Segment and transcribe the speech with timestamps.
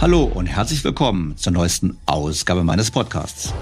[0.00, 3.52] Hallo und herzlich willkommen zur neuesten Ausgabe meines Podcasts.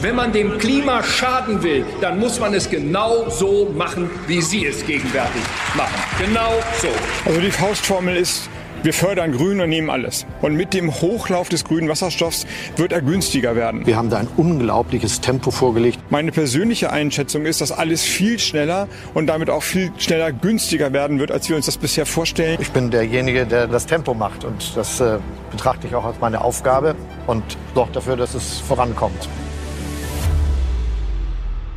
[0.00, 4.64] Wenn man dem Klima schaden will, dann muss man es genau so machen, wie Sie
[4.64, 5.42] es gegenwärtig
[5.76, 5.96] machen.
[6.20, 6.86] Genau so.
[7.24, 8.48] Also die Faustformel ist,
[8.86, 10.26] wir fördern Grün und nehmen alles.
[10.42, 13.84] Und mit dem Hochlauf des grünen Wasserstoffs wird er günstiger werden.
[13.84, 15.98] Wir haben da ein unglaubliches Tempo vorgelegt.
[16.08, 21.18] Meine persönliche Einschätzung ist, dass alles viel schneller und damit auch viel schneller günstiger werden
[21.18, 22.58] wird, als wir uns das bisher vorstellen.
[22.60, 25.18] Ich bin derjenige, der das Tempo macht und das äh,
[25.50, 26.94] betrachte ich auch als meine Aufgabe
[27.26, 27.42] und
[27.74, 29.28] sorgt dafür, dass es vorankommt.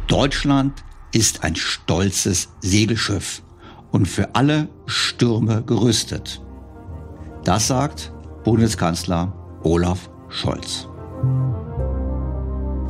[0.05, 3.41] Deutschland ist ein stolzes Segelschiff
[3.89, 6.39] und für alle Stürme gerüstet.
[7.45, 8.11] Das sagt
[8.43, 9.33] Bundeskanzler
[9.63, 10.87] Olaf Scholz.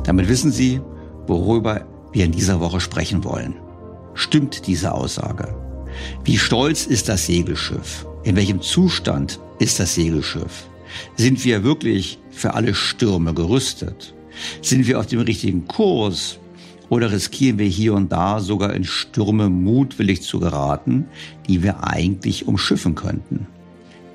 [0.04, 0.80] Damit wissen Sie,
[1.28, 3.54] worüber wir in dieser Woche sprechen wollen.
[4.14, 5.54] Stimmt diese Aussage?
[6.24, 8.06] Wie stolz ist das Segelschiff?
[8.24, 10.68] In welchem Zustand ist das Segelschiff?
[11.16, 14.14] Sind wir wirklich für alle Stürme gerüstet?
[14.62, 16.38] Sind wir auf dem richtigen Kurs?
[16.88, 21.06] Oder riskieren wir hier und da sogar in Stürme mutwillig zu geraten,
[21.46, 23.46] die wir eigentlich umschiffen könnten?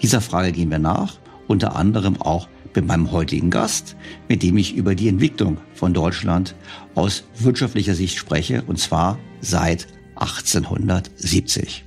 [0.06, 1.16] Dieser Frage gehen wir nach,
[1.48, 3.96] unter anderem auch mit meinem heutigen Gast,
[4.30, 6.54] mit dem ich über die Entwicklung von Deutschland
[6.94, 9.88] aus wirtschaftlicher Sicht spreche, und zwar seit
[10.18, 11.86] 1870.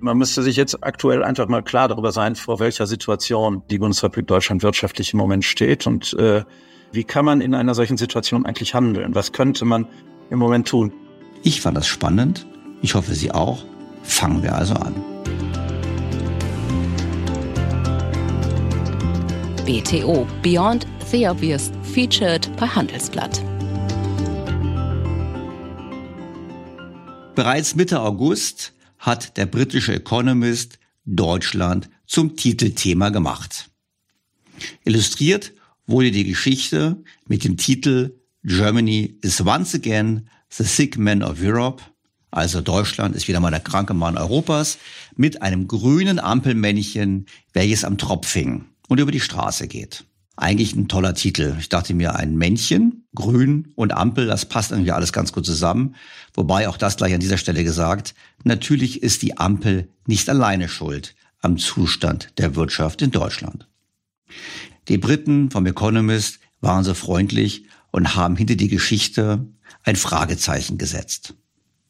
[0.00, 4.26] Man müsste sich jetzt aktuell einfach mal klar darüber sein, vor welcher Situation die Bundesrepublik
[4.26, 6.44] Deutschland wirtschaftlich im Moment steht und äh,
[6.92, 9.14] wie kann man in einer solchen Situation eigentlich handeln?
[9.14, 9.86] Was könnte man
[10.28, 10.92] im Moment tun?
[11.44, 12.46] Ich fand das spannend.
[12.82, 13.64] Ich hoffe, Sie auch.
[14.02, 14.94] Fangen wir also an.
[19.68, 23.42] BTO Beyond the Obvious featured bei Handelsblatt.
[27.34, 33.68] Bereits Mitte August hat der britische Economist Deutschland zum Titelthema gemacht.
[34.84, 35.52] Illustriert
[35.86, 38.14] wurde die Geschichte mit dem Titel
[38.44, 41.82] Germany is once again the sick man of Europe,
[42.30, 44.78] also Deutschland ist wieder mal der kranke Mann Europas,
[45.14, 50.04] mit einem grünen Ampelmännchen, welches am Tropf hing und über die Straße geht.
[50.36, 51.56] Eigentlich ein toller Titel.
[51.58, 55.96] Ich dachte mir, ein Männchen, grün und Ampel, das passt irgendwie alles ganz gut zusammen.
[56.34, 58.14] Wobei auch das gleich an dieser Stelle gesagt,
[58.44, 63.68] natürlich ist die Ampel nicht alleine schuld am Zustand der Wirtschaft in Deutschland.
[64.88, 69.46] Die Briten vom Economist waren so freundlich und haben hinter die Geschichte
[69.82, 71.34] ein Fragezeichen gesetzt.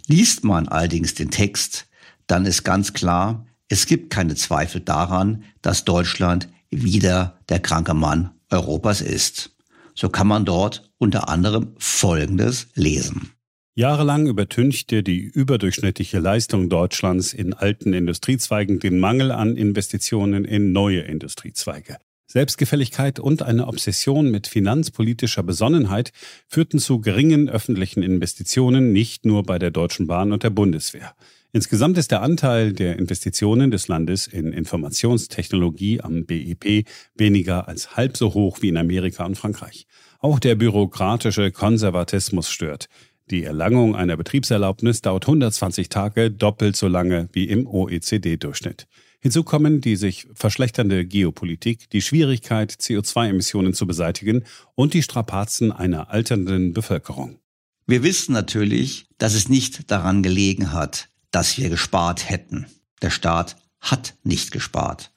[0.07, 1.87] Liest man allerdings den Text,
[2.27, 8.31] dann ist ganz klar, es gibt keine Zweifel daran, dass Deutschland wieder der kranke Mann
[8.51, 9.57] Europas ist.
[9.95, 13.33] So kann man dort unter anderem Folgendes lesen.
[13.75, 21.01] Jahrelang übertünchte die überdurchschnittliche Leistung Deutschlands in alten Industriezweigen den Mangel an Investitionen in neue
[21.01, 21.99] Industriezweige.
[22.27, 26.13] Selbstgefälligkeit und eine Obsession mit finanzpolitischer Besonnenheit
[26.47, 31.15] führten zu geringen öffentlichen Investitionen nicht nur bei der Deutschen Bahn und der Bundeswehr.
[31.53, 38.19] Insgesamt ist der Anteil der Investitionen des Landes in Informationstechnologie am BIP weniger als halb
[38.19, 39.87] so hoch wie in Amerika und Frankreich.
[40.21, 42.89] Auch der bürokratische Konservatismus stört.
[43.31, 48.87] Die Erlangung einer Betriebserlaubnis dauert 120 Tage, doppelt so lange wie im OECD-Durchschnitt.
[49.21, 56.11] Hinzu kommen die sich verschlechternde Geopolitik, die Schwierigkeit, CO2-Emissionen zu beseitigen und die Strapazen einer
[56.11, 57.39] alternden Bevölkerung.
[57.87, 62.67] Wir wissen natürlich, dass es nicht daran gelegen hat, dass wir gespart hätten.
[63.03, 65.13] Der Staat hat nicht gespart.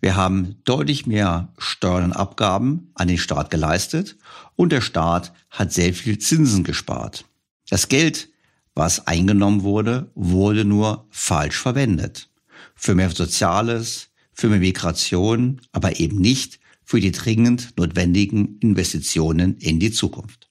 [0.00, 4.16] Wir haben deutlich mehr Steuern und Abgaben an den Staat geleistet
[4.56, 7.24] und der Staat hat sehr viel Zinsen gespart.
[7.70, 8.28] Das Geld,
[8.74, 12.28] was eingenommen wurde, wurde nur falsch verwendet
[12.74, 19.80] für mehr Soziales, für mehr Migration, aber eben nicht für die dringend notwendigen Investitionen in
[19.80, 20.50] die Zukunft.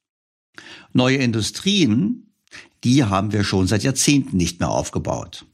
[0.94, 2.33] Neue Industrien,
[2.84, 5.46] die haben wir schon seit Jahrzehnten nicht mehr aufgebaut.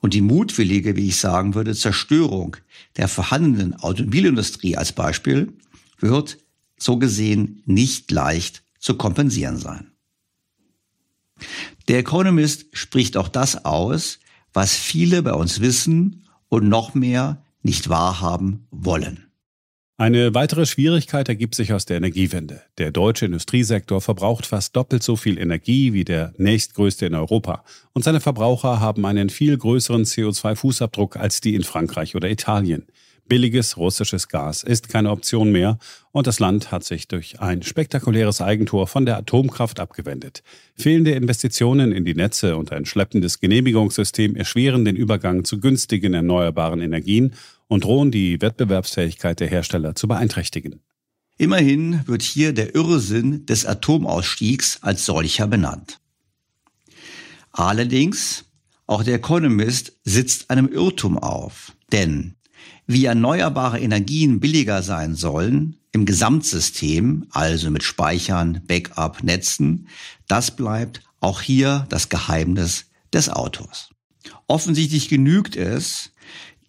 [0.00, 2.56] Und die mutwillige, wie ich sagen würde, Zerstörung
[2.96, 5.52] der vorhandenen Automobilindustrie als Beispiel
[5.98, 6.38] wird
[6.78, 9.90] so gesehen nicht leicht zu kompensieren sein.
[11.88, 14.18] Der Economist spricht auch das aus,
[14.52, 19.27] was viele bei uns wissen und noch mehr nicht wahrhaben wollen.
[20.00, 22.62] Eine weitere Schwierigkeit ergibt sich aus der Energiewende.
[22.78, 27.64] Der deutsche Industriesektor verbraucht fast doppelt so viel Energie wie der nächstgrößte in Europa
[27.94, 32.86] und seine Verbraucher haben einen viel größeren CO2-Fußabdruck als die in Frankreich oder Italien.
[33.26, 35.78] Billiges russisches Gas ist keine Option mehr
[36.12, 40.44] und das Land hat sich durch ein spektakuläres Eigentor von der Atomkraft abgewendet.
[40.76, 46.80] Fehlende Investitionen in die Netze und ein schleppendes Genehmigungssystem erschweren den Übergang zu günstigen erneuerbaren
[46.80, 47.34] Energien
[47.68, 50.80] und drohen die Wettbewerbsfähigkeit der Hersteller zu beeinträchtigen.
[51.36, 56.00] Immerhin wird hier der Irrsinn des Atomausstiegs als solcher benannt.
[57.52, 58.44] Allerdings,
[58.86, 61.72] auch der Economist sitzt einem Irrtum auf.
[61.92, 62.34] Denn
[62.86, 69.88] wie erneuerbare Energien billiger sein sollen im Gesamtsystem, also mit Speichern, Backup, Netzen,
[70.26, 73.90] das bleibt auch hier das Geheimnis des Autors.
[74.46, 76.12] Offensichtlich genügt es,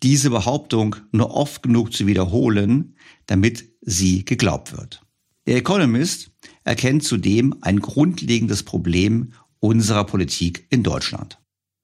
[0.04, 5.02] diese Behauptung nur oft genug zu wiederholen, damit sie geglaubt wird.
[5.48, 6.32] Der Economist
[6.64, 11.40] erkennt zudem ein grundlegendes Problem unserer Politik in Deutschland.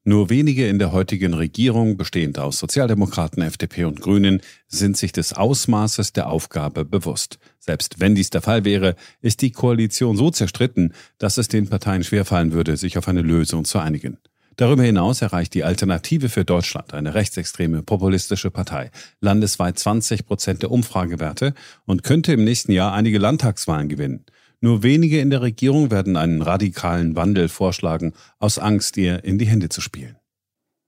[0.07, 5.33] Nur wenige in der heutigen Regierung, bestehend aus Sozialdemokraten, FDP und Grünen, sind sich des
[5.33, 7.39] Ausmaßes der Aufgabe bewusst.
[7.57, 12.03] Selbst wenn dies der Fall wäre, ist die Koalition so zerstritten, dass es den Parteien
[12.03, 14.19] schwerfallen würde, sich auf eine Lösung zu einigen.
[14.57, 20.71] Darüber hinaus erreicht die Alternative für Deutschland, eine rechtsextreme populistische Partei, landesweit 20 Prozent der
[20.71, 21.53] Umfragewerte
[21.85, 24.25] und könnte im nächsten Jahr einige Landtagswahlen gewinnen.
[24.61, 29.47] Nur wenige in der Regierung werden einen radikalen Wandel vorschlagen, aus Angst, ihr in die
[29.47, 30.15] Hände zu spielen.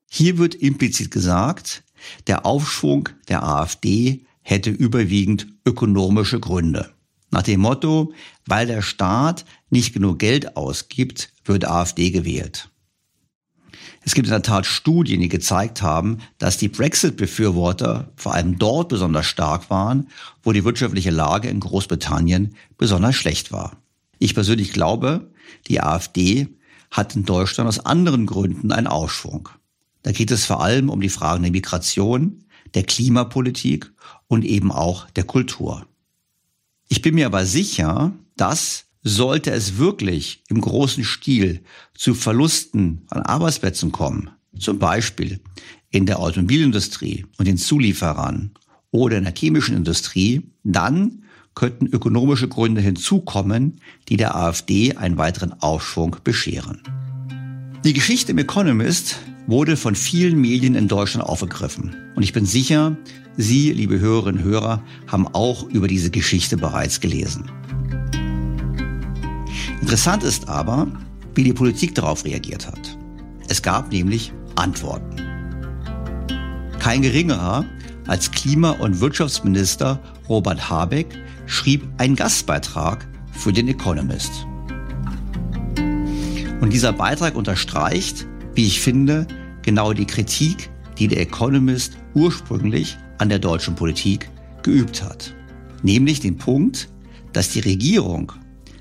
[0.10, 1.84] Hier wird implizit gesagt,
[2.28, 6.92] der Aufschwung der AfD hätte überwiegend ökonomische Gründe.
[7.32, 8.14] Nach dem Motto,
[8.46, 12.70] weil der Staat nicht genug Geld ausgibt, wird AfD gewählt.
[14.08, 18.88] Es gibt in der Tat Studien, die gezeigt haben, dass die Brexit-Befürworter vor allem dort
[18.88, 20.08] besonders stark waren,
[20.44, 23.76] wo die wirtschaftliche Lage in Großbritannien besonders schlecht war.
[24.18, 25.30] Ich persönlich glaube,
[25.68, 26.48] die AfD
[26.90, 29.50] hat in Deutschland aus anderen Gründen einen Aufschwung.
[30.04, 32.46] Da geht es vor allem um die Fragen der Migration,
[32.76, 33.92] der Klimapolitik
[34.30, 35.86] und eben auch der Kultur.
[36.88, 41.62] Ich bin mir aber sicher, dass sollte es wirklich im großen Stil
[41.94, 45.40] zu Verlusten an Arbeitsplätzen kommen, zum Beispiel
[45.90, 48.52] in der Automobilindustrie und den Zulieferern
[48.92, 51.24] oder in der chemischen Industrie, dann
[51.56, 56.82] könnten ökonomische Gründe hinzukommen, die der AfD einen weiteren Aufschwung bescheren.
[57.84, 61.96] Die Geschichte im Economist wurde von vielen Medien in Deutschland aufgegriffen.
[62.16, 62.98] Und ich bin sicher,
[63.38, 67.50] Sie, liebe Hörerinnen und Hörer, haben auch über diese Geschichte bereits gelesen.
[69.82, 70.88] Interessant ist aber,
[71.36, 72.98] wie die Politik darauf reagiert hat.
[73.48, 75.16] Es gab nämlich Antworten.
[76.80, 77.66] Kein geringerer
[78.08, 81.08] als Klima- und Wirtschaftsminister Robert Habeck
[81.46, 84.32] schrieb einen Gastbeitrag für den Economist.
[86.60, 89.28] Und dieser Beitrag unterstreicht, wie ich finde,
[89.62, 94.30] genau die Kritik, die der Economist ursprünglich an der deutschen Politik
[94.64, 95.36] geübt hat.
[95.84, 96.90] Nämlich den Punkt,
[97.34, 98.32] dass die Regierung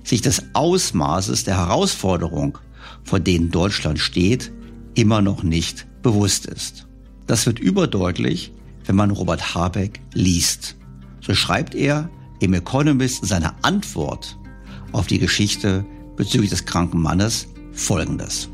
[0.06, 2.58] sich des Ausmaßes der Herausforderung,
[3.02, 4.52] vor denen Deutschland steht,
[4.94, 6.86] immer noch nicht bewusst ist.
[7.26, 8.52] Das wird überdeutlich,
[8.84, 10.76] wenn man Robert Habeck liest.
[11.20, 12.08] So schreibt er
[12.40, 14.38] im Economist seine Antwort
[14.92, 15.84] auf die Geschichte
[16.16, 18.48] bezüglich des kranken Mannes folgendes.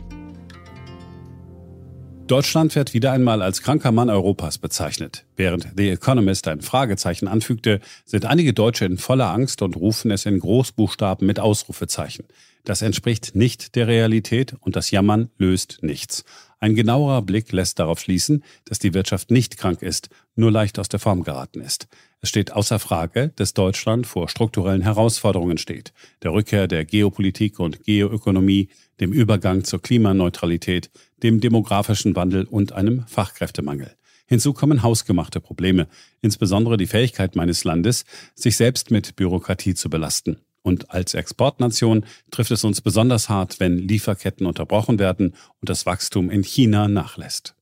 [2.33, 5.27] Deutschland wird wieder einmal als kranker Mann Europas bezeichnet.
[5.37, 10.25] Während The Economist ein Fragezeichen anfügte, sind einige Deutsche in voller Angst und rufen es
[10.25, 12.25] in Großbuchstaben mit Ausrufezeichen.
[12.65, 16.25] Das entspricht nicht der Realität und das Jammern löst nichts.
[16.59, 20.89] Ein genauerer Blick lässt darauf schließen, dass die Wirtschaft nicht krank ist, nur leicht aus
[20.89, 21.87] der Form geraten ist.
[22.23, 25.93] Es steht außer Frage, dass Deutschland vor strukturellen Herausforderungen steht.
[26.23, 28.69] Der Rückkehr der Geopolitik und Geoökonomie,
[29.01, 30.91] dem Übergang zur Klimaneutralität,
[31.23, 33.97] dem demografischen Wandel und einem Fachkräftemangel.
[34.27, 35.89] Hinzu kommen hausgemachte Probleme,
[36.21, 40.39] insbesondere die Fähigkeit meines Landes, sich selbst mit Bürokratie zu belasten.
[40.63, 46.31] Und als Exportnation trifft es uns besonders hart, wenn Lieferketten unterbrochen werden und das Wachstum
[46.31, 47.55] in China nachlässt.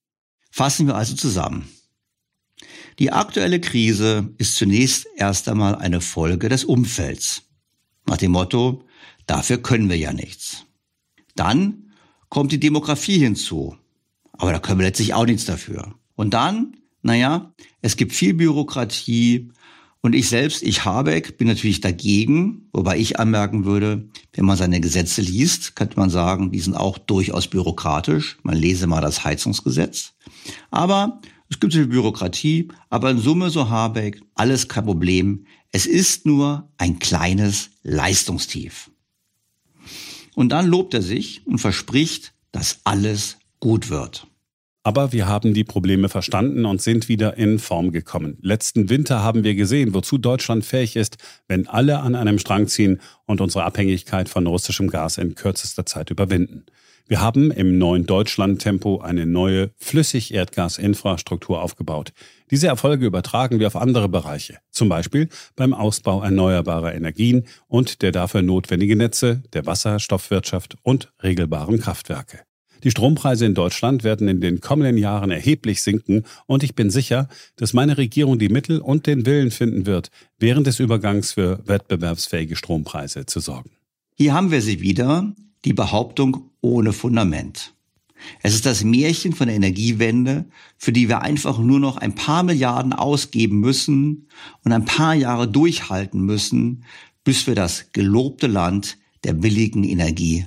[0.51, 1.69] Fassen wir also zusammen.
[2.99, 7.43] Die aktuelle Krise ist zunächst erst einmal eine Folge des Umfelds.
[8.07, 8.85] Nach dem Motto,
[9.27, 10.67] dafür können wir ja nichts.
[11.41, 11.91] Dann
[12.29, 13.77] kommt die Demografie hinzu.
[14.33, 15.95] Aber da können wir letztlich auch nichts dafür.
[16.15, 19.51] Und dann, naja, es gibt viel Bürokratie,
[20.03, 24.81] und ich selbst, ich Habeck, bin natürlich dagegen, wobei ich anmerken würde, wenn man seine
[24.81, 28.39] Gesetze liest, könnte man sagen, die sind auch durchaus bürokratisch.
[28.43, 30.15] Man lese mal das Heizungsgesetz.
[30.71, 31.21] Aber
[31.51, 35.45] es gibt viel Bürokratie, aber in Summe, so Habeck, alles kein Problem.
[35.71, 38.90] Es ist nur ein kleines Leistungstief.
[40.41, 44.27] Und dann lobt er sich und verspricht, dass alles gut wird.
[44.83, 48.39] Aber wir haben die Probleme verstanden und sind wieder in Form gekommen.
[48.41, 53.03] Letzten Winter haben wir gesehen, wozu Deutschland fähig ist, wenn alle an einem Strang ziehen
[53.27, 56.65] und unsere Abhängigkeit von russischem Gas in kürzester Zeit überwinden.
[57.11, 62.13] Wir haben im neuen Deutschland-Tempo eine neue Flüssig-Erdgas-Infrastruktur aufgebaut.
[62.53, 68.13] Diese Erfolge übertragen wir auf andere Bereiche, zum Beispiel beim Ausbau erneuerbarer Energien und der
[68.13, 72.43] dafür notwendigen Netze, der Wasserstoffwirtschaft und regelbaren Kraftwerke.
[72.85, 77.29] Die Strompreise in Deutschland werden in den kommenden Jahren erheblich sinken und ich bin sicher,
[77.57, 82.55] dass meine Regierung die Mittel und den Willen finden wird, während des Übergangs für wettbewerbsfähige
[82.55, 83.71] Strompreise zu sorgen.
[84.15, 87.75] Hier haben wir sie wieder, die Behauptung ohne Fundament.
[88.43, 90.45] Es ist das Märchen von der Energiewende,
[90.77, 94.29] für die wir einfach nur noch ein paar Milliarden ausgeben müssen
[94.65, 96.85] und ein paar Jahre durchhalten müssen,
[97.25, 100.47] bis wir das gelobte Land der billigen Energie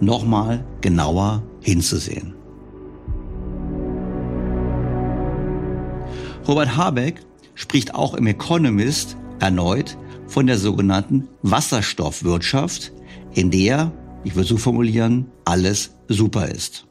[0.00, 2.34] nochmal genauer hinzusehen.
[6.46, 7.20] Robert Habeck
[7.54, 9.96] spricht auch im Economist erneut
[10.26, 12.92] von der sogenannten Wasserstoffwirtschaft,
[13.32, 13.92] in der,
[14.24, 16.86] ich würde so formulieren, alles super ist.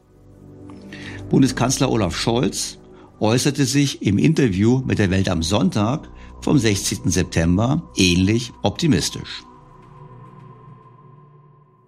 [1.30, 2.78] Bundeskanzler Olaf Scholz
[3.20, 6.08] äußerte sich im Interview mit der Welt am Sonntag
[6.40, 7.10] vom 16.
[7.10, 9.44] September ähnlich optimistisch.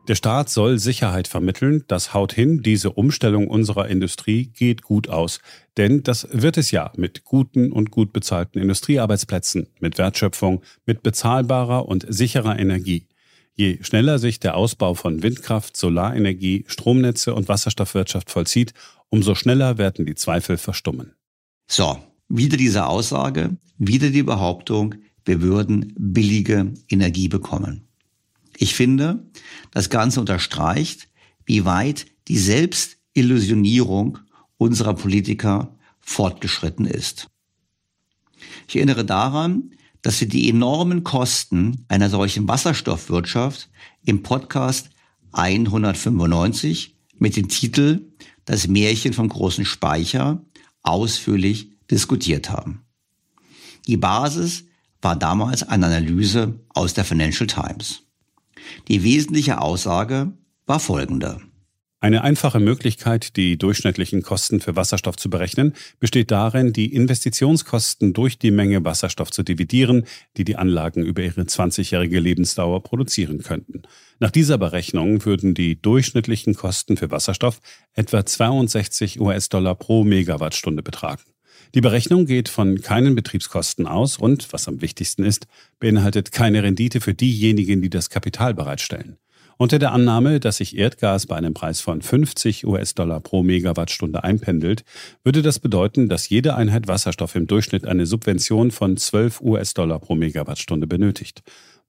[0.09, 1.83] Der Staat soll Sicherheit vermitteln.
[1.89, 2.63] Das haut hin.
[2.63, 5.41] Diese Umstellung unserer Industrie geht gut aus.
[5.77, 11.89] Denn das wird es ja mit guten und gut bezahlten Industriearbeitsplätzen, mit Wertschöpfung, mit bezahlbarer
[11.89, 13.09] und sicherer Energie.
[13.55, 18.75] Je schneller sich der Ausbau von Windkraft, Solarenergie, Stromnetze und Wasserstoffwirtschaft vollzieht,
[19.09, 21.15] umso schneller werden die Zweifel verstummen.
[21.67, 21.99] So,
[22.29, 27.86] wieder diese Aussage, wieder die Behauptung, wir würden billige Energie bekommen.
[28.59, 29.27] Ich finde,
[29.71, 31.09] das Ganze unterstreicht,
[31.45, 34.19] wie weit die Selbstillusionierung
[34.57, 37.29] unserer Politiker fortgeschritten ist.
[38.69, 39.71] Ich erinnere daran,
[40.03, 43.69] dass wir die enormen Kosten einer solchen Wasserstoffwirtschaft
[44.05, 44.91] im Podcast
[45.33, 48.13] 195 mit dem Titel
[48.45, 50.45] Das Märchen vom großen Speicher
[50.83, 52.83] ausführlich diskutiert haben.
[53.87, 54.65] Die Basis
[55.03, 58.06] war damals eine Analyse aus der Financial Times.
[58.89, 60.33] Die wesentliche Aussage
[60.67, 61.41] war folgende.
[61.99, 68.39] Eine einfache Möglichkeit, die durchschnittlichen Kosten für Wasserstoff zu berechnen, besteht darin, die Investitionskosten durch
[68.39, 70.05] die Menge Wasserstoff zu dividieren,
[70.37, 73.83] die die Anlagen über ihre 20-jährige Lebensdauer produzieren könnten.
[74.21, 77.61] Nach dieser Berechnung würden die durchschnittlichen Kosten für Wasserstoff
[77.95, 81.23] etwa 62 US-Dollar pro Megawattstunde betragen.
[81.75, 85.47] Die Berechnung geht von keinen Betriebskosten aus und, was am wichtigsten ist,
[85.79, 89.19] beinhaltet keine Rendite für diejenigen, die das Kapital bereitstellen.
[89.59, 94.85] Unter der Annahme, dass sich Erdgas bei einem Preis von 50 US-Dollar pro Megawattstunde einpendelt,
[95.25, 100.15] würde das bedeuten, dass jede Einheit Wasserstoff im Durchschnitt eine Subvention von 12 US-Dollar pro
[100.15, 101.43] Megawattstunde benötigt.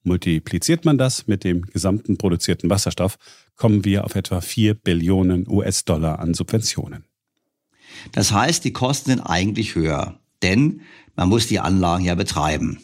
[0.04, 3.18] Multipliziert man das mit dem gesamten produzierten Wasserstoff,
[3.58, 7.04] kommen wir auf etwa 4 Billionen US-Dollar an Subventionen.
[8.12, 10.82] Das heißt, die Kosten sind eigentlich höher, denn
[11.16, 12.80] man muss die Anlagen ja betreiben.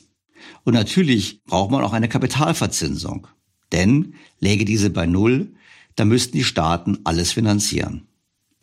[0.63, 3.27] Und natürlich braucht man auch eine Kapitalverzinsung,
[3.71, 5.53] denn läge diese bei Null,
[5.95, 8.07] dann müssten die Staaten alles finanzieren.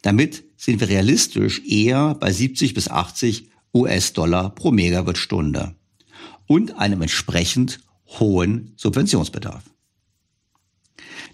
[0.03, 5.75] Damit sind wir realistisch eher bei 70 bis 80 US-Dollar pro Megawattstunde
[6.47, 7.81] und einem entsprechend
[8.19, 9.63] hohen Subventionsbedarf.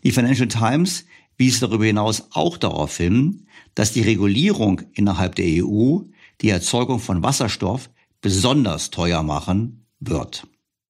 [0.05, 1.05] Die Financial Times
[1.37, 6.01] wies darüber hinaus auch darauf hin, dass die Regulierung innerhalb der EU
[6.41, 10.47] die Erzeugung von Wasserstoff besonders teuer machen wird.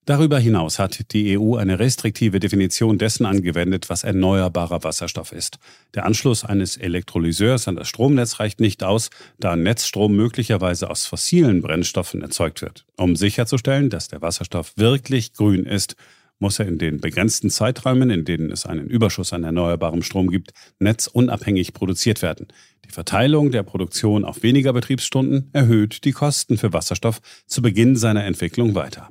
[0.07, 5.59] Darüber hinaus hat die EU eine restriktive Definition dessen angewendet, was erneuerbarer Wasserstoff ist.
[5.95, 11.61] Der Anschluss eines Elektrolyseurs an das Stromnetz reicht nicht aus, da Netzstrom möglicherweise aus fossilen
[11.61, 12.87] Brennstoffen erzeugt wird.
[12.97, 15.97] Um sicherzustellen, dass der Wasserstoff wirklich grün ist,
[16.39, 20.53] muss er in den begrenzten Zeiträumen, in denen es einen Überschuss an erneuerbarem Strom gibt,
[20.79, 22.49] netzunabhängig produziert werden.
[22.85, 28.25] Die Verteilung der Produktion auf weniger Betriebsstunden erhöht die Kosten für Wasserstoff zu Beginn seiner
[28.25, 29.11] Entwicklung weiter.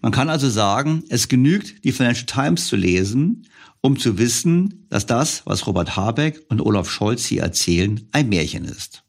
[0.00, 3.46] Man kann also sagen, es genügt, die Financial Times zu lesen,
[3.80, 8.64] um zu wissen, dass das, was Robert Habeck und Olaf Scholz hier erzählen, ein Märchen
[8.64, 9.04] ist.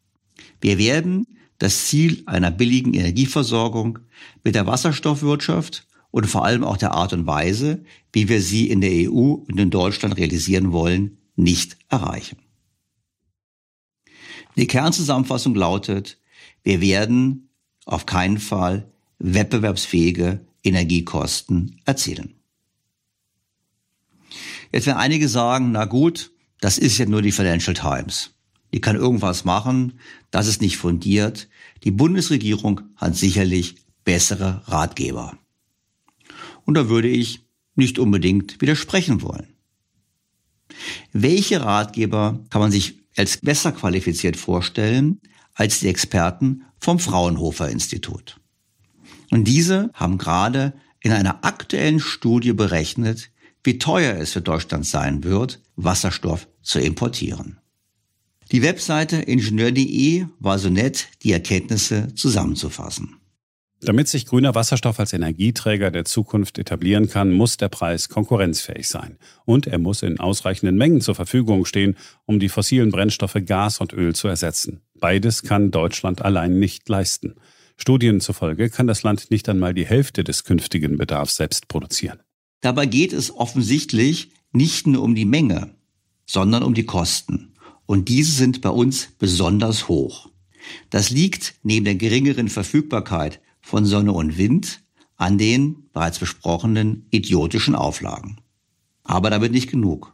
[0.62, 1.28] Wir werden
[1.60, 4.00] das Ziel einer billigen Energieversorgung
[4.44, 8.82] mit der Wasserstoffwirtschaft und vor allem auch der Art und Weise, wie wir sie in
[8.82, 12.38] der EU und in Deutschland realisieren wollen, nicht erreichen.
[14.58, 16.18] Die Kernzusammenfassung lautet,
[16.64, 17.50] wir werden
[17.86, 22.36] auf keinen Fall wettbewerbsfähige Energiekosten erzielen.
[24.72, 28.32] Jetzt werden einige sagen, na gut, das ist ja nur die Financial Times.
[28.74, 31.48] Die kann irgendwas machen, das ist nicht fundiert.
[31.84, 35.38] Die Bundesregierung hat sicherlich bessere Ratgeber.
[36.70, 37.42] Und da würde ich
[37.74, 39.56] nicht unbedingt widersprechen wollen.
[41.14, 45.20] Welche Ratgeber kann man sich als besser qualifiziert vorstellen
[45.56, 48.40] als die Experten vom Fraunhofer Institut?
[49.32, 53.32] Und diese haben gerade in einer aktuellen Studie berechnet,
[53.64, 57.58] wie teuer es für Deutschland sein wird, Wasserstoff zu importieren.
[58.52, 63.19] Die Webseite ingenieur.de war so nett, die Erkenntnisse zusammenzufassen.
[63.82, 69.18] Damit sich grüner Wasserstoff als Energieträger der Zukunft etablieren kann, muss der Preis konkurrenzfähig sein.
[69.46, 73.94] Und er muss in ausreichenden Mengen zur Verfügung stehen, um die fossilen Brennstoffe Gas und
[73.94, 74.82] Öl zu ersetzen.
[75.00, 77.36] Beides kann Deutschland allein nicht leisten.
[77.78, 82.20] Studien zufolge kann das Land nicht einmal die Hälfte des künftigen Bedarfs selbst produzieren.
[82.60, 85.74] Dabei geht es offensichtlich nicht nur um die Menge,
[86.26, 87.54] sondern um die Kosten.
[87.86, 90.30] Und diese sind bei uns besonders hoch.
[90.90, 93.40] Das liegt neben der geringeren Verfügbarkeit
[93.70, 94.82] von Sonne und Wind
[95.16, 98.38] an den bereits besprochenen idiotischen Auflagen.
[99.04, 100.14] Aber damit nicht genug.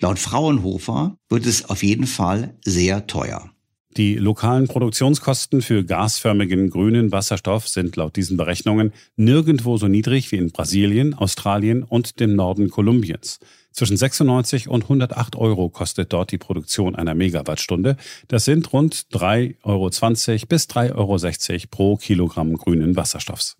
[0.00, 3.50] Laut Fraunhofer wird es auf jeden Fall sehr teuer.
[3.96, 10.36] Die lokalen Produktionskosten für gasförmigen grünen Wasserstoff sind laut diesen Berechnungen nirgendwo so niedrig wie
[10.36, 13.38] in Brasilien, Australien und dem Norden Kolumbiens.
[13.72, 17.96] Zwischen 96 und 108 Euro kostet dort die Produktion einer Megawattstunde.
[18.28, 23.56] Das sind rund 3,20 Euro bis 3,60 Euro pro Kilogramm grünen Wasserstoffs.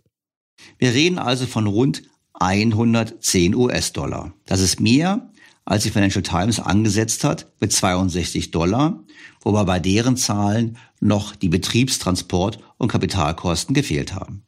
[0.79, 2.03] Wir reden also von rund
[2.35, 4.33] 110 US-Dollar.
[4.47, 5.31] Das ist mehr,
[5.65, 9.03] als die Financial Times angesetzt hat, mit 62 Dollar,
[9.43, 14.45] wobei bei deren Zahlen noch die Betriebstransport- und Kapitalkosten gefehlt haben.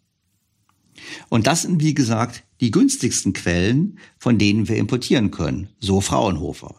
[1.28, 6.76] Und das sind, wie gesagt, die günstigsten Quellen, von denen wir importieren können, so Fraunhofer.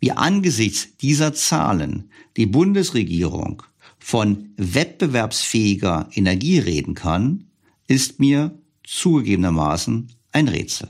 [0.00, 3.62] Wie angesichts dieser Zahlen die Bundesregierung
[3.98, 7.50] von wettbewerbsfähiger Energie reden kann,
[7.88, 10.88] ist mir zugegebenermaßen ein Rätsel.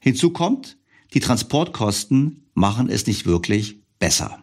[0.00, 0.78] Hinzu kommt,
[1.14, 4.42] die Transportkosten machen es nicht wirklich besser.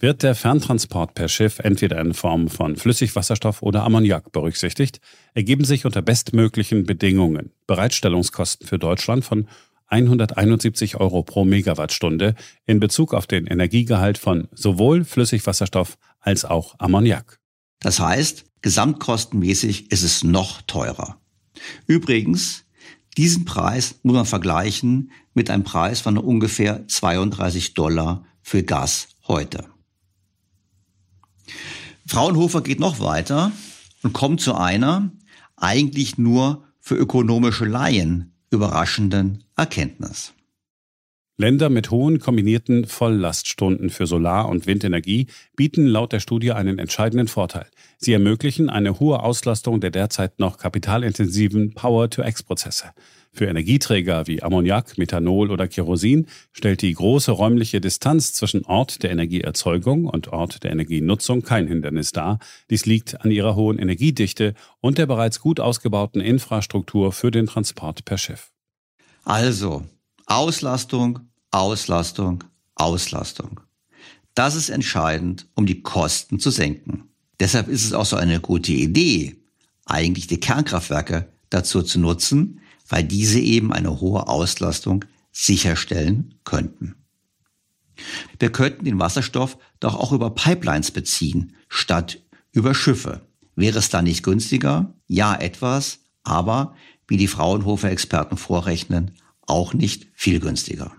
[0.00, 5.00] Wird der Ferntransport per Schiff entweder in Form von Flüssigwasserstoff oder Ammoniak berücksichtigt,
[5.34, 9.48] ergeben sich unter bestmöglichen Bedingungen Bereitstellungskosten für Deutschland von
[9.88, 17.40] 171 Euro pro Megawattstunde in Bezug auf den Energiegehalt von sowohl Flüssigwasserstoff als auch Ammoniak.
[17.80, 21.20] Das heißt, gesamtkostenmäßig ist es noch teurer.
[21.88, 22.66] Übrigens,
[23.16, 29.64] diesen Preis muss man vergleichen mit einem Preis von ungefähr 32 Dollar für Gas heute.
[32.08, 33.52] Fraunhofer geht noch weiter
[34.02, 35.12] und kommt zu einer
[35.56, 40.32] eigentlich nur für ökonomische Laien überraschenden Erkenntnis.
[41.36, 47.28] Länder mit hohen kombinierten Volllaststunden für Solar- und Windenergie bieten laut der Studie einen entscheidenden
[47.28, 47.66] Vorteil.
[47.98, 52.86] Sie ermöglichen eine hohe Auslastung der derzeit noch kapitalintensiven Power-to-X-Prozesse.
[53.38, 59.12] Für Energieträger wie Ammoniak, Methanol oder Kerosin stellt die große räumliche Distanz zwischen Ort der
[59.12, 62.40] Energieerzeugung und Ort der Energienutzung kein Hindernis dar.
[62.68, 68.04] Dies liegt an ihrer hohen Energiedichte und der bereits gut ausgebauten Infrastruktur für den Transport
[68.04, 68.50] per Schiff.
[69.22, 69.84] Also,
[70.26, 71.20] Auslastung,
[71.52, 72.42] Auslastung,
[72.74, 73.60] Auslastung.
[74.34, 77.04] Das ist entscheidend, um die Kosten zu senken.
[77.38, 79.36] Deshalb ist es auch so eine gute Idee,
[79.84, 86.94] eigentlich die Kernkraftwerke dazu zu nutzen, weil diese eben eine hohe Auslastung sicherstellen könnten.
[88.38, 92.20] Wir könnten den Wasserstoff doch auch über Pipelines beziehen, statt
[92.52, 93.22] über Schiffe.
[93.56, 94.94] Wäre es da nicht günstiger?
[95.06, 96.74] Ja, etwas, aber
[97.08, 99.12] wie die Fraunhofer-Experten vorrechnen,
[99.46, 100.92] auch nicht viel günstiger.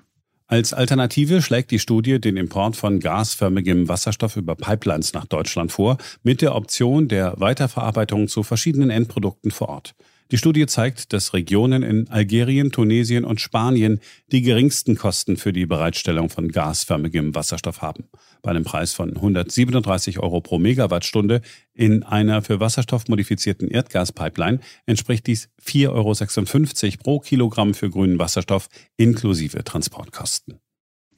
[0.47, 5.99] Als Alternative schlägt die Studie den Import von gasförmigem Wasserstoff über Pipelines nach Deutschland vor,
[6.23, 9.95] mit der Option der Weiterverarbeitung zu verschiedenen Endprodukten vor Ort.
[10.31, 13.99] Die Studie zeigt, dass Regionen in Algerien, Tunesien und Spanien
[14.31, 18.03] die geringsten Kosten für die Bereitstellung von gasförmigem Wasserstoff haben.
[18.43, 21.41] Bei einem Preis von 137 Euro pro Megawattstunde
[21.73, 28.69] in einer für Wasserstoff modifizierten Erdgaspipeline entspricht dies 4,56 Euro pro Kilogramm für grünen Wasserstoff
[28.97, 30.59] inklusive Transportkosten.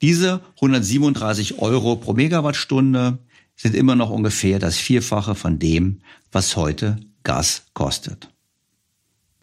[0.02, 3.20] Diese 137 Euro pro Megawattstunde
[3.58, 6.00] sind immer noch ungefähr das Vierfache von dem,
[6.32, 8.32] was heute Gas kostet.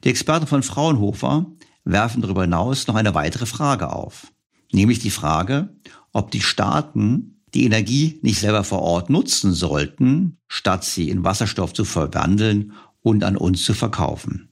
[0.04, 1.46] Die Experten von Fraunhofer
[1.84, 4.32] werfen darüber hinaus noch eine weitere Frage auf,
[4.72, 5.74] nämlich die Frage,
[6.12, 11.72] ob die Staaten die Energie nicht selber vor Ort nutzen sollten, statt sie in Wasserstoff
[11.72, 14.50] zu verwandeln und an uns zu verkaufen.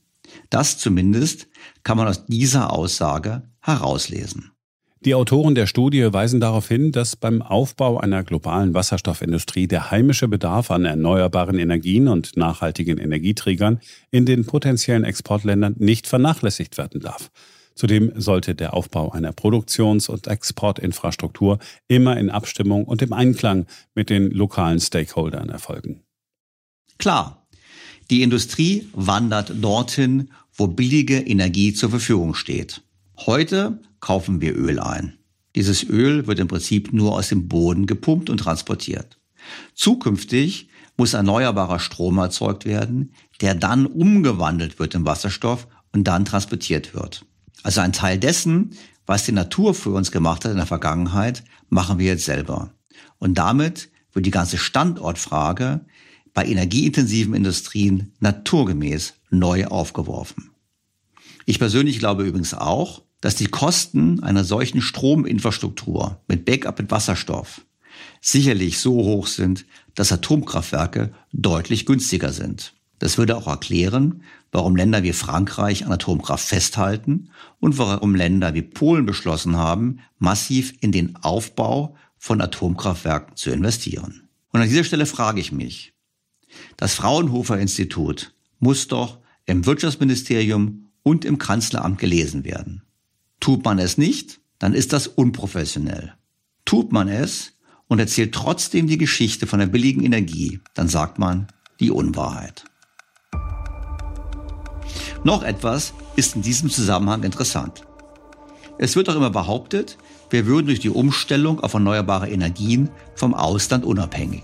[0.51, 1.49] Das zumindest
[1.83, 4.53] kann man aus dieser Aussage herauslesen.
[5.07, 10.27] Die Autoren der Studie weisen darauf hin, dass beim Aufbau einer globalen Wasserstoffindustrie der heimische
[10.27, 13.79] Bedarf an erneuerbaren Energien und nachhaltigen Energieträgern
[14.11, 17.31] in den potenziellen Exportländern nicht vernachlässigt werden darf.
[17.77, 24.11] Zudem sollte der Aufbau einer Produktions- und Exportinfrastruktur immer in Abstimmung und im Einklang mit
[24.11, 26.03] den lokalen Stakeholdern erfolgen.
[26.99, 27.47] Klar,
[28.11, 32.83] die Industrie wandert dorthin, wo billige Energie zur Verfügung steht.
[33.19, 35.19] Heute kaufen wir Öl ein.
[35.57, 39.19] Dieses Öl wird im Prinzip nur aus dem Boden gepumpt und transportiert.
[39.75, 46.95] Zukünftig muss erneuerbarer Strom erzeugt werden, der dann umgewandelt wird in Wasserstoff und dann transportiert
[46.95, 47.27] wird.
[47.65, 51.99] Also ein Teil dessen, was die Natur für uns gemacht hat in der Vergangenheit, machen
[51.99, 52.71] wir jetzt selber.
[53.19, 55.81] Und damit wird die ganze Standortfrage
[56.33, 60.53] bei energieintensiven Industrien naturgemäß neu aufgeworfen.
[61.45, 67.63] Ich persönlich glaube übrigens auch, dass die Kosten einer solchen Strominfrastruktur mit Backup mit Wasserstoff
[68.21, 72.75] sicherlich so hoch sind, dass Atomkraftwerke deutlich günstiger sind.
[72.99, 78.63] Das würde auch erklären, warum Länder wie Frankreich an Atomkraft festhalten und warum Länder wie
[78.63, 84.29] Polen beschlossen haben, massiv in den Aufbau von Atomkraftwerken zu investieren.
[84.53, 85.93] Und an dieser Stelle frage ich mich,
[86.77, 92.86] das Fraunhofer Institut muss doch im Wirtschaftsministerium und im Kanzleramt gelesen werden.
[93.41, 96.15] Tut man es nicht, dann ist das unprofessionell.
[96.65, 97.53] Tut man es
[97.89, 101.47] und erzählt trotzdem die Geschichte von der billigen Energie, dann sagt man
[101.81, 102.65] die Unwahrheit.
[105.25, 107.83] Noch etwas ist in diesem Zusammenhang interessant.
[108.79, 109.99] Es wird auch immer behauptet,
[110.31, 114.43] wir würden durch die Umstellung auf erneuerbare Energien vom Ausland unabhängig.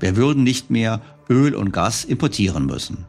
[0.00, 3.06] Wir würden nicht mehr Öl und Gas importieren müssen.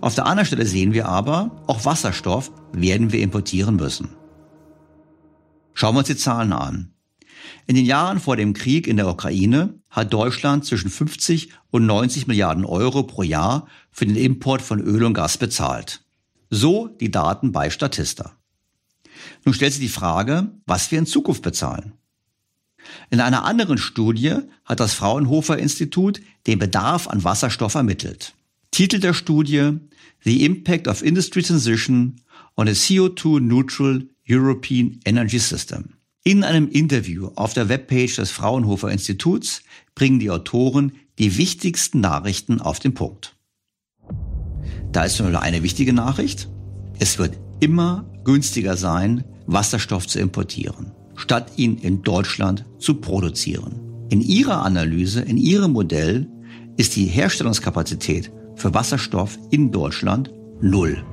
[0.00, 4.10] Auf der anderen Stelle sehen wir aber, auch Wasserstoff werden wir importieren müssen.
[5.74, 6.94] Schauen wir uns die Zahlen an.
[7.66, 12.26] In den Jahren vor dem Krieg in der Ukraine hat Deutschland zwischen 50 und 90
[12.26, 16.02] Milliarden Euro pro Jahr für den Import von Öl und Gas bezahlt.
[16.50, 18.36] So die Daten bei Statista.
[19.44, 21.94] Nun stellt sich die Frage, was wir in Zukunft bezahlen.
[23.10, 28.34] In einer anderen Studie hat das Fraunhofer Institut den Bedarf an Wasserstoff ermittelt.
[28.70, 29.78] Titel der Studie
[30.22, 32.20] The Impact of Industry Transition
[32.56, 35.94] on a CO2 Neutral European Energy System.
[36.24, 39.62] In einem Interview auf der Webpage des Fraunhofer Instituts
[39.94, 43.36] bringen die Autoren die wichtigsten Nachrichten auf den Punkt.
[44.90, 46.48] Da ist nur eine wichtige Nachricht.
[46.98, 53.80] Es wird immer günstiger sein, Wasserstoff zu importieren, statt ihn in Deutschland zu produzieren.
[54.08, 56.28] In ihrer Analyse, in ihrem Modell
[56.76, 61.04] ist die Herstellungskapazität für Wasserstoff in Deutschland null.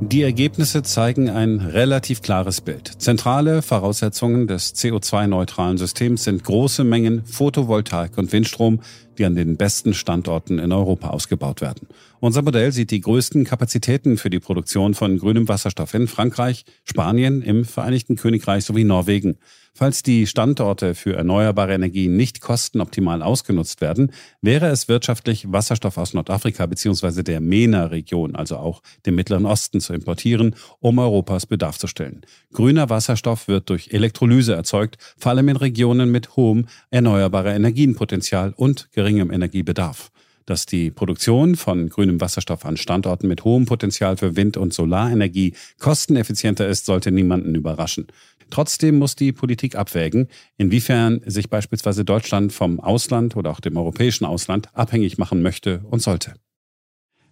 [0.00, 3.00] Die Ergebnisse zeigen ein relativ klares Bild.
[3.00, 8.80] Zentrale Voraussetzungen des CO2-neutralen Systems sind große Mengen Photovoltaik und Windstrom,
[9.16, 11.86] die an den besten Standorten in Europa ausgebaut werden.
[12.18, 17.40] Unser Modell sieht die größten Kapazitäten für die Produktion von grünem Wasserstoff in Frankreich, Spanien,
[17.40, 19.38] im Vereinigten Königreich sowie Norwegen.
[19.76, 26.14] Falls die Standorte für erneuerbare Energien nicht kostenoptimal ausgenutzt werden, wäre es wirtschaftlich, Wasserstoff aus
[26.14, 27.24] Nordafrika bzw.
[27.24, 32.20] der MENA-Region, also auch dem Mittleren Osten, zu importieren, um Europas Bedarf zu stellen.
[32.52, 38.92] Grüner Wasserstoff wird durch Elektrolyse erzeugt, vor allem in Regionen mit hohem erneuerbarer Energienpotenzial und
[38.92, 40.12] geringem Energiebedarf.
[40.46, 45.54] Dass die Produktion von grünem Wasserstoff an Standorten mit hohem Potenzial für Wind- und Solarenergie
[45.78, 48.08] kosteneffizienter ist, sollte niemanden überraschen.
[48.50, 50.28] Trotzdem muss die Politik abwägen,
[50.58, 56.02] inwiefern sich beispielsweise Deutschland vom Ausland oder auch dem europäischen Ausland abhängig machen möchte und
[56.02, 56.34] sollte.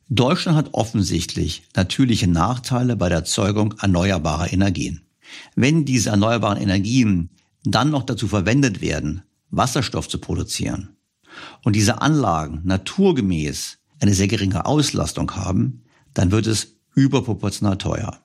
[0.08, 5.02] Deutschland hat offensichtlich natürliche Nachteile bei der Erzeugung erneuerbarer Energien.
[5.54, 7.30] Wenn diese erneuerbaren Energien
[7.64, 10.96] dann noch dazu verwendet werden, Wasserstoff zu produzieren
[11.62, 15.82] und diese Anlagen naturgemäß eine sehr geringe Auslastung haben,
[16.14, 18.18] dann wird es überproportional teuer.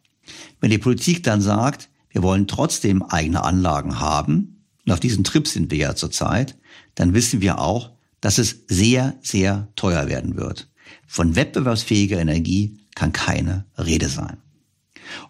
[0.60, 4.54] Wenn die Politik dann sagt, wir wollen trotzdem eigene Anlagen haben,
[4.86, 6.58] und auf diesem Trip sind wir ja zurzeit,
[6.96, 7.92] dann wissen wir auch,
[8.22, 10.70] dass es sehr, sehr teuer werden wird.
[11.06, 14.38] Von wettbewerbsfähiger Energie kann keine Rede sein.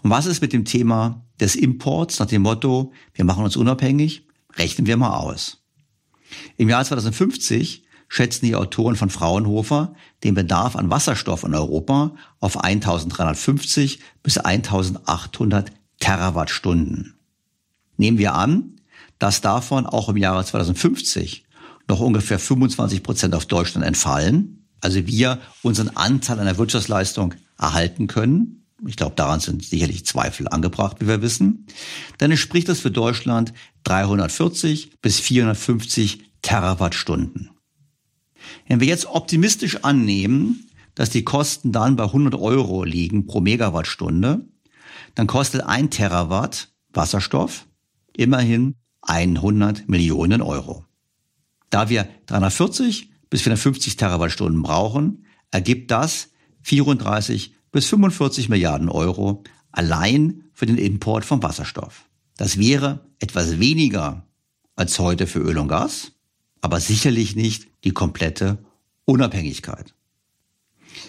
[0.03, 4.27] Und was ist mit dem Thema des Imports nach dem Motto, wir machen uns unabhängig?
[4.55, 5.56] Rechnen wir mal aus.
[6.57, 12.63] Im Jahr 2050 schätzen die Autoren von Fraunhofer den Bedarf an Wasserstoff in Europa auf
[12.63, 17.15] 1350 bis 1800 Terawattstunden.
[17.97, 18.77] Nehmen wir an,
[19.19, 21.45] dass davon auch im Jahre 2050
[21.87, 28.07] noch ungefähr 25 Prozent auf Deutschland entfallen, also wir unseren Anteil an der Wirtschaftsleistung erhalten
[28.07, 31.65] können, Ich glaube, daran sind sicherlich Zweifel angebracht, wie wir wissen.
[32.19, 33.53] Dann entspricht das für Deutschland
[33.85, 37.49] 340 bis 450 Terawattstunden.
[38.67, 44.47] Wenn wir jetzt optimistisch annehmen, dass die Kosten dann bei 100 Euro liegen pro Megawattstunde,
[45.15, 47.67] dann kostet ein Terawatt Wasserstoff
[48.15, 50.85] immerhin 100 Millionen Euro.
[51.69, 56.29] Da wir 340 bis 450 Terawattstunden brauchen, ergibt das
[56.61, 62.05] 34 bis 45 Milliarden Euro allein für den Import von Wasserstoff.
[62.35, 64.25] Das wäre etwas weniger
[64.75, 66.13] als heute für Öl und Gas,
[66.59, 68.57] aber sicherlich nicht die komplette
[69.05, 69.93] Unabhängigkeit.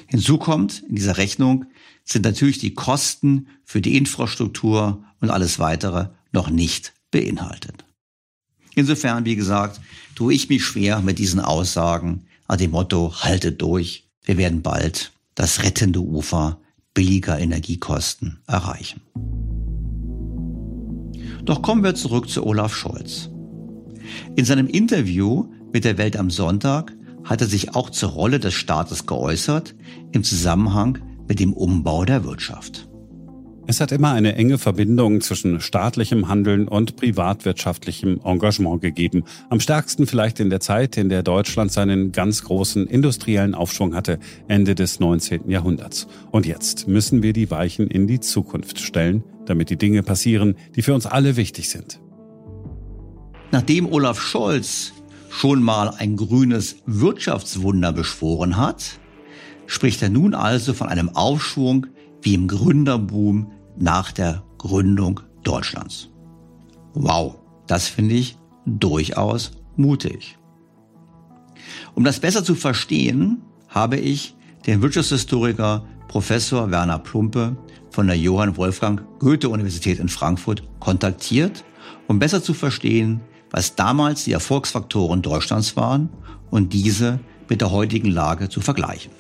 [0.09, 1.65] Hinzu kommt in dieser Rechnung
[2.05, 7.87] sind natürlich die Kosten für die Infrastruktur und alles weitere noch nicht beinhaltet.
[8.75, 9.81] Insofern, wie gesagt,
[10.15, 15.13] tue ich mich schwer mit diesen Aussagen an dem Motto, haltet durch, wir werden bald
[15.39, 16.61] das rettende Ufer
[16.95, 19.03] billiger Energiekosten erreichen.
[21.45, 23.31] Doch kommen wir zurück zu Olaf Scholz.
[24.35, 28.55] In seinem Interview mit der Welt am Sonntag hat er sich auch zur Rolle des
[28.55, 29.77] Staates geäußert
[30.11, 30.99] im Zusammenhang
[31.29, 32.89] mit dem Umbau der Wirtschaft.
[33.71, 39.25] Es hat immer eine enge Verbindung zwischen staatlichem Handeln und privatwirtschaftlichem Engagement gegeben.
[39.51, 44.21] Am stärksten vielleicht in der Zeit, in der Deutschland seinen ganz großen industriellen Aufschwung hatte,
[44.49, 45.51] Ende des 19.
[45.51, 46.07] Jahrhunderts.
[46.31, 50.81] Und jetzt müssen wir die Weichen in die Zukunft stellen, damit die Dinge passieren, die
[50.81, 52.01] für uns alle wichtig sind.
[53.53, 54.95] Nachdem Olaf Scholz
[55.29, 58.99] schon mal ein grünes Wirtschaftswunder beschworen hat,
[59.67, 61.87] spricht er nun also von einem Aufschwung
[62.23, 66.09] wie im Gründerboom nach der Gründung Deutschlands.
[66.95, 68.37] Wow, das finde ich
[68.67, 70.39] durchaus mutig.
[71.95, 74.35] Um das besser zu verstehen, habe ich
[74.67, 77.57] den Wirtschaftshistoriker Professor Werner Plumpe
[77.91, 81.65] von der Johann Wolfgang Goethe Universität in Frankfurt kontaktiert,
[82.07, 86.11] um besser zu verstehen, was damals die Erfolgsfaktoren Deutschlands waren
[86.51, 89.13] und diese mit der heutigen Lage zu vergleichen.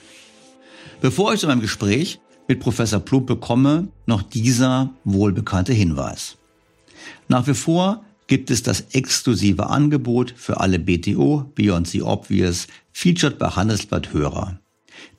[1.00, 6.37] Bevor ich zu meinem Gespräch mit Professor Plumpe komme, noch dieser wohlbekannte Hinweis.
[7.28, 13.38] Nach wie vor gibt es das exklusive Angebot für alle BTO Beyond the Obvious featured
[13.38, 14.58] bei Handelsblatt Hörer.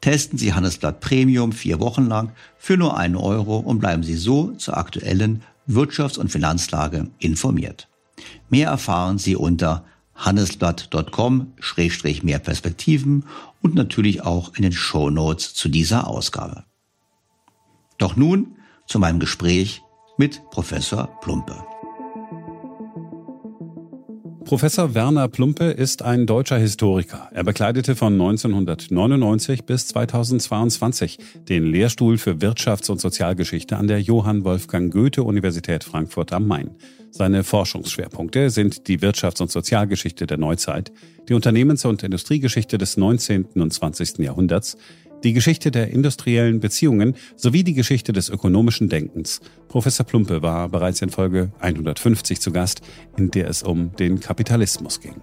[0.01, 4.51] Testen Sie Handelsblatt Premium vier Wochen lang für nur einen Euro und bleiben Sie so
[4.53, 7.89] zur aktuellen Wirtschafts- und Finanzlage informiert.
[8.49, 9.83] Mehr erfahren Sie unter
[10.15, 13.25] handelsblatt.com-mehr Perspektiven
[13.61, 16.65] und natürlich auch in den Show Notes zu dieser Ausgabe.
[17.99, 18.55] Doch nun
[18.87, 19.83] zu meinem Gespräch
[20.17, 21.63] mit Professor Plumpe.
[24.45, 27.29] Professor Werner Plumpe ist ein deutscher Historiker.
[27.33, 34.45] Er bekleidete von 1999 bis 2022 den Lehrstuhl für Wirtschafts- und Sozialgeschichte an der Johann
[34.45, 36.71] Wolfgang Goethe Universität Frankfurt am Main.
[37.11, 40.91] Seine Forschungsschwerpunkte sind die Wirtschafts- und Sozialgeschichte der Neuzeit,
[41.27, 43.45] die Unternehmens- und Industriegeschichte des 19.
[43.55, 44.19] und 20.
[44.19, 44.77] Jahrhunderts,
[45.23, 49.41] die Geschichte der industriellen Beziehungen sowie die Geschichte des ökonomischen Denkens.
[49.67, 52.81] Professor Plumpe war bereits in Folge 150 zu Gast,
[53.17, 55.21] in der es um den Kapitalismus ging.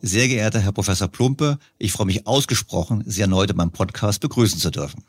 [0.00, 4.58] Sehr geehrter Herr Professor Plumpe, ich freue mich ausgesprochen, Sie erneut in meinem Podcast begrüßen
[4.58, 5.02] zu dürfen.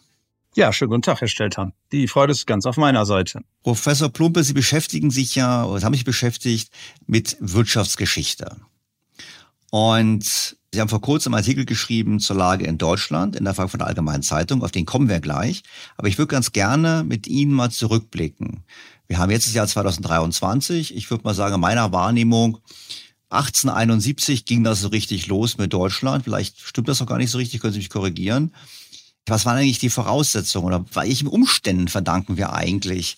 [0.56, 1.74] Ja, schönen guten Tag, Herr Steltern.
[1.92, 3.42] Die Freude ist ganz auf meiner Seite.
[3.64, 6.72] Professor Plumpe, Sie beschäftigen sich ja, oder haben sich beschäftigt
[7.08, 8.56] mit Wirtschaftsgeschichte.
[9.70, 13.88] Und Sie haben vor kurzem einen Artikel geschrieben zur Lage in Deutschland in der Frankfurter
[13.88, 15.64] Allgemeinen Zeitung, auf den kommen wir gleich.
[15.96, 18.66] Aber ich würde ganz gerne mit Ihnen mal zurückblicken.
[19.08, 20.94] Wir haben jetzt das Jahr 2023.
[20.94, 22.58] Ich würde mal sagen, meiner Wahrnehmung,
[23.30, 26.26] 1871 ging das so richtig los mit Deutschland.
[26.26, 28.54] Vielleicht stimmt das noch gar nicht so richtig, können Sie mich korrigieren.
[29.28, 33.18] Was waren eigentlich die Voraussetzungen oder welchen Umständen verdanken wir eigentlich,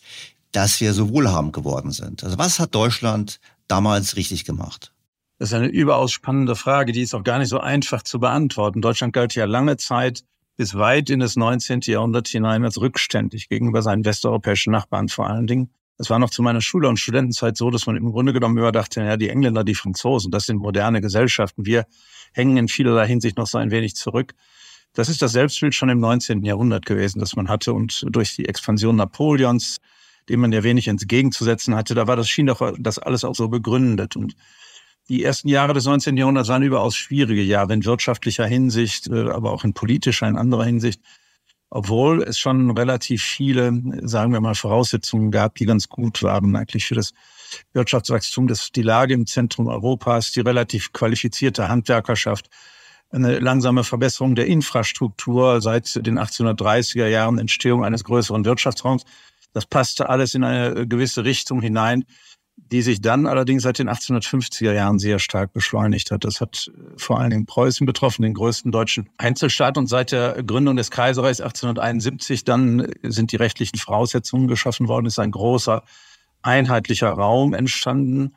[0.52, 2.24] dass wir so wohlhabend geworden sind?
[2.24, 4.92] Also was hat Deutschland damals richtig gemacht?
[5.40, 8.82] Das ist eine überaus spannende Frage, die ist auch gar nicht so einfach zu beantworten.
[8.82, 10.24] Deutschland galt ja lange Zeit
[10.56, 11.82] bis weit in das 19.
[11.86, 15.70] Jahrhundert hinein als rückständig gegenüber seinen westeuropäischen Nachbarn vor allen Dingen.
[16.00, 18.72] Es war noch zu meiner Schule- und Studentenzeit so, dass man im Grunde genommen immer
[18.72, 21.66] dachte, ja, die Engländer, die Franzosen, das sind moderne Gesellschaften.
[21.66, 21.86] Wir
[22.34, 24.34] hängen in vielerlei Hinsicht noch so ein wenig zurück.
[24.94, 26.44] Das ist das Selbstbild schon im 19.
[26.44, 27.74] Jahrhundert gewesen, das man hatte.
[27.74, 29.78] Und durch die Expansion Napoleons,
[30.30, 33.48] dem man ja wenig entgegenzusetzen hatte, da war das, schien doch das alles auch so
[33.48, 34.16] begründet.
[34.16, 34.36] Und
[35.10, 36.18] die ersten Jahre des 19.
[36.18, 40.66] Jahrhunderts waren überaus schwierige Jahre in wirtschaftlicher Hinsicht, äh, aber auch in politischer, in anderer
[40.66, 41.02] Hinsicht.
[41.70, 46.86] Obwohl es schon relativ viele, sagen wir mal, Voraussetzungen gab, die ganz gut waren eigentlich
[46.86, 47.14] für das
[47.74, 48.48] Wirtschaftswachstum.
[48.48, 52.50] Das die Lage im Zentrum Europas, die relativ qualifizierte Handwerkerschaft,
[53.10, 59.04] eine langsame Verbesserung der Infrastruktur seit den 1830er Jahren, Entstehung eines größeren Wirtschaftsraums.
[59.54, 62.06] Das passte alles in eine gewisse Richtung hinein,
[62.72, 66.24] die sich dann allerdings seit den 1850er Jahren sehr stark beschleunigt hat.
[66.24, 69.78] Das hat vor allen Dingen Preußen betroffen, den größten deutschen Einzelstaat.
[69.78, 75.20] Und seit der Gründung des Kaiserreichs 1871 dann sind die rechtlichen Voraussetzungen geschaffen worden, ist
[75.20, 75.84] ein großer
[76.42, 78.36] einheitlicher Raum entstanden.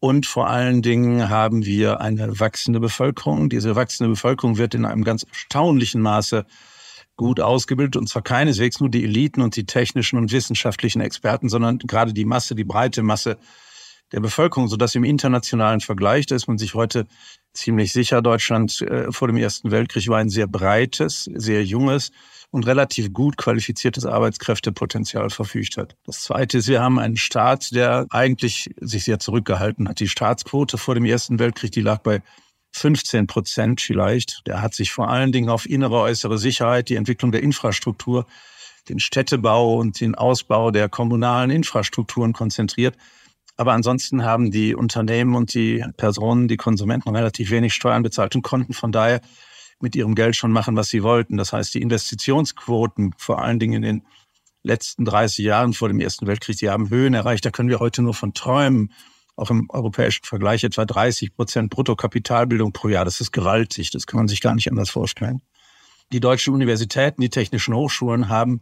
[0.00, 3.50] Und vor allen Dingen haben wir eine wachsende Bevölkerung.
[3.50, 6.46] Diese wachsende Bevölkerung wird in einem ganz erstaunlichen Maße
[7.20, 11.76] gut ausgebildet und zwar keineswegs nur die Eliten und die technischen und wissenschaftlichen Experten, sondern
[11.76, 13.36] gerade die Masse, die breite Masse
[14.10, 17.06] der Bevölkerung, sodass im internationalen Vergleich, da ist man sich heute
[17.52, 22.10] ziemlich sicher, Deutschland äh, vor dem Ersten Weltkrieg war ein sehr breites, sehr junges
[22.52, 25.96] und relativ gut qualifiziertes Arbeitskräftepotenzial verfügt hat.
[26.06, 30.00] Das Zweite ist, wir haben einen Staat, der eigentlich sich sehr zurückgehalten hat.
[30.00, 32.22] Die Staatsquote vor dem Ersten Weltkrieg, die lag bei
[32.72, 34.42] 15 Prozent vielleicht.
[34.46, 38.26] Der hat sich vor allen Dingen auf innere, äußere Sicherheit, die Entwicklung der Infrastruktur,
[38.88, 42.96] den Städtebau und den Ausbau der kommunalen Infrastrukturen konzentriert.
[43.56, 48.42] Aber ansonsten haben die Unternehmen und die Personen, die Konsumenten relativ wenig Steuern bezahlt und
[48.42, 49.20] konnten von daher
[49.80, 51.36] mit ihrem Geld schon machen, was sie wollten.
[51.36, 54.06] Das heißt, die Investitionsquoten, vor allen Dingen in den
[54.62, 57.44] letzten 30 Jahren vor dem Ersten Weltkrieg, die haben Höhen erreicht.
[57.44, 58.92] Da können wir heute nur von träumen
[59.36, 63.04] auch im europäischen Vergleich etwa 30 Prozent Bruttokapitalbildung pro Jahr.
[63.04, 63.90] Das ist gewaltig.
[63.90, 65.42] Das kann man sich gar nicht anders vorstellen.
[66.12, 68.60] Die deutschen Universitäten, die technischen Hochschulen haben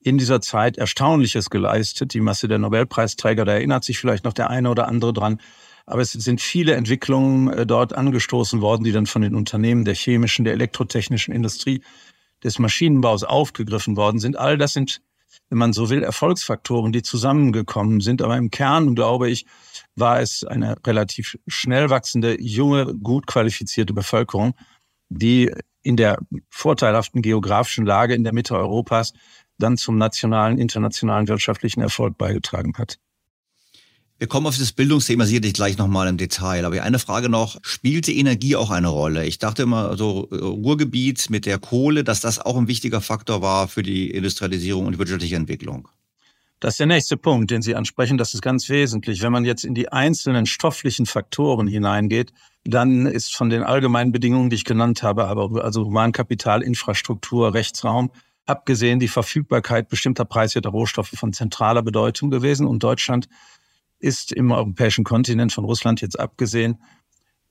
[0.00, 2.14] in dieser Zeit Erstaunliches geleistet.
[2.14, 5.40] Die Masse der Nobelpreisträger, da erinnert sich vielleicht noch der eine oder andere dran.
[5.84, 9.94] Aber es sind viele Entwicklungen äh, dort angestoßen worden, die dann von den Unternehmen der
[9.94, 11.82] chemischen, der elektrotechnischen Industrie,
[12.42, 14.36] des Maschinenbaus aufgegriffen worden sind.
[14.36, 15.00] All das sind
[15.48, 18.22] wenn man so will, Erfolgsfaktoren, die zusammengekommen sind.
[18.22, 19.46] Aber im Kern, glaube ich,
[19.94, 24.54] war es eine relativ schnell wachsende, junge, gut qualifizierte Bevölkerung,
[25.08, 26.18] die in der
[26.50, 29.12] vorteilhaften geografischen Lage in der Mitte Europas
[29.58, 32.98] dann zum nationalen, internationalen wirtschaftlichen Erfolg beigetragen hat.
[34.18, 36.64] Wir kommen auf das Bildungsthema sicherlich gleich nochmal im Detail.
[36.64, 39.26] Aber eine Frage noch, spielte Energie auch eine Rolle?
[39.26, 43.42] Ich dachte immer, so äh, Ruhrgebiet mit der Kohle, dass das auch ein wichtiger Faktor
[43.42, 45.88] war für die Industrialisierung und die wirtschaftliche Entwicklung.
[46.60, 48.16] Das ist der nächste Punkt, den Sie ansprechen.
[48.16, 49.20] Das ist ganz wesentlich.
[49.20, 52.32] Wenn man jetzt in die einzelnen stofflichen Faktoren hineingeht,
[52.64, 58.10] dann ist von den allgemeinen Bedingungen, die ich genannt habe, aber also Humankapital, Infrastruktur, Rechtsraum,
[58.46, 62.66] abgesehen die Verfügbarkeit bestimmter preiswerter Rohstoffe von zentraler Bedeutung gewesen.
[62.66, 63.28] Und Deutschland
[63.98, 66.78] ist im europäischen Kontinent von Russland jetzt abgesehen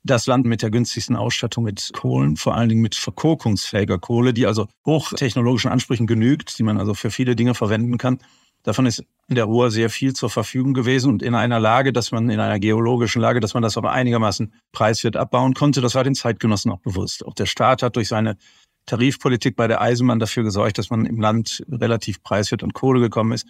[0.06, 4.46] das Land mit der günstigsten Ausstattung mit Kohlen, vor allen Dingen mit verkokungsfähiger Kohle, die
[4.46, 8.20] also hochtechnologischen Ansprüchen genügt, die man also für viele Dinge verwenden kann.
[8.62, 12.12] Davon ist in der Ruhr sehr viel zur Verfügung gewesen und in einer Lage, dass
[12.12, 15.82] man in einer geologischen Lage, dass man das aber einigermaßen preiswert abbauen konnte.
[15.82, 17.26] Das war den Zeitgenossen auch bewusst.
[17.26, 18.38] Auch der Staat hat durch seine
[18.86, 23.34] Tarifpolitik bei der Eisenbahn dafür gesorgt, dass man im Land relativ preiswert an Kohle gekommen
[23.34, 23.48] ist.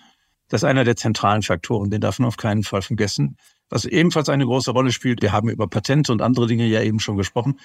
[0.50, 3.38] Das ist einer der zentralen Faktoren, den darf man auf keinen Fall vergessen.
[3.70, 7.00] Was ebenfalls eine große Rolle spielt, wir haben über Patente und andere Dinge ja eben
[7.00, 7.60] schon gesprochen,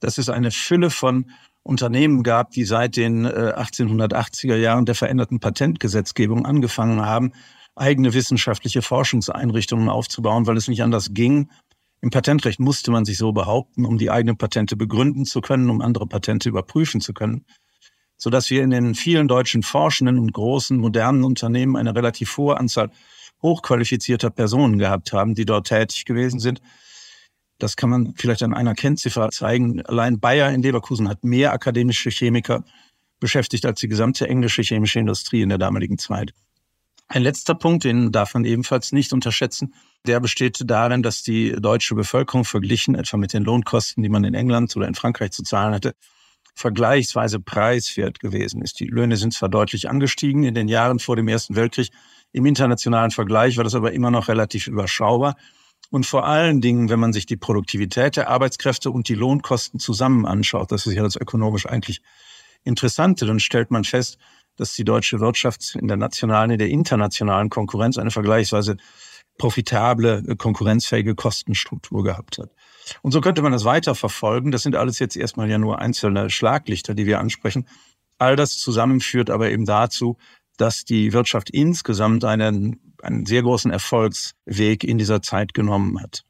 [0.00, 1.30] dass es eine Fülle von
[1.62, 7.32] Unternehmen gab, die seit den 1880er äh, Jahren der veränderten Patentgesetzgebung angefangen haben,
[7.74, 11.50] eigene wissenschaftliche Forschungseinrichtungen aufzubauen, weil es nicht anders ging.
[12.00, 15.80] Im Patentrecht musste man sich so behaupten, um die eigenen Patente begründen zu können, um
[15.80, 17.44] andere Patente überprüfen zu können
[18.16, 22.90] sodass wir in den vielen deutschen forschenden und großen modernen Unternehmen eine relativ hohe Anzahl
[23.42, 26.60] hochqualifizierter Personen gehabt haben, die dort tätig gewesen sind.
[27.58, 29.84] Das kann man vielleicht an einer Kennziffer zeigen.
[29.86, 32.64] Allein Bayer in Leverkusen hat mehr akademische Chemiker
[33.20, 36.32] beschäftigt als die gesamte englische chemische Industrie in der damaligen Zeit.
[37.06, 39.74] Ein letzter Punkt, den darf man ebenfalls nicht unterschätzen,
[40.06, 44.34] der besteht darin, dass die deutsche Bevölkerung verglichen etwa mit den Lohnkosten, die man in
[44.34, 45.94] England oder in Frankreich zu zahlen hatte,
[46.54, 48.80] vergleichsweise preiswert gewesen ist.
[48.80, 51.90] Die Löhne sind zwar deutlich angestiegen in den Jahren vor dem Ersten Weltkrieg.
[52.32, 55.36] Im internationalen Vergleich war das aber immer noch relativ überschaubar.
[55.90, 60.26] Und vor allen Dingen, wenn man sich die Produktivität der Arbeitskräfte und die Lohnkosten zusammen
[60.26, 62.00] anschaut, das ist ja das ökonomisch eigentlich
[62.64, 64.18] Interessante, dann stellt man fest,
[64.56, 68.76] dass die deutsche Wirtschaft in der nationalen, in der internationalen Konkurrenz eine vergleichsweise
[69.38, 72.50] profitable, konkurrenzfähige Kostenstruktur gehabt hat.
[73.02, 74.50] Und so könnte man das weiter verfolgen.
[74.50, 77.66] Das sind alles jetzt erstmal ja nur einzelne Schlaglichter, die wir ansprechen.
[78.18, 80.16] All das zusammen führt aber eben dazu,
[80.56, 86.24] dass die Wirtschaft insgesamt einen, einen sehr großen Erfolgsweg in dieser Zeit genommen hat.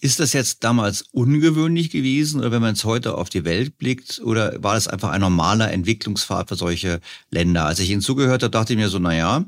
[0.00, 4.20] Ist das jetzt damals ungewöhnlich gewesen oder wenn man jetzt heute auf die Welt blickt
[4.24, 7.00] oder war das einfach ein normaler Entwicklungspfad für solche
[7.30, 7.66] Länder?
[7.66, 9.44] Als ich Ihnen zugehört habe, dachte ich mir so, na ja,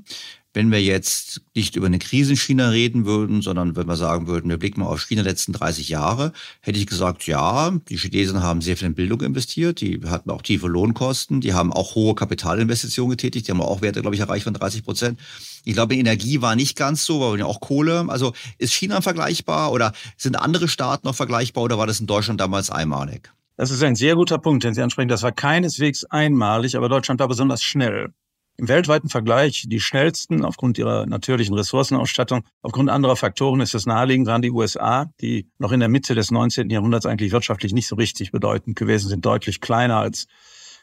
[0.54, 4.28] Wenn wir jetzt nicht über eine Krise in China reden würden, sondern wenn wir sagen
[4.28, 8.40] würden, wir blicken mal auf China letzten 30 Jahre, hätte ich gesagt, ja, die Chinesen
[8.40, 12.14] haben sehr viel in Bildung investiert, die hatten auch tiefe Lohnkosten, die haben auch hohe
[12.14, 15.18] Kapitalinvestitionen getätigt, die haben auch Werte, glaube ich, erreicht von 30 Prozent.
[15.64, 18.04] Ich glaube, Energie war nicht ganz so, weil ja auch Kohle.
[18.06, 22.40] Also ist China vergleichbar oder sind andere Staaten noch vergleichbar oder war das in Deutschland
[22.40, 23.32] damals einmalig?
[23.56, 25.08] Das ist ein sehr guter Punkt, den Sie ansprechen.
[25.08, 28.12] Das war keineswegs einmalig, aber Deutschland war besonders schnell.
[28.56, 32.44] Im weltweiten Vergleich die schnellsten aufgrund ihrer natürlichen Ressourcenausstattung.
[32.62, 36.30] Aufgrund anderer Faktoren ist es naheliegend, waren die USA, die noch in der Mitte des
[36.30, 36.70] 19.
[36.70, 40.28] Jahrhunderts eigentlich wirtschaftlich nicht so richtig bedeutend gewesen sind, deutlich kleiner als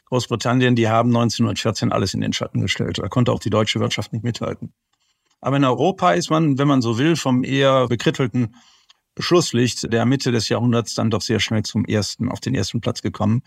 [0.06, 0.76] Großbritannien.
[0.76, 2.98] Die haben 1914 alles in den Schatten gestellt.
[2.98, 4.74] Da konnte auch die deutsche Wirtschaft nicht mithalten.
[5.40, 8.54] Aber in Europa ist man, wenn man so will, vom eher bekrittelten
[9.18, 13.00] Schlusslicht der Mitte des Jahrhunderts dann doch sehr schnell zum ersten, auf den ersten Platz
[13.00, 13.42] gekommen.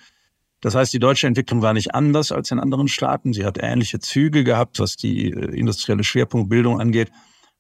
[0.66, 3.34] Das heißt, die deutsche Entwicklung war nicht anders als in anderen Staaten.
[3.34, 7.12] Sie hat ähnliche Züge gehabt, was die äh, industrielle Schwerpunktbildung angeht,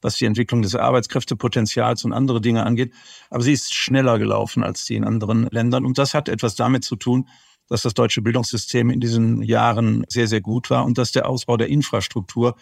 [0.01, 2.95] was die Entwicklung des Arbeitskräftepotenzials und andere Dinge angeht.
[3.29, 5.85] Aber sie ist schneller gelaufen als die in anderen Ländern.
[5.85, 7.29] Und das hat etwas damit zu tun,
[7.67, 11.57] dass das deutsche Bildungssystem in diesen Jahren sehr, sehr gut war und dass der Ausbau
[11.57, 12.55] der Infrastruktur,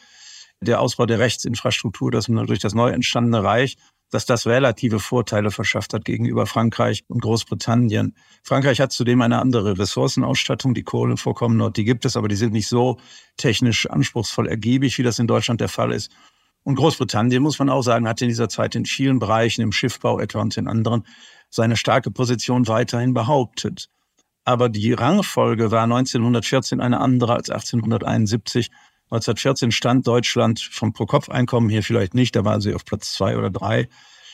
[0.59, 3.77] der Ausbau der Rechtsinfrastruktur, das durch das neu entstandene Reich
[4.13, 8.15] dass das relative Vorteile verschafft hat gegenüber Frankreich und Großbritannien.
[8.43, 10.75] Frankreich hat zudem eine andere Ressourcenausstattung.
[10.75, 12.97] Die Kohlenvorkommen dort, die gibt es, aber die sind nicht so
[13.37, 16.11] technisch anspruchsvoll ergiebig, wie das in Deutschland der Fall ist.
[16.63, 20.19] Und Großbritannien, muss man auch sagen, hat in dieser Zeit in vielen Bereichen, im Schiffbau
[20.19, 21.05] etwa und in anderen,
[21.49, 23.89] seine starke Position weiterhin behauptet.
[24.45, 28.69] Aber die Rangfolge war 1914 eine andere als 1871.
[29.13, 33.51] 1914 stand Deutschland vom Pro-Kopf-Einkommen hier vielleicht nicht, da waren sie auf Platz zwei oder
[33.51, 33.87] drei,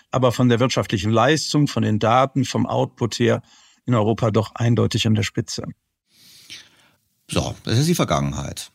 [0.09, 3.41] aber von der wirtschaftlichen Leistung, von den Daten, vom Output her
[3.86, 5.65] in Europa doch eindeutig an der Spitze.
[7.30, 8.71] So, das ist die Vergangenheit.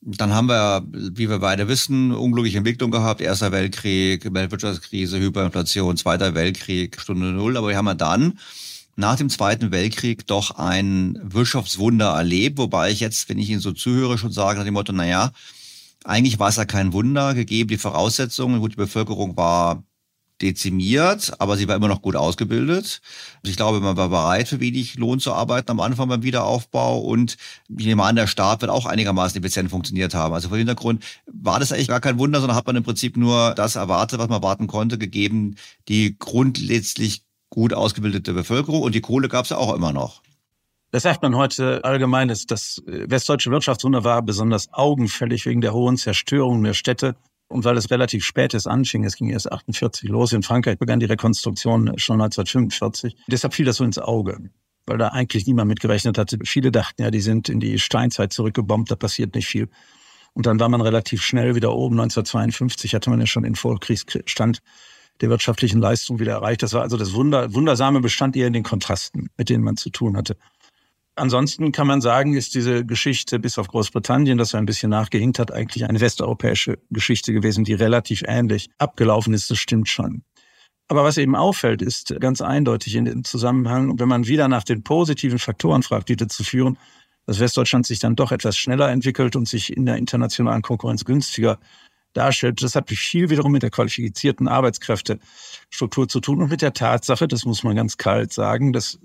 [0.00, 3.20] Dann haben wir, wie wir beide wissen, unglückliche Entwicklung gehabt.
[3.20, 7.56] Erster Weltkrieg, Weltwirtschaftskrise, Hyperinflation, Zweiter Weltkrieg, Stunde Null.
[7.56, 8.38] Aber wir haben ja dann
[8.98, 13.70] nach dem Zweiten Weltkrieg doch ein Wirtschaftswunder erlebt, wobei ich jetzt, wenn ich Ihnen so
[13.70, 15.30] zuhöre, schon sage nach dem Motto, naja,
[16.04, 18.58] eigentlich war es ja kein Wunder, gegeben die Voraussetzungen.
[18.58, 19.84] Gut, die Bevölkerung war
[20.42, 23.00] dezimiert, aber sie war immer noch gut ausgebildet.
[23.44, 27.36] Ich glaube, man war bereit, für wenig Lohn zu arbeiten am Anfang beim Wiederaufbau und
[27.68, 30.34] ich nehme an, der Staat wird auch einigermaßen effizient funktioniert haben.
[30.34, 33.54] Also vor Hintergrund war das eigentlich gar kein Wunder, sondern hat man im Prinzip nur
[33.54, 35.54] das erwartet, was man erwarten konnte, gegeben
[35.88, 37.27] die grundsätzlich
[37.58, 40.22] gut ausgebildete Bevölkerung und die Kohle gab es auch immer noch.
[40.92, 45.74] Das sagt man heute allgemein, ist das äh, westdeutsche Wirtschaftswunder war besonders augenfällig wegen der
[45.74, 47.16] hohen Zerstörung der Städte
[47.48, 49.02] und weil es relativ spät ist anfing.
[49.02, 50.32] Es ging erst 48 los.
[50.32, 53.16] In Frankreich begann die Rekonstruktion schon 1945.
[53.26, 54.38] Deshalb fiel das so ins Auge,
[54.86, 56.38] weil da eigentlich niemand mitgerechnet hatte.
[56.44, 59.68] Viele dachten ja, die sind in die Steinzeit zurückgebombt, da passiert nicht viel.
[60.32, 61.98] Und dann war man relativ schnell wieder oben.
[61.98, 64.60] 1952 hatte man ja schon den Vorkriegsstand
[65.20, 66.62] der wirtschaftlichen Leistung wieder erreicht.
[66.62, 69.90] Das war also das Wunder, Wundersame bestand eher in den Kontrasten, mit denen man zu
[69.90, 70.36] tun hatte.
[71.16, 75.40] Ansonsten kann man sagen, ist diese Geschichte bis auf Großbritannien, das so ein bisschen nachgehinkt
[75.40, 79.50] hat, eigentlich eine westeuropäische Geschichte gewesen, die relativ ähnlich abgelaufen ist.
[79.50, 80.22] Das stimmt schon.
[80.86, 84.84] Aber was eben auffällt, ist ganz eindeutig in dem Zusammenhang, wenn man wieder nach den
[84.84, 86.78] positiven Faktoren fragt, die dazu führen,
[87.26, 91.58] dass Westdeutschland sich dann doch etwas schneller entwickelt und sich in der internationalen Konkurrenz günstiger
[92.18, 92.62] darstellt.
[92.62, 97.44] Das hat viel wiederum mit der qualifizierten Arbeitskräftestruktur zu tun und mit der Tatsache, das
[97.44, 98.98] muss man ganz kalt sagen, das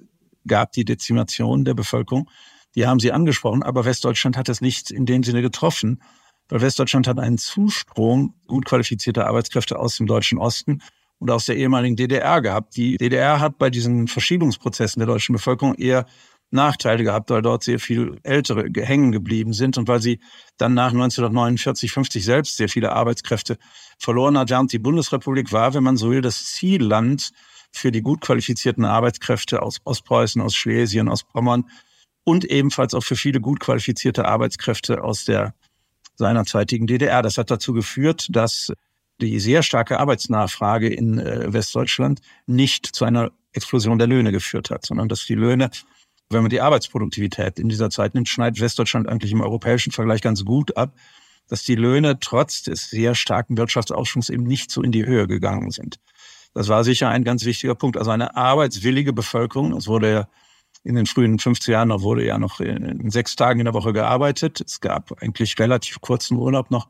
[0.47, 2.29] gab die Dezimation der Bevölkerung.
[2.75, 6.01] Die haben Sie angesprochen, aber Westdeutschland hat es nicht in dem Sinne getroffen,
[6.49, 10.81] weil Westdeutschland hat einen Zustrom gut qualifizierter Arbeitskräfte aus dem deutschen Osten
[11.19, 12.75] und aus der ehemaligen DDR gehabt.
[12.75, 16.05] Die DDR hat bei diesen Verschiebungsprozessen der deutschen Bevölkerung eher
[16.53, 20.19] Nachteile gehabt, weil dort sehr viel Ältere hängen geblieben sind und weil sie
[20.57, 23.57] dann nach 1949, 50 selbst sehr viele Arbeitskräfte
[23.97, 24.49] verloren hat.
[24.49, 27.31] Während die Bundesrepublik war, wenn man so will, das Zielland
[27.71, 31.65] für die gut qualifizierten Arbeitskräfte aus Ostpreußen, aus Schlesien, aus Pommern
[32.23, 35.53] und ebenfalls auch für viele gut qualifizierte Arbeitskräfte aus der
[36.15, 37.21] seinerzeitigen DDR.
[37.21, 38.71] Das hat dazu geführt, dass
[39.21, 44.85] die sehr starke Arbeitsnachfrage in äh, Westdeutschland nicht zu einer Explosion der Löhne geführt hat,
[44.85, 45.69] sondern dass die Löhne
[46.29, 50.45] wenn man die Arbeitsproduktivität in dieser Zeit nimmt, schneidet Westdeutschland eigentlich im europäischen Vergleich ganz
[50.45, 50.95] gut ab,
[51.47, 55.71] dass die Löhne trotz des sehr starken Wirtschaftsaufschwungs eben nicht so in die Höhe gegangen
[55.71, 55.99] sind.
[56.53, 57.97] Das war sicher ein ganz wichtiger Punkt.
[57.97, 59.73] Also eine arbeitswillige Bevölkerung.
[59.73, 60.27] Es wurde ja
[60.83, 63.93] in den frühen 50er Jahren noch wurde ja noch in sechs Tagen in der Woche
[63.93, 64.61] gearbeitet.
[64.61, 66.89] Es gab eigentlich relativ kurzen Urlaub noch.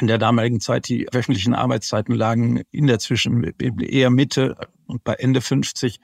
[0.00, 4.56] In der damaligen Zeit, die wöchentlichen Arbeitszeiten lagen in der Zwischen eher Mitte
[4.86, 6.00] und bei Ende 50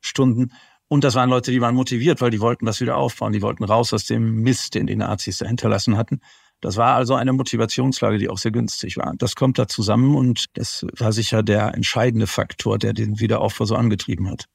[0.00, 0.52] Stunden.
[0.92, 3.32] Und das waren Leute, die waren motiviert, weil die wollten das wieder aufbauen.
[3.32, 6.20] Die wollten raus aus dem Mist, den die Nazis da hinterlassen hatten.
[6.60, 9.14] Das war also eine Motivationslage, die auch sehr günstig war.
[9.16, 13.74] Das kommt da zusammen und das war sicher der entscheidende Faktor, der den Wiederaufbau so
[13.74, 14.48] angetrieben hat.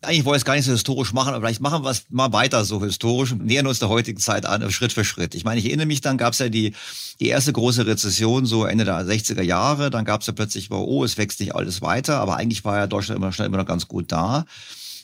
[0.00, 2.32] Eigentlich wollte ich es gar nicht so historisch machen, aber vielleicht machen wir es mal
[2.32, 5.36] weiter so historisch nähern uns der heutigen Zeit an, Schritt für Schritt.
[5.36, 6.74] Ich meine, ich erinnere mich, dann gab es ja die,
[7.20, 9.90] die erste große Rezession so Ende der 60er Jahre.
[9.90, 12.88] Dann gab es ja plötzlich, oh, es wächst nicht alles weiter, aber eigentlich war ja
[12.88, 14.44] Deutschland immer schnell immer noch ganz gut da.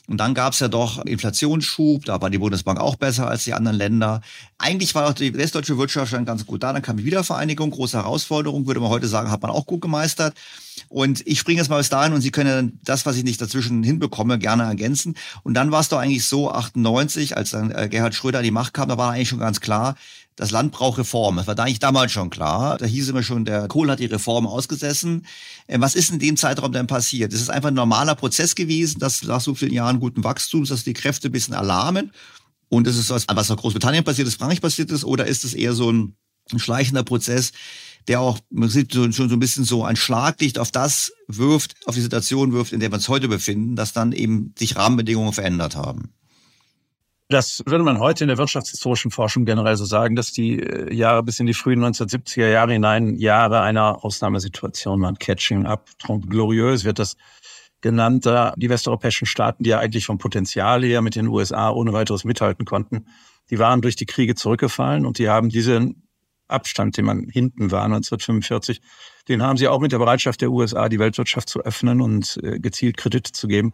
[0.09, 3.53] Und dann gab es ja doch Inflationsschub, da war die Bundesbank auch besser als die
[3.53, 4.21] anderen Länder.
[4.57, 6.73] Eigentlich war auch die westdeutsche Wirtschaft schon ganz gut da.
[6.73, 10.33] Dann kam die Wiedervereinigung, große Herausforderung, würde man heute sagen, hat man auch gut gemeistert.
[10.87, 13.83] Und ich springe jetzt mal bis dahin und Sie können das, was ich nicht dazwischen
[13.83, 15.15] hinbekomme, gerne ergänzen.
[15.43, 18.49] Und dann war es doch eigentlich so, 98, als dann äh, Gerhard Schröder an die
[18.49, 19.95] Macht kam, da war eigentlich schon ganz klar,
[20.39, 21.35] das Land braucht Reform.
[21.35, 22.77] Das war da eigentlich damals schon klar.
[22.77, 25.25] Da hieß immer schon, der Kohl hat die Reform ausgesessen.
[25.67, 27.33] Ähm, was ist in dem Zeitraum denn passiert?
[27.33, 30.85] Ist es einfach ein normaler Prozess gewesen, dass nach so vielen Jahren guten Wachstums, dass
[30.85, 32.11] die Kräfte ein bisschen erlahmen?
[32.69, 35.03] Und ist es was, was nach Großbritannien passiert ist, Frankreich passiert ist?
[35.03, 36.15] Oder ist es eher so ein,
[36.53, 37.51] ein schleichender Prozess,
[38.07, 41.95] der auch man sieht schon so ein bisschen so ein Schlaglicht auf das wirft, auf
[41.95, 45.75] die Situation wirft, in der wir uns heute befinden, dass dann eben sich Rahmenbedingungen verändert
[45.75, 46.13] haben?
[47.31, 51.21] Das würde man heute in der wirtschaftshistorischen Forschung generell so sagen, dass die äh, Jahre
[51.21, 55.19] bis in die frühen 1970er Jahre hinein Jahre einer Ausnahmesituation waren.
[55.19, 55.91] Catching up,
[56.27, 57.17] glorieux wird das
[57.81, 58.25] genannt.
[58.25, 62.23] Da die westeuropäischen Staaten, die ja eigentlich vom Potenzial her mit den USA ohne weiteres
[62.23, 63.05] mithalten konnten,
[63.51, 66.07] die waren durch die Kriege zurückgefallen und die haben diesen
[66.47, 68.81] Abstand, den man hinten war 1945,
[69.27, 72.59] den haben sie auch mit der Bereitschaft der USA, die Weltwirtschaft zu öffnen und äh,
[72.59, 73.73] gezielt Kredite zu geben,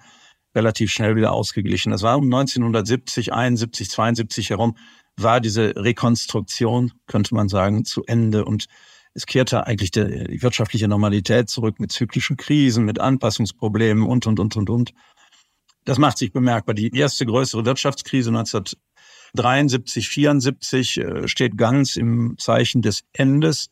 [0.55, 1.91] relativ schnell wieder ausgeglichen.
[1.91, 4.77] Das war um 1970, 71, 72 herum,
[5.17, 8.65] war diese Rekonstruktion, könnte man sagen, zu Ende und
[9.13, 14.57] es kehrte eigentlich die wirtschaftliche Normalität zurück mit zyklischen Krisen, mit Anpassungsproblemen und, und, und,
[14.57, 14.93] und, und.
[15.85, 16.75] Das macht sich bemerkbar.
[16.75, 23.69] Die erste größere Wirtschaftskrise 1973, 74 äh, steht ganz im Zeichen des Endes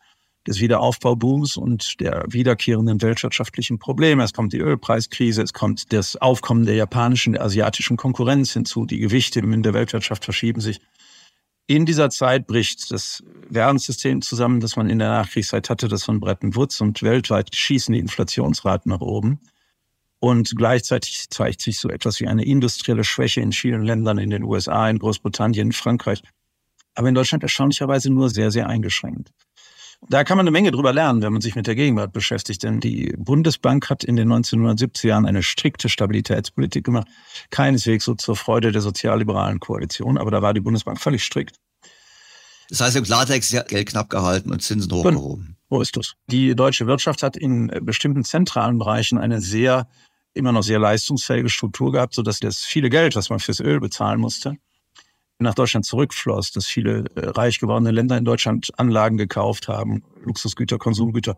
[0.48, 4.24] des Wiederaufbaubooms und der wiederkehrenden weltwirtschaftlichen Probleme.
[4.24, 8.86] Es kommt die Ölpreiskrise, es kommt das Aufkommen der japanischen, der asiatischen Konkurrenz hinzu.
[8.86, 10.82] Die Gewichte in der Weltwirtschaft verschieben sich.
[11.66, 16.20] In dieser Zeit bricht das Währungssystem zusammen, das man in der Nachkriegszeit hatte, das von
[16.20, 19.40] Bretton Woods und weltweit schießen die Inflationsraten nach oben.
[20.20, 24.44] Und gleichzeitig zeigt sich so etwas wie eine industrielle Schwäche in vielen Ländern, in den
[24.44, 26.22] USA, in Großbritannien, in Frankreich.
[26.96, 29.32] Aber in Deutschland erstaunlicherweise nur sehr, sehr eingeschränkt.
[30.10, 32.64] Da kann man eine Menge drüber lernen, wenn man sich mit der Gegenwart beschäftigt.
[32.64, 37.08] Denn die Bundesbank hat in den 1970er Jahren eine strikte Stabilitätspolitik gemacht.
[37.50, 41.58] Keineswegs so zur Freude der sozialliberalen Koalition, aber da war die Bundesbank völlig strikt.
[42.70, 45.58] Das heißt im Klartext, hat Geld knapp gehalten und Zinsen hochgehoben.
[45.70, 46.14] Wo ist das?
[46.28, 49.88] Die deutsche Wirtschaft hat in bestimmten zentralen Bereichen eine sehr,
[50.34, 54.20] immer noch sehr leistungsfähige Struktur gehabt, sodass das viele Geld, was man fürs Öl bezahlen
[54.20, 54.58] musste,
[55.44, 60.78] nach Deutschland zurückfloss, dass viele äh, reich gewordene Länder in Deutschland Anlagen gekauft haben, Luxusgüter,
[60.78, 61.38] Konsumgüter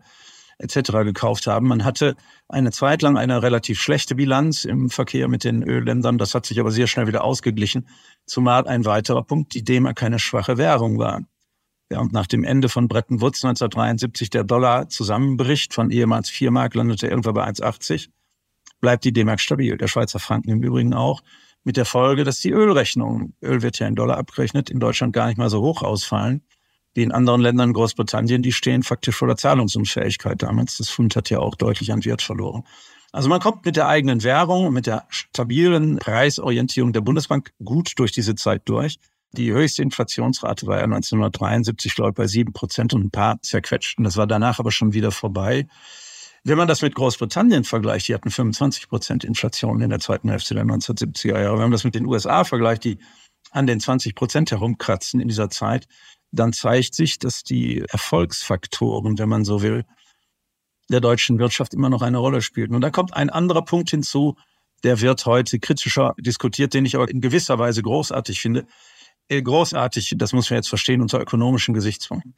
[0.58, 0.92] etc.
[1.04, 1.68] gekauft haben.
[1.68, 2.16] Man hatte
[2.48, 6.18] eine Zeit lang eine relativ schlechte Bilanz im Verkehr mit den Ölländern.
[6.18, 7.88] Das hat sich aber sehr schnell wieder ausgeglichen,
[8.24, 11.22] zumal ein weiterer Punkt die D-Mark keine schwache Währung war.
[11.90, 16.74] Und nach dem Ende von Bretton Woods 1973 der Dollar zusammenbricht, von ehemals 4 Mark
[16.74, 18.08] landete irgendwann bei 1,80,
[18.80, 19.76] bleibt die D-Mark stabil.
[19.76, 21.22] Der Schweizer Franken im Übrigen auch
[21.66, 25.26] mit der Folge, dass die Ölrechnungen, Öl wird ja in Dollar abgerechnet, in Deutschland gar
[25.26, 26.42] nicht mal so hoch ausfallen
[26.96, 30.78] wie in anderen Ländern, Großbritannien, die stehen faktisch vor der Zahlungsunfähigkeit damals.
[30.78, 32.64] Das Pfund hat ja auch deutlich an Wert verloren.
[33.12, 38.12] Also man kommt mit der eigenen Währung, mit der stabilen Preisorientierung der Bundesbank gut durch
[38.12, 38.98] diese Zeit durch.
[39.32, 43.98] Die höchste Inflationsrate war ja 1973, glaube ich, bei sieben Prozent und ein paar zerquetscht.
[43.98, 45.66] Und das war danach aber schon wieder vorbei.
[46.48, 50.54] Wenn man das mit Großbritannien vergleicht, die hatten 25 Prozent Inflation in der zweiten Hälfte
[50.54, 51.54] der 1970er Jahre.
[51.54, 52.98] Wenn man das mit den USA vergleicht, die
[53.50, 55.88] an den 20 Prozent herumkratzen in dieser Zeit,
[56.30, 59.86] dann zeigt sich, dass die Erfolgsfaktoren, wenn man so will,
[60.88, 62.76] der deutschen Wirtschaft immer noch eine Rolle spielen.
[62.76, 64.36] Und da kommt ein anderer Punkt hinzu,
[64.84, 68.66] der wird heute kritischer diskutiert, den ich aber in gewisser Weise großartig finde.
[69.26, 72.36] Äh, großartig, das muss man jetzt verstehen unter ökonomischen Gesichtspunkten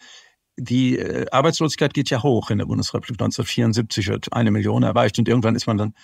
[0.59, 3.21] die äh, Arbeitslosigkeit geht ja hoch in der Bundesrepublik.
[3.21, 5.95] 1974 wird eine Million erreicht und irgendwann ist man dann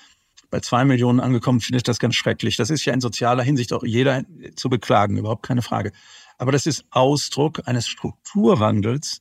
[0.51, 2.57] bei zwei Millionen angekommen, finde ich das ganz schrecklich.
[2.57, 4.23] Das ist ja in sozialer Hinsicht auch jeder
[4.55, 5.93] zu beklagen, überhaupt keine Frage.
[6.39, 9.21] Aber das ist Ausdruck eines Strukturwandels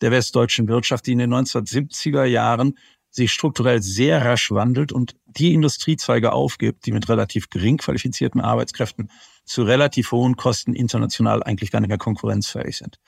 [0.00, 2.78] der westdeutschen Wirtschaft, die in den 1970er Jahren
[3.10, 9.10] sich strukturell sehr rasch wandelt und die Industriezweige aufgibt, die mit relativ gering qualifizierten Arbeitskräften
[9.44, 13.00] zu relativ hohen Kosten international eigentlich gar nicht mehr konkurrenzfähig sind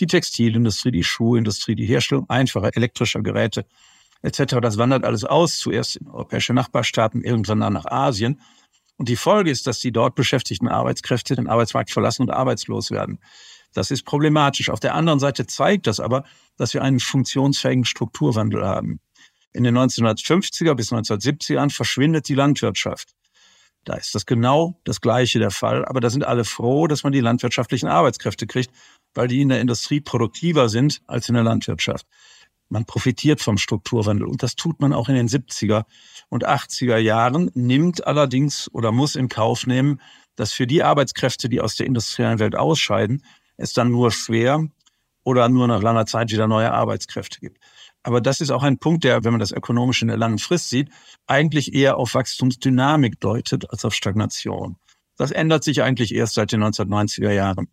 [0.00, 3.66] die Textilindustrie, die Schuhindustrie, die Herstellung einfacher elektrischer Geräte
[4.22, 4.56] etc.
[4.60, 8.40] Das wandert alles aus, zuerst in europäische Nachbarstaaten, irgendwann dann nach Asien.
[8.96, 13.18] Und die Folge ist, dass die dort beschäftigten Arbeitskräfte den Arbeitsmarkt verlassen und arbeitslos werden.
[13.74, 14.70] Das ist problematisch.
[14.70, 16.24] Auf der anderen Seite zeigt das aber,
[16.56, 19.00] dass wir einen funktionsfähigen Strukturwandel haben.
[19.52, 23.10] In den 1950er bis 1970er Jahren verschwindet die Landwirtschaft.
[23.84, 25.84] Da ist das genau das Gleiche der Fall.
[25.84, 28.70] Aber da sind alle froh, dass man die landwirtschaftlichen Arbeitskräfte kriegt,
[29.14, 32.06] weil die in der Industrie produktiver sind als in der Landwirtschaft.
[32.68, 35.84] Man profitiert vom Strukturwandel und das tut man auch in den 70er
[36.30, 40.00] und 80er Jahren, nimmt allerdings oder muss in Kauf nehmen,
[40.36, 43.24] dass für die Arbeitskräfte, die aus der industriellen Welt ausscheiden,
[43.58, 44.66] es dann nur schwer
[45.22, 47.58] oder nur nach langer Zeit wieder neue Arbeitskräfte gibt.
[48.02, 50.70] Aber das ist auch ein Punkt, der, wenn man das ökonomisch in der langen Frist
[50.70, 50.88] sieht,
[51.26, 54.76] eigentlich eher auf Wachstumsdynamik deutet als auf Stagnation.
[55.16, 57.68] Das ändert sich eigentlich erst seit den 1990er Jahren.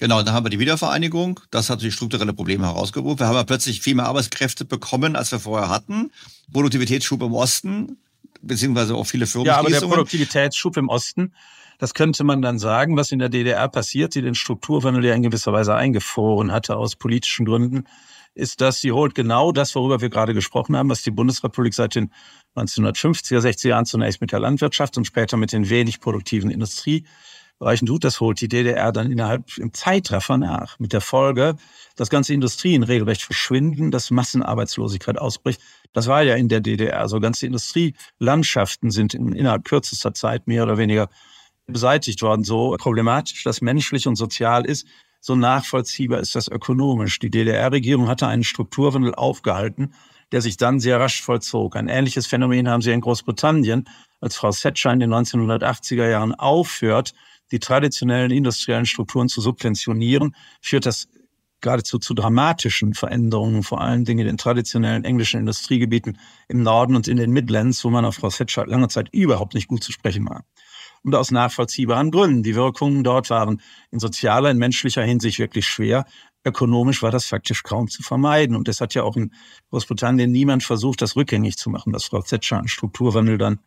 [0.00, 1.40] Genau, dann haben wir die Wiedervereinigung.
[1.50, 3.20] Das hat die strukturelle Probleme herausgerufen.
[3.20, 6.10] Wir haben ja plötzlich viel mehr Arbeitskräfte bekommen, als wir vorher hatten.
[6.52, 7.98] Produktivitätsschub im Osten,
[8.40, 9.46] beziehungsweise auch viele Firmen.
[9.46, 11.34] Ja, aber der Produktivitätsschub im Osten,
[11.78, 15.22] das könnte man dann sagen, was in der DDR passiert, die den Strukturwandel ja in
[15.22, 17.84] gewisser Weise eingefroren hatte aus politischen Gründen
[18.34, 21.94] ist, dass sie holt genau das, worüber wir gerade gesprochen haben, was die Bundesrepublik seit
[21.94, 22.12] den
[22.56, 26.50] 1950er, 60er Jahren zunächst mit der Landwirtschaft und später mit den wenig produktiven
[27.62, 28.04] Industriebereichen tut.
[28.04, 30.78] Das holt die DDR dann innerhalb im Zeitraffer nach.
[30.78, 31.56] Mit der Folge,
[31.96, 35.60] dass ganze Industrien regelrecht verschwinden, dass Massenarbeitslosigkeit ausbricht.
[35.92, 37.00] Das war ja in der DDR.
[37.00, 41.08] Also ganze Industrielandschaften sind in, innerhalb kürzester Zeit mehr oder weniger
[41.66, 42.44] beseitigt worden.
[42.44, 44.86] So problematisch das menschlich und sozial ist,
[45.20, 47.20] so nachvollziehbar ist das ökonomisch.
[47.20, 49.94] Die DDR-Regierung hatte einen Strukturwandel aufgehalten,
[50.32, 51.76] der sich dann sehr rasch vollzog.
[51.76, 53.88] Ein ähnliches Phänomen haben sie in Großbritannien,
[54.20, 57.14] als Frau Thatcher in den 1980er Jahren aufhört,
[57.52, 61.08] die traditionellen industriellen Strukturen zu subventionieren, führt das
[61.60, 67.06] geradezu zu dramatischen Veränderungen, vor allen Dingen in den traditionellen englischen Industriegebieten im Norden und
[67.06, 70.28] in den Midlands, wo man auf Frau Thatcher lange Zeit überhaupt nicht gut zu sprechen
[70.28, 70.44] war
[71.04, 72.42] und aus nachvollziehbaren Gründen.
[72.42, 76.04] Die Wirkungen dort waren in sozialer, in menschlicher Hinsicht wirklich schwer.
[76.44, 78.56] Ökonomisch war das faktisch kaum zu vermeiden.
[78.56, 79.32] Und es hat ja auch in
[79.70, 83.60] Großbritannien niemand versucht, das rückgängig zu machen, was Frau Thatcher an Strukturwandel dann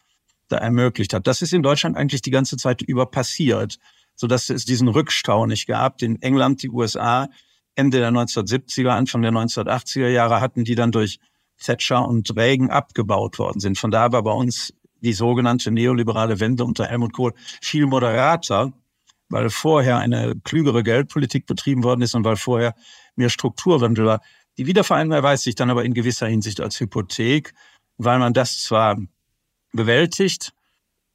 [0.48, 1.28] da ermöglicht hat.
[1.28, 3.78] Das ist in Deutschland eigentlich die ganze Zeit über passiert,
[4.16, 6.02] sodass es diesen Rückstau nicht gab.
[6.02, 7.30] In England, die USA,
[7.76, 11.20] Ende der 1970er, Anfang der 1980er Jahre hatten die dann durch
[11.58, 13.78] Thatcher und Reagan abgebaut worden sind.
[13.78, 18.74] Von da war bei uns die sogenannte neoliberale Wende unter Helmut Kohl viel moderater,
[19.30, 22.76] weil vorher eine klügere Geldpolitik betrieben worden ist und weil vorher
[23.16, 24.22] mehr Strukturwandel war.
[24.58, 27.54] Die Wiedervereinigung erweist sich dann aber in gewisser Hinsicht als Hypothek,
[27.98, 28.98] weil man das zwar
[29.76, 30.54] bewältigt,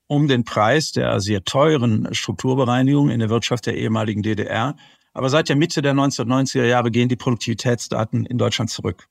[0.06, 4.76] um den Preis der sehr teuren Strukturbereinigung in der Wirtschaft der ehemaligen DDR,
[5.12, 9.08] aber seit der Mitte der 1990er Jahre gehen die Produktivitätsdaten in Deutschland zurück.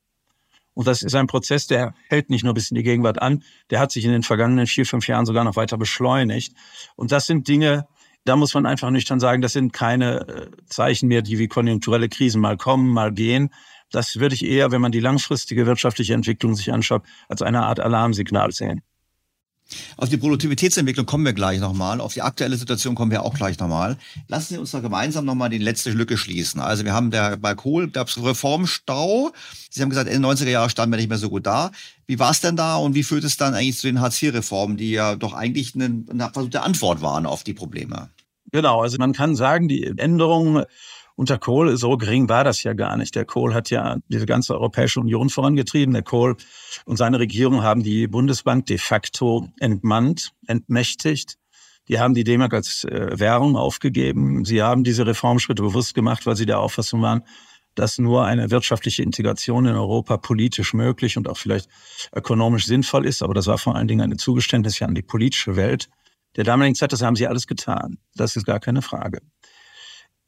[0.72, 3.80] Und das ist ein Prozess, der hält nicht nur bis in die Gegenwart an, der
[3.80, 6.54] hat sich in den vergangenen vier, fünf Jahren sogar noch weiter beschleunigt.
[6.96, 7.86] Und das sind Dinge,
[8.24, 12.08] da muss man einfach nüchtern sagen, das sind keine äh, Zeichen mehr, die wie konjunkturelle
[12.08, 13.50] Krisen mal kommen, mal gehen.
[13.90, 17.80] Das würde ich eher, wenn man die langfristige wirtschaftliche Entwicklung sich anschaut, als eine Art
[17.80, 18.82] Alarmsignal sehen.
[19.96, 22.00] Auf die Produktivitätsentwicklung kommen wir gleich nochmal.
[22.00, 23.96] Auf die aktuelle Situation kommen wir auch gleich nochmal.
[24.28, 26.60] Lassen Sie uns da gemeinsam nochmal die letzte Lücke schließen.
[26.60, 29.32] Also wir haben der, bei Kohl gab es Reformstau.
[29.70, 31.70] Sie haben gesagt, in den 90er Jahren standen wir nicht mehr so gut da.
[32.06, 34.90] Wie war es denn da und wie führt es dann eigentlich zu den Hartz-IV-Reformen, die
[34.90, 38.10] ja doch eigentlich eine, eine versuchte Antwort waren auf die Probleme?
[38.52, 40.64] Genau, also man kann sagen, die Änderungen
[41.20, 43.14] unter Kohl, so gering war das ja gar nicht.
[43.14, 45.92] Der Kohl hat ja diese ganze Europäische Union vorangetrieben.
[45.92, 46.34] Der Kohl
[46.86, 51.36] und seine Regierung haben die Bundesbank de facto entmannt, entmächtigt.
[51.88, 54.46] Die haben die D-Mark als äh, Währung aufgegeben.
[54.46, 57.22] Sie haben diese Reformschritte bewusst gemacht, weil sie der Auffassung waren,
[57.74, 61.68] dass nur eine wirtschaftliche Integration in Europa politisch möglich und auch vielleicht
[62.14, 63.22] ökonomisch sinnvoll ist.
[63.22, 65.90] Aber das war vor allen Dingen eine Zugeständnis an die politische Welt.
[66.36, 67.98] Der damaligen Zeit, das haben sie alles getan.
[68.14, 69.20] Das ist gar keine Frage.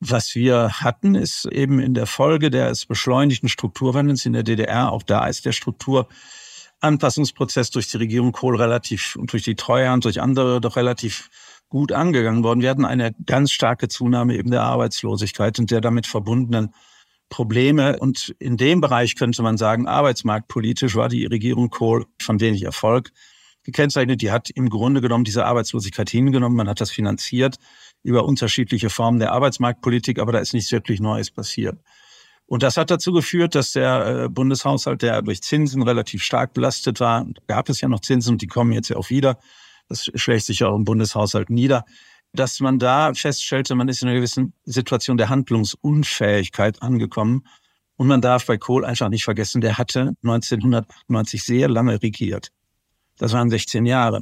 [0.05, 5.05] Was wir hatten, ist eben in der Folge des beschleunigten Strukturwandels in der DDR, auch
[5.05, 10.21] da ist der Strukturanpassungsprozess durch die Regierung Kohl relativ und durch die Treuer und durch
[10.21, 11.31] andere doch relativ
[11.69, 12.63] gut angegangen worden.
[12.63, 16.75] Wir hatten eine ganz starke Zunahme eben der Arbeitslosigkeit und der damit verbundenen
[17.29, 18.01] Probleme.
[18.01, 23.13] Und in dem Bereich könnte man sagen, arbeitsmarktpolitisch war die Regierung Kohl von wenig Erfolg
[23.63, 24.21] gekennzeichnet.
[24.21, 26.57] Die hat im Grunde genommen diese Arbeitslosigkeit hingenommen.
[26.57, 27.61] Man hat das finanziert
[28.03, 31.79] über unterschiedliche Formen der Arbeitsmarktpolitik, aber da ist nichts wirklich Neues passiert.
[32.47, 37.01] Und das hat dazu geführt, dass der äh, Bundeshaushalt, der durch Zinsen relativ stark belastet
[37.01, 39.39] war, gab es ja noch Zinsen und die kommen jetzt ja auch wieder.
[39.89, 41.85] Das schlägt sich ja auch im Bundeshaushalt nieder,
[42.33, 47.47] dass man da feststellte, man ist in einer gewissen Situation der Handlungsunfähigkeit angekommen.
[47.97, 52.49] Und man darf bei Kohl einfach nicht vergessen, der hatte 1998 sehr lange regiert.
[53.19, 54.21] Das waren 16 Jahre.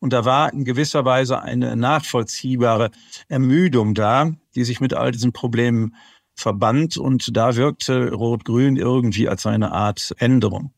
[0.00, 2.90] Und da war in gewisser Weise eine nachvollziehbare
[3.28, 5.96] Ermüdung da, die sich mit all diesen Problemen
[6.34, 6.96] verband.
[6.96, 10.72] Und da wirkte Rot-Grün irgendwie als eine Art Änderung.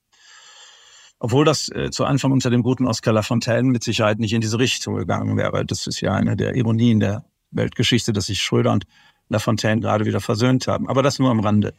[1.18, 4.58] Obwohl das äh, zu Anfang unter dem guten Oscar Lafontaine mit Sicherheit nicht in diese
[4.58, 5.66] Richtung gegangen wäre.
[5.66, 8.86] Das ist ja eine der Ironien der Weltgeschichte, dass sich Schröder und
[9.28, 10.88] Lafontaine gerade wieder versöhnt haben.
[10.88, 11.74] Aber das nur am Rande.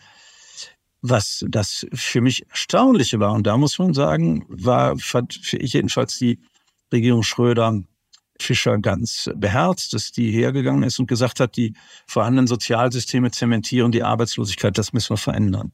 [1.01, 5.25] Was das für mich Erstaunliche war, und da muss man sagen, war für
[5.57, 6.39] ich jedenfalls die
[6.91, 7.81] Regierung Schröder
[8.41, 11.73] Fischer ganz beherzt, dass die hergegangen ist und gesagt hat, die
[12.07, 15.71] vorhandenen Sozialsysteme zementieren die Arbeitslosigkeit, das müssen wir verändern.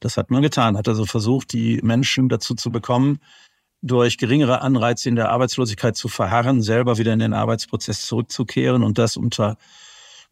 [0.00, 3.18] Das hat man getan, hat also versucht, die Menschen dazu zu bekommen,
[3.82, 8.98] durch geringere Anreize in der Arbeitslosigkeit zu verharren, selber wieder in den Arbeitsprozess zurückzukehren und
[8.98, 9.56] das unter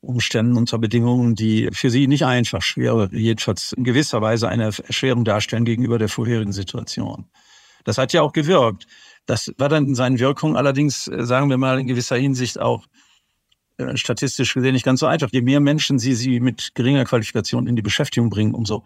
[0.00, 5.24] Umständen, unter Bedingungen, die für sie nicht einfach schwer, jedenfalls in gewisser Weise eine Erschwerung
[5.24, 7.26] darstellen gegenüber der vorherigen Situation.
[7.84, 8.86] Das hat ja auch gewirkt.
[9.26, 12.86] Das war dann in seinen Wirkungen allerdings, äh, sagen wir mal, in gewisser Hinsicht auch
[13.78, 15.30] äh, statistisch gesehen nicht ganz so einfach.
[15.32, 18.84] Je mehr Menschen sie, sie mit geringer Qualifikation in die Beschäftigung bringen, umso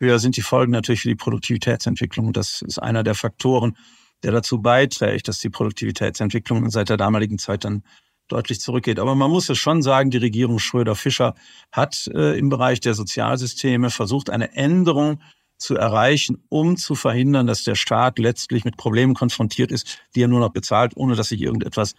[0.00, 2.32] höher sind die Folgen natürlich für die Produktivitätsentwicklung.
[2.32, 3.76] Das ist einer der Faktoren,
[4.22, 7.82] der dazu beiträgt, dass die Produktivitätsentwicklung seit der damaligen Zeit dann
[8.28, 8.98] deutlich zurückgeht.
[8.98, 11.34] Aber man muss es schon sagen, die Regierung Schröder-Fischer
[11.70, 15.20] hat äh, im Bereich der Sozialsysteme versucht, eine Änderung
[15.58, 20.28] zu erreichen, um zu verhindern, dass der Staat letztlich mit Problemen konfrontiert ist, die er
[20.28, 21.94] nur noch bezahlt, ohne dass sich irgendetwas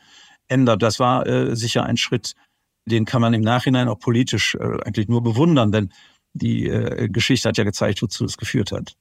[0.47, 0.81] ändert.
[0.81, 2.33] Das war äh, sicher ein Schritt,
[2.85, 5.91] den kann man im Nachhinein auch politisch äh, eigentlich nur bewundern, denn
[6.33, 8.95] die äh, Geschichte hat ja gezeigt, wozu es geführt hat.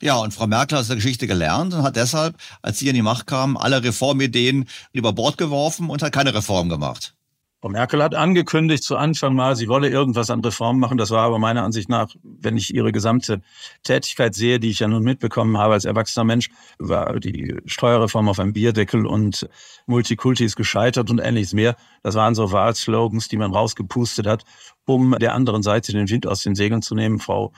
[0.00, 2.94] Ja, und Frau Merkel hat aus der Geschichte gelernt und hat deshalb, als sie an
[2.94, 7.14] die Macht kam, alle Reformideen über Bord geworfen und hat keine Reform gemacht.
[7.60, 10.96] Frau Merkel hat angekündigt zu Anfang mal, sie wolle irgendwas an Reformen machen.
[10.96, 13.42] Das war aber meiner Ansicht nach, wenn ich ihre gesamte
[13.82, 16.48] Tätigkeit sehe, die ich ja nun mitbekommen habe als erwachsener Mensch,
[16.78, 19.46] war die Steuerreform auf einem Bierdeckel und
[19.86, 21.76] Multikulti ist gescheitert und ähnliches mehr.
[22.02, 24.44] Das waren so Wahlslogans, die man rausgepustet hat,
[24.86, 27.18] um der anderen Seite den Wind aus den Segeln zu nehmen.
[27.18, 27.52] Frau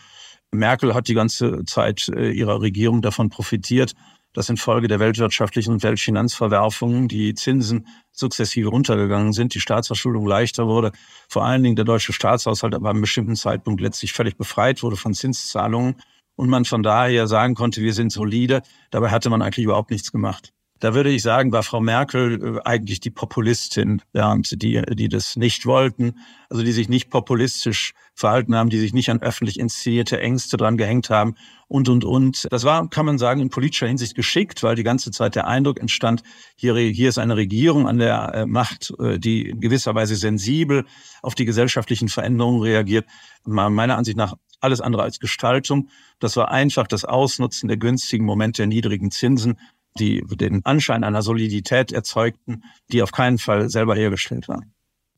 [0.50, 3.94] Merkel hat die ganze Zeit äh, ihrer Regierung davon profitiert,
[4.32, 10.92] dass infolge der weltwirtschaftlichen und Weltfinanzverwerfungen die Zinsen sukzessive runtergegangen sind, die Staatsverschuldung leichter wurde,
[11.28, 15.14] vor allen Dingen der deutsche Staatshaushalt aber einem bestimmten Zeitpunkt letztlich völlig befreit wurde von
[15.14, 15.96] Zinszahlungen
[16.36, 18.62] und man von daher sagen konnte, wir sind solide.
[18.90, 20.52] Dabei hatte man eigentlich überhaupt nichts gemacht.
[20.82, 25.36] Da würde ich sagen, war Frau Merkel äh, eigentlich die Populistin, während die, die das
[25.36, 26.18] nicht wollten,
[26.50, 30.76] also die sich nicht populistisch verhalten haben, die sich nicht an öffentlich inszenierte Ängste dran
[30.76, 31.36] gehängt haben
[31.68, 32.48] und, und, und.
[32.50, 35.78] Das war, kann man sagen, in politischer Hinsicht geschickt, weil die ganze Zeit der Eindruck
[35.78, 36.24] entstand,
[36.56, 40.84] hier, hier ist eine Regierung an der äh, Macht, äh, die in gewisser Weise sensibel
[41.22, 43.06] auf die gesellschaftlichen Veränderungen reagiert.
[43.44, 45.90] Meiner Ansicht nach alles andere als Gestaltung.
[46.18, 49.58] Das war einfach das Ausnutzen der günstigen Momente der niedrigen Zinsen
[49.98, 54.62] die den Anschein einer Solidität erzeugten, die auf keinen Fall selber hergestellt war.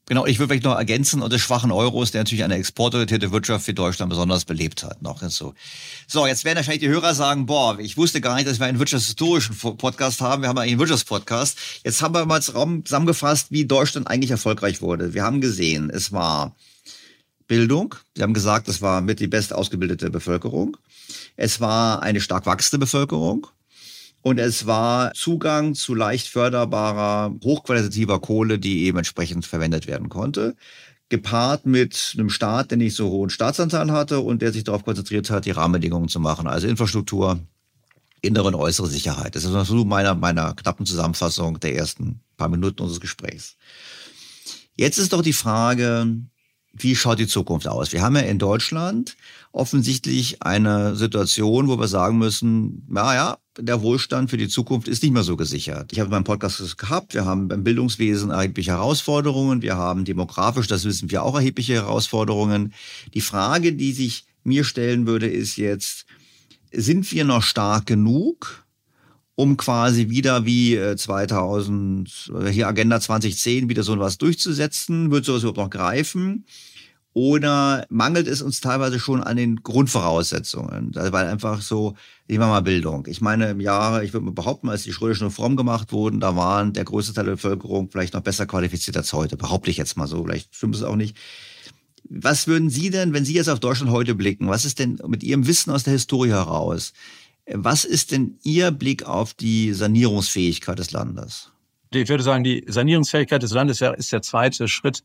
[0.06, 3.64] Genau, ich würde vielleicht noch ergänzen, und des schwachen Euros, der natürlich eine exportorientierte Wirtschaft
[3.64, 5.00] für Deutschland besonders belebt hat.
[5.00, 5.54] Noch so.
[6.06, 8.78] So, jetzt werden wahrscheinlich die Hörer sagen, boah, ich wusste gar nicht, dass wir einen
[8.78, 10.42] wirtschaftshistorischen Podcast haben.
[10.42, 11.58] Wir haben einen Wirtschaftspodcast.
[11.84, 15.14] Jetzt haben wir mal zusammengefasst, wie Deutschland eigentlich erfolgreich wurde.
[15.14, 16.54] Wir haben gesehen, es war
[17.46, 17.94] Bildung.
[18.14, 20.76] Sie haben gesagt, es war mit die best ausgebildete Bevölkerung.
[21.36, 23.46] Es war eine stark wachsende Bevölkerung.
[24.24, 30.56] Und es war Zugang zu leicht förderbarer, hochqualitativer Kohle, die eben entsprechend verwendet werden konnte.
[31.10, 35.28] Gepaart mit einem Staat, der nicht so hohen Staatsanteil hatte und der sich darauf konzentriert
[35.28, 36.46] hat, die Rahmenbedingungen zu machen.
[36.46, 37.38] Also Infrastruktur,
[38.22, 39.36] innere und äußere Sicherheit.
[39.36, 43.58] Das ist so meiner, meiner knappen Zusammenfassung der ersten paar Minuten unseres Gesprächs.
[44.74, 46.16] Jetzt ist doch die Frage,
[46.72, 47.92] wie schaut die Zukunft aus?
[47.92, 49.18] Wir haben ja in Deutschland
[49.52, 55.12] offensichtlich eine Situation, wo wir sagen müssen, naja, der Wohlstand für die Zukunft ist nicht
[55.12, 55.92] mehr so gesichert.
[55.92, 60.84] Ich habe meinen Podcast gehabt, wir haben beim Bildungswesen erhebliche Herausforderungen, wir haben demografisch, das
[60.84, 62.72] wissen wir auch, erhebliche Herausforderungen.
[63.14, 66.06] Die Frage, die sich mir stellen würde, ist jetzt,
[66.72, 68.64] sind wir noch stark genug,
[69.36, 75.10] um quasi wieder wie 2000, äh, hier Agenda 2010 wieder so was durchzusetzen?
[75.10, 76.44] Wird sowas überhaupt noch greifen?
[77.14, 80.90] Oder mangelt es uns teilweise schon an den Grundvoraussetzungen?
[80.94, 81.94] Weil einfach so,
[82.26, 83.06] nehmen wir mal Bildung.
[83.06, 86.34] Ich meine, im Jahr, ich würde mal behaupten, als die Schröderschen Reformen gemacht wurden, da
[86.34, 89.36] waren der größte Teil der Bevölkerung vielleicht noch besser qualifiziert als heute.
[89.36, 91.16] Behaupte ich jetzt mal so, vielleicht stimmt es auch nicht.
[92.08, 95.22] Was würden Sie denn, wenn Sie jetzt auf Deutschland heute blicken, was ist denn mit
[95.22, 96.94] Ihrem Wissen aus der Historie heraus,
[97.46, 101.52] was ist denn Ihr Blick auf die Sanierungsfähigkeit des Landes?
[101.92, 105.04] Ich würde sagen, die Sanierungsfähigkeit des Landes ist der zweite Schritt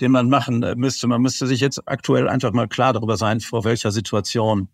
[0.00, 1.06] den man machen müsste.
[1.06, 4.68] Man müsste sich jetzt aktuell einfach mal klar darüber sein, vor welcher Situation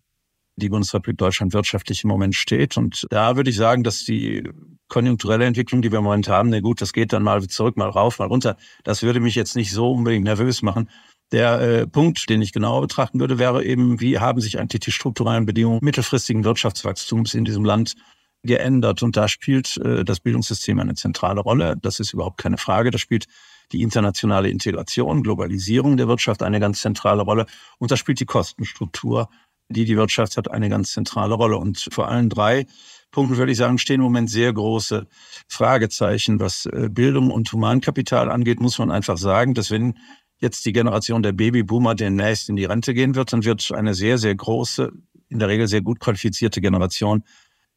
[0.56, 2.76] die Bundesrepublik Deutschland wirtschaftlich im Moment steht.
[2.76, 4.48] Und da würde ich sagen, dass die
[4.88, 7.88] konjunkturelle Entwicklung, die wir im Moment haben, na gut, das geht dann mal zurück, mal
[7.88, 8.56] rauf, mal runter.
[8.84, 10.90] Das würde mich jetzt nicht so unbedingt nervös machen.
[11.32, 14.92] Der äh, Punkt, den ich genauer betrachten würde, wäre eben, wie haben sich eigentlich die
[14.92, 17.94] strukturellen Bedingungen mittelfristigen Wirtschaftswachstums in diesem Land
[18.42, 19.02] geändert.
[19.02, 21.76] Und da spielt äh, das Bildungssystem eine zentrale Rolle.
[21.80, 22.90] Das ist überhaupt keine Frage.
[22.90, 23.26] Da spielt
[23.72, 27.46] die internationale Integration, Globalisierung der Wirtschaft eine ganz zentrale Rolle.
[27.78, 29.28] Und da spielt die Kostenstruktur,
[29.68, 31.56] die die Wirtschaft hat, eine ganz zentrale Rolle.
[31.56, 32.66] Und vor allen drei
[33.10, 35.06] Punkten würde ich sagen, stehen im Moment sehr große
[35.48, 36.40] Fragezeichen.
[36.40, 39.98] Was äh, Bildung und Humankapital angeht, muss man einfach sagen, dass wenn
[40.38, 44.18] jetzt die Generation der Babyboomer demnächst in die Rente gehen wird, dann wird eine sehr,
[44.18, 44.92] sehr große,
[45.28, 47.22] in der Regel sehr gut qualifizierte Generation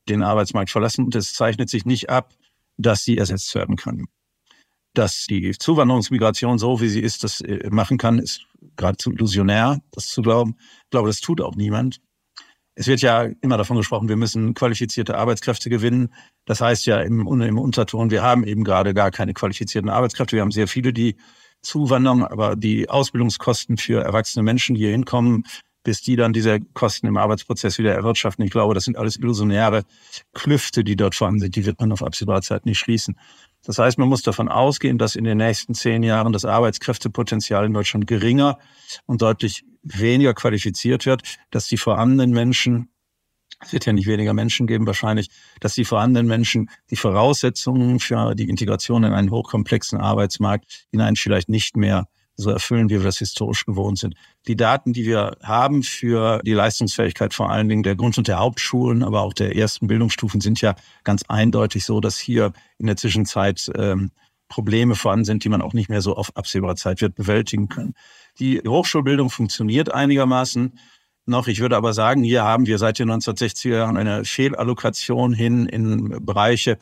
[0.09, 1.05] den Arbeitsmarkt verlassen.
[1.05, 2.33] Und es zeichnet sich nicht ab,
[2.77, 4.07] dass sie ersetzt werden können.
[4.95, 10.07] Dass die Zuwanderungsmigration so, wie sie ist, das äh, machen kann, ist geradezu illusionär, das
[10.07, 10.55] zu glauben.
[10.85, 12.01] Ich glaube, das tut auch niemand.
[12.75, 16.13] Es wird ja immer davon gesprochen, wir müssen qualifizierte Arbeitskräfte gewinnen.
[16.45, 20.35] Das heißt ja im, im Unterton, wir haben eben gerade gar keine qualifizierten Arbeitskräfte.
[20.35, 21.15] Wir haben sehr viele, die
[21.61, 25.45] zuwandern, aber die Ausbildungskosten für erwachsene Menschen, die hier hinkommen,
[25.83, 28.43] bis die dann diese Kosten im Arbeitsprozess wieder erwirtschaften.
[28.43, 29.83] Ich glaube, das sind alles illusionäre
[30.33, 31.55] Klüfte, die dort vorhanden sind.
[31.55, 33.17] Die wird man auf absehbare Zeit nicht schließen.
[33.65, 37.73] Das heißt, man muss davon ausgehen, dass in den nächsten zehn Jahren das Arbeitskräftepotenzial in
[37.73, 38.59] Deutschland geringer
[39.05, 42.89] und deutlich weniger qualifiziert wird, dass die vorhandenen Menschen,
[43.59, 48.35] es wird ja nicht weniger Menschen geben wahrscheinlich, dass die vorhandenen Menschen die Voraussetzungen für
[48.35, 53.19] die Integration in einen hochkomplexen Arbeitsmarkt hinein vielleicht nicht mehr so erfüllen, wie wir das
[53.19, 54.15] historisch gewohnt sind.
[54.47, 58.39] Die Daten, die wir haben für die Leistungsfähigkeit vor allen Dingen der Grund- und der
[58.39, 62.97] Hauptschulen, aber auch der ersten Bildungsstufen sind ja ganz eindeutig so, dass hier in der
[62.97, 64.11] Zwischenzeit ähm,
[64.49, 67.93] Probleme vorhanden sind, die man auch nicht mehr so auf absehbare Zeit wird bewältigen können.
[68.39, 70.77] Die Hochschulbildung funktioniert einigermaßen
[71.25, 71.47] noch.
[71.47, 76.25] Ich würde aber sagen, hier haben wir seit den 1960er Jahren eine Fehlallokation hin in
[76.25, 76.77] Bereiche,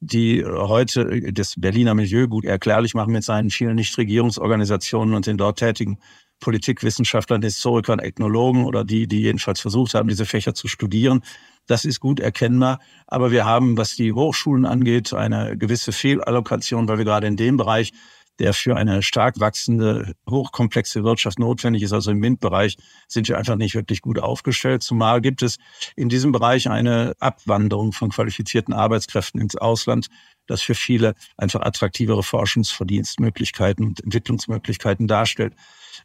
[0.00, 5.58] die heute das Berliner Milieu gut erklärlich machen mit seinen vielen Nichtregierungsorganisationen und den dort
[5.58, 5.98] tätigen
[6.40, 11.22] Politikwissenschaftlern, Historikern, Ethnologen oder die, die jedenfalls versucht haben, diese Fächer zu studieren.
[11.66, 12.78] Das ist gut erkennbar.
[13.06, 17.56] Aber wir haben, was die Hochschulen angeht, eine gewisse Fehlallokation, weil wir gerade in dem
[17.56, 17.92] Bereich
[18.38, 21.92] der für eine stark wachsende, hochkomplexe Wirtschaft notwendig ist.
[21.92, 22.76] Also im MINT-Bereich
[23.08, 24.82] sind wir einfach nicht wirklich gut aufgestellt.
[24.82, 25.58] Zumal gibt es
[25.96, 30.08] in diesem Bereich eine Abwanderung von qualifizierten Arbeitskräften ins Ausland,
[30.46, 35.54] das für viele einfach attraktivere Forschungsverdienstmöglichkeiten und Entwicklungsmöglichkeiten darstellt.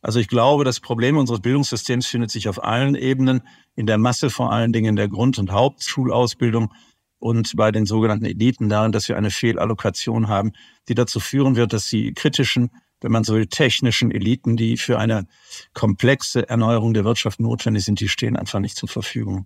[0.01, 3.41] Also ich glaube, das Problem unseres Bildungssystems findet sich auf allen Ebenen,
[3.75, 6.73] in der Masse vor allen Dingen in der Grund- und Hauptschulausbildung
[7.21, 10.53] und bei den sogenannten Eliten darin, dass wir eine Fehlallokation haben,
[10.89, 14.97] die dazu führen wird, dass die kritischen, wenn man so will, technischen Eliten, die für
[14.97, 15.27] eine
[15.73, 19.45] komplexe Erneuerung der Wirtschaft notwendig sind, die stehen einfach nicht zur Verfügung.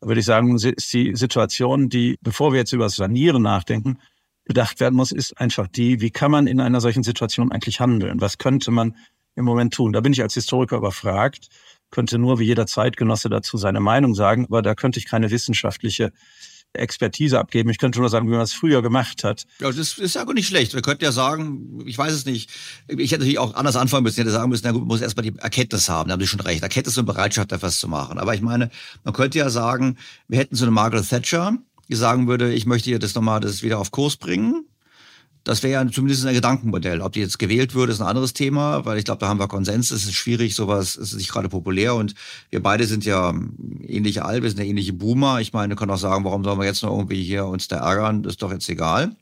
[0.00, 3.98] Da würde ich sagen, ist die Situation, die, bevor wir jetzt über das Sanieren nachdenken,
[4.44, 8.20] bedacht werden muss, ist einfach die, wie kann man in einer solchen Situation eigentlich handeln?
[8.20, 8.96] Was könnte man
[9.36, 9.92] im Moment tun?
[9.92, 11.50] Da bin ich als Historiker überfragt,
[11.92, 16.10] könnte nur wie jeder Zeitgenosse dazu seine Meinung sagen, aber da könnte ich keine wissenschaftliche
[16.74, 17.70] Expertise abgeben.
[17.70, 19.46] Ich könnte nur sagen, wie man es früher gemacht hat.
[19.60, 20.74] Ja, das ist ja nicht schlecht.
[20.74, 22.50] Wir könnten ja sagen, ich weiß es nicht.
[22.88, 24.20] Ich hätte natürlich auch anders anfangen müssen.
[24.20, 26.08] Ich hätte sagen müssen, na gut, man muss erstmal die Erkenntnis haben.
[26.08, 26.62] Da haben Sie schon recht.
[26.62, 28.18] Erkenntnis und Bereitschaft, etwas zu machen.
[28.18, 28.70] Aber ich meine,
[29.04, 29.98] man könnte ja sagen,
[30.28, 31.58] wir hätten so eine Margaret Thatcher,
[31.88, 34.64] die sagen würde, ich möchte hier das nochmal das wieder auf Kurs bringen.
[35.44, 37.00] Das wäre ja zumindest ein Gedankenmodell.
[37.00, 39.48] Ob die jetzt gewählt würde, ist ein anderes Thema, weil ich glaube, da haben wir
[39.48, 39.90] Konsens.
[39.90, 42.14] Es ist schwierig, sowas ist nicht gerade populär und
[42.50, 43.34] wir beide sind ja
[43.86, 45.40] ähnliche alt, wir sind ja ähnliche Boomer.
[45.40, 48.22] Ich meine, kann auch sagen, warum sollen wir jetzt noch irgendwie hier uns da ärgern?
[48.24, 49.16] Ist doch jetzt egal.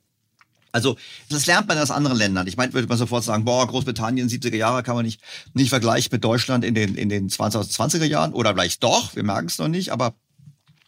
[0.72, 0.96] Also
[1.28, 2.46] das lernt man aus anderen Ländern.
[2.46, 5.20] Ich meine, würde man sofort sagen, boah, Großbritannien 70er Jahre kann man nicht
[5.54, 9.46] nicht vergleichen mit Deutschland in den in den 2020er Jahren oder vielleicht doch, wir merken
[9.46, 10.14] es noch nicht, aber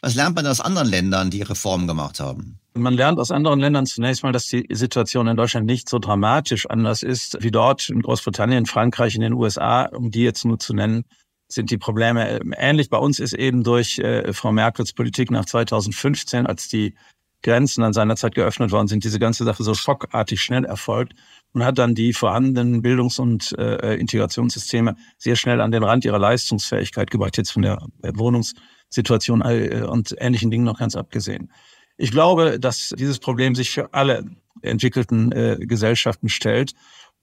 [0.01, 2.59] was lernt man aus anderen Ländern, die Reformen gemacht haben?
[2.75, 6.68] Man lernt aus anderen Ländern zunächst mal, dass die Situation in Deutschland nicht so dramatisch
[6.70, 10.73] anders ist wie dort in Großbritannien, Frankreich, in den USA, um die jetzt nur zu
[10.73, 11.05] nennen,
[11.49, 12.89] sind die Probleme ähnlich.
[12.89, 16.95] Bei uns ist eben durch äh, Frau Merkels Politik nach 2015, als die
[17.43, 21.14] Grenzen an seiner Zeit geöffnet worden sind, diese ganze Sache so schockartig schnell erfolgt
[21.53, 26.20] und hat dann die vorhandenen Bildungs- und äh, Integrationssysteme sehr schnell an den Rand ihrer
[26.20, 31.51] Leistungsfähigkeit gebracht, jetzt von der Wohnungssituation äh, und ähnlichen Dingen noch ganz abgesehen.
[31.97, 34.24] Ich glaube, dass dieses Problem sich für alle
[34.62, 36.72] entwickelten äh, Gesellschaften stellt.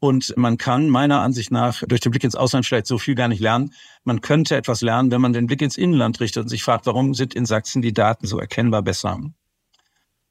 [0.01, 3.28] Und man kann meiner Ansicht nach durch den Blick ins Ausland vielleicht so viel gar
[3.28, 3.74] nicht lernen.
[4.05, 7.13] Man könnte etwas lernen, wenn man den Blick ins Inland richtet und sich fragt, warum
[7.13, 9.20] sind in Sachsen die Daten so erkennbar besser?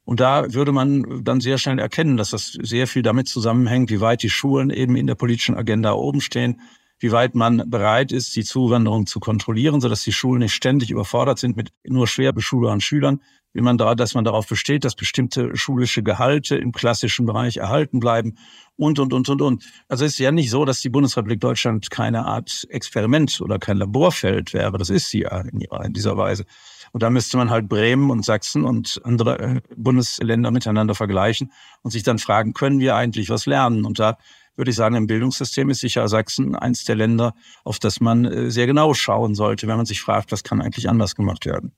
[0.05, 4.01] Und da würde man dann sehr schnell erkennen, dass das sehr viel damit zusammenhängt, wie
[4.01, 6.63] weit die Schulen eben in der politischen Agenda oben stehen,
[6.99, 11.39] wie weit man bereit ist, die Zuwanderung zu kontrollieren, sodass die Schulen nicht ständig überfordert
[11.39, 13.21] sind mit nur schwer beschulbaren Schülern,
[13.59, 17.99] wie man da, dass man darauf besteht, dass bestimmte schulische Gehalte im klassischen Bereich erhalten
[17.99, 18.39] bleiben
[18.77, 19.65] und, und, und, und, und.
[19.89, 23.79] Also es ist ja nicht so, dass die Bundesrepublik Deutschland keine Art Experiment oder kein
[23.79, 24.79] Laborfeld wäre.
[24.79, 26.45] Das ist sie ja in, in dieser Weise.
[26.93, 31.51] Und da müsste man halt Bremen und Sachsen und andere äh, Bundesländer miteinander vergleichen
[31.83, 33.85] und sich dann fragen, können wir eigentlich was lernen?
[33.85, 34.19] Und da
[34.55, 37.35] würde ich sagen, im Bildungssystem ist sicher Sachsen eins der Länder,
[37.65, 40.89] auf das man äh, sehr genau schauen sollte, wenn man sich fragt, was kann eigentlich
[40.89, 41.73] anders gemacht werden.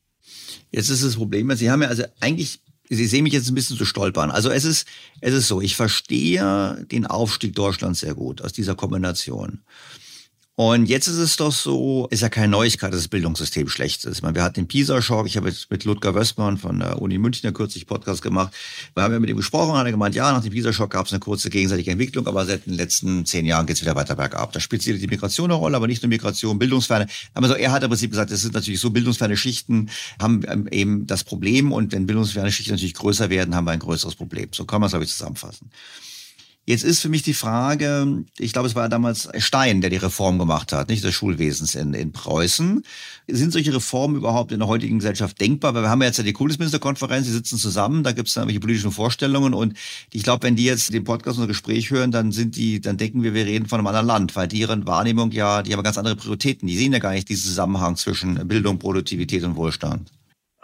[0.71, 2.61] Jetzt ist das Problem, Sie haben ja also eigentlich
[2.93, 4.33] Sie sehen mich jetzt ein bisschen zu stolpern.
[4.33, 4.85] Also es ist,
[5.21, 9.61] es ist so, ich verstehe den Aufstieg Deutschlands sehr gut aus dieser Kombination.
[10.63, 14.19] Und jetzt ist es doch so, ist ja keine Neuigkeit, dass das Bildungssystem schlecht ist.
[14.19, 15.27] Ich meine, wir hatten den PISA-Schock.
[15.27, 18.53] Ich habe jetzt mit Ludger Wössmann von der Uni München ja kürzlich Podcast gemacht.
[18.93, 21.15] Wir haben ja mit ihm gesprochen, hat er gemeint, ja, nach dem PISA-Schock gab es
[21.15, 24.53] eine kurze gegenseitige Entwicklung, aber seit den letzten zehn Jahren geht es wieder weiter bergab.
[24.53, 27.07] Da spielt die Migration eine Rolle, aber nicht nur Migration, Bildungsferne.
[27.33, 29.89] Aber so, er hat im Prinzip gesagt, es sind natürlich so bildungsferne Schichten,
[30.21, 33.79] haben ähm, eben das Problem und wenn bildungsferne Schichten natürlich größer werden, haben wir ein
[33.79, 34.51] größeres Problem.
[34.53, 35.71] So kann man es, glaube ich, zusammenfassen.
[36.71, 40.39] Jetzt ist für mich die Frage, ich glaube, es war damals Stein, der die Reform
[40.39, 42.85] gemacht hat, nicht des Schulwesens in, in Preußen.
[43.27, 45.75] Sind solche Reformen überhaupt in der heutigen Gesellschaft denkbar?
[45.75, 48.47] Weil wir haben ja jetzt ja die Kultusministerkonferenz, die sitzen zusammen, da gibt es dann
[48.47, 49.77] welche politischen Vorstellungen und
[50.13, 53.25] ich glaube, wenn die jetzt den Podcast oder Gespräch hören, dann sind die, dann denken
[53.25, 56.15] wir, wir reden von einem anderen Land, weil deren Wahrnehmung ja, die haben ganz andere
[56.15, 56.69] Prioritäten.
[56.69, 60.13] Die sehen ja gar nicht diesen Zusammenhang zwischen Bildung, Produktivität und Wohlstand.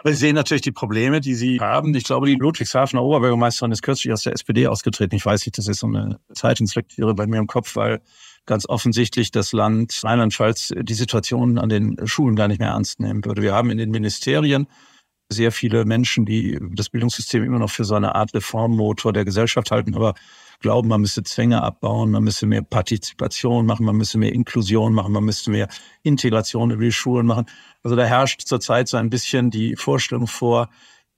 [0.07, 1.93] Aber Sie sehen natürlich die Probleme, die Sie haben.
[1.93, 5.15] Ich glaube, die Ludwigshafener Oberbürgermeisterin ist kürzlich aus der SPD ausgetreten.
[5.15, 7.99] Ich weiß nicht, das ist so eine Zeitungslektüre bei mir im Kopf, weil
[8.45, 13.25] ganz offensichtlich das Land Rheinland-Pfalz die Situation an den Schulen gar nicht mehr ernst nehmen
[13.25, 13.41] würde.
[13.41, 14.67] Wir haben in den Ministerien
[15.29, 19.71] sehr viele Menschen, die das Bildungssystem immer noch für so eine Art Reformmotor der Gesellschaft
[19.71, 20.13] halten, aber
[20.59, 25.11] glauben, man müsse Zwänge abbauen, man müsse mehr Partizipation machen, man müsse mehr Inklusion machen,
[25.11, 25.67] man müsste mehr
[26.03, 27.45] Integration über die Schulen machen.
[27.83, 30.69] Also da herrscht zurzeit so ein bisschen die Vorstellung vor,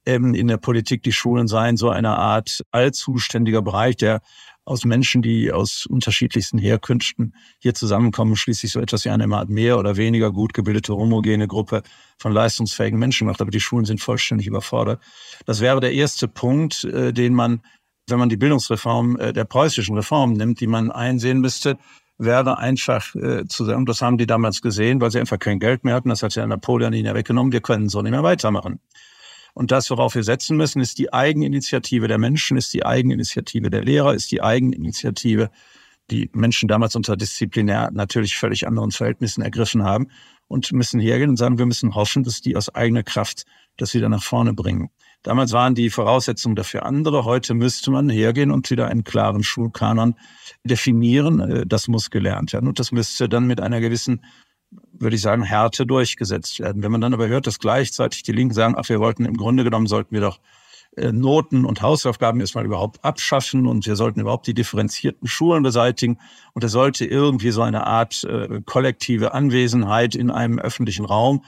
[0.05, 4.22] ähm, in der Politik die Schulen seien so eine Art allzuständiger Bereich, der
[4.70, 9.80] aus Menschen, die aus unterschiedlichsten Herkünften hier zusammenkommen, schließlich so etwas wie eine Art mehr
[9.80, 11.84] oder weniger gut gebildete homogene Gruppe
[12.17, 13.41] von leistungsfähigen Menschen macht.
[13.41, 15.01] Aber die Schulen sind vollständig überfordert.
[15.45, 17.61] Das wäre der erste Punkt, äh, den man
[18.07, 21.78] wenn man die Bildungsreform äh, der preußischen Reform nimmt, die man einsehen müsste,
[22.17, 25.95] wäre einfach äh, zusammen, das haben die damals gesehen, weil sie einfach kein Geld mehr
[25.95, 28.80] hatten, das hat ja Napoleon ihnen ja weggenommen, wir können so nicht mehr weitermachen.
[29.60, 33.84] Und das, worauf wir setzen müssen, ist die Eigeninitiative der Menschen, ist die Eigeninitiative der
[33.84, 35.51] Lehrer, ist die Eigeninitiative,
[36.10, 40.07] die Menschen damals unter disziplinär natürlich völlig anderen Verhältnissen ergriffen haben
[40.47, 43.43] und müssen hergehen und sagen, wir müssen hoffen, dass die aus eigener Kraft
[43.76, 44.91] das wieder nach vorne bringen.
[45.24, 47.26] Damals waren die Voraussetzungen dafür andere.
[47.26, 50.16] Heute müsste man hergehen und wieder einen klaren Schulkanon
[50.64, 51.41] definieren.
[51.41, 52.70] Äh, das muss gelernt werden.
[52.70, 54.24] Und das müsste dann mit einer gewissen,
[54.72, 56.84] würde ich sagen, Härte durchgesetzt werden.
[56.84, 59.63] Wenn man dann aber hört, dass gleichzeitig die Linken sagen, ach, wir wollten im Grunde
[59.63, 60.39] genommen, sollten wir doch
[60.95, 66.20] äh, Noten und Hausaufgaben erstmal überhaupt abschaffen und wir sollten überhaupt die differenzierten Schulen beseitigen
[66.53, 71.43] und es sollte irgendwie so eine Art äh, kollektive Anwesenheit in einem öffentlichen Raum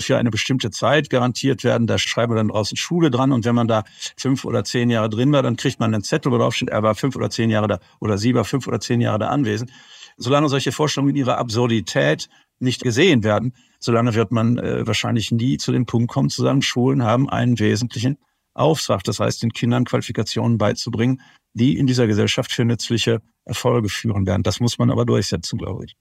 [0.00, 1.86] für eine bestimmte Zeit garantiert werden.
[1.86, 3.32] Da schreiben wir dann draußen Schule dran.
[3.32, 3.84] Und wenn man da
[4.16, 6.82] fünf oder zehn Jahre drin war, dann kriegt man einen Zettel, wo drauf steht, er
[6.82, 9.70] war fünf oder zehn Jahre da oder sie war fünf oder zehn Jahre da anwesend.
[10.16, 12.28] Solange solche Vorstellungen in ihrer Absurdität
[12.62, 16.62] nicht gesehen werden, solange wird man äh, wahrscheinlich nie zu dem Punkt kommen, zu sagen,
[16.62, 18.18] Schulen haben einen wesentlichen
[18.54, 19.04] Auftrag.
[19.04, 21.20] Das heißt, den Kindern Qualifikationen beizubringen,
[21.54, 24.42] die in dieser Gesellschaft für nützliche Erfolge führen werden.
[24.42, 25.96] Das muss man aber durchsetzen, glaube ich.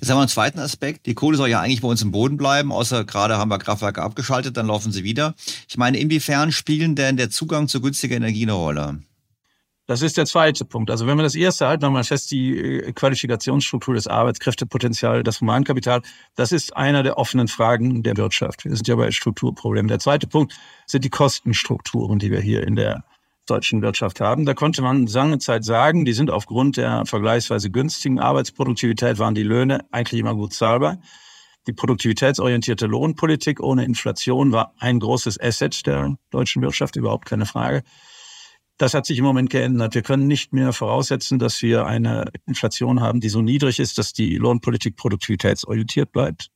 [0.00, 1.06] Jetzt haben wir einen zweiten Aspekt.
[1.06, 4.02] Die Kohle soll ja eigentlich bei uns im Boden bleiben, außer gerade haben wir Kraftwerke
[4.02, 5.34] abgeschaltet, dann laufen sie wieder.
[5.68, 9.00] Ich meine, inwiefern spielen denn der Zugang zu günstiger Energie eine Rolle?
[9.92, 10.90] Das ist der zweite Punkt.
[10.90, 16.00] Also wenn wir das erste halten, nochmal fest, die äh, Qualifikationsstruktur des Arbeitskräftepotenzial, das Humankapital,
[16.34, 18.64] das ist einer der offenen Fragen der Wirtschaft.
[18.64, 19.88] Wir sind ja bei Strukturproblemen.
[19.88, 20.54] Der zweite Punkt
[20.86, 23.04] sind die Kostenstrukturen, die wir hier in der
[23.44, 24.46] deutschen Wirtschaft haben.
[24.46, 29.42] Da konnte man lange Zeit sagen, die sind aufgrund der vergleichsweise günstigen Arbeitsproduktivität, waren die
[29.42, 31.02] Löhne eigentlich immer gut zahlbar.
[31.66, 37.82] Die produktivitätsorientierte Lohnpolitik ohne Inflation war ein großes Asset der deutschen Wirtschaft, überhaupt keine Frage.
[38.82, 39.94] Das hat sich im Moment geändert.
[39.94, 44.12] Wir können nicht mehr voraussetzen, dass wir eine Inflation haben, die so niedrig ist, dass
[44.12, 46.48] die Lohnpolitik produktivitätsorientiert bleibt.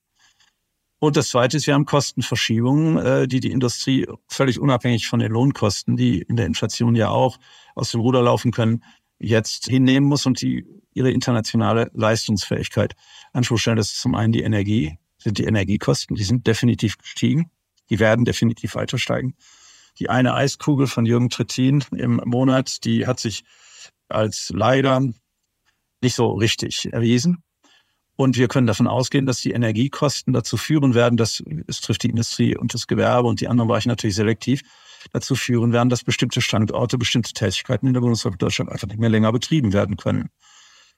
[0.99, 5.31] Und das Zweite ist, wir haben Kostenverschiebungen, äh, die die Industrie völlig unabhängig von den
[5.31, 7.39] Lohnkosten, die in der Inflation ja auch
[7.77, 8.83] aus dem Ruder laufen können,
[9.21, 12.97] jetzt hinnehmen muss und die ihre internationale Leistungsfähigkeit
[13.35, 13.77] Anspruch stellen.
[13.77, 17.53] Das ist zum einen die Energie, sind die Energiekosten, die sind definitiv gestiegen,
[17.89, 19.37] die werden definitiv weiter steigen.
[19.99, 23.45] Die eine Eiskugel von Jürgen Trittin im Monat, die hat sich
[24.09, 25.01] als leider
[26.03, 27.43] nicht so richtig erwiesen.
[28.17, 32.11] Und wir können davon ausgehen, dass die Energiekosten dazu führen werden, dass es trifft die
[32.11, 34.63] Industrie und das Gewerbe und die anderen Bereiche natürlich selektiv,
[35.13, 39.11] dazu führen werden, dass bestimmte Standorte, bestimmte Tätigkeiten in der Bundesrepublik Deutschland einfach nicht mehr
[39.11, 40.31] länger betrieben werden können.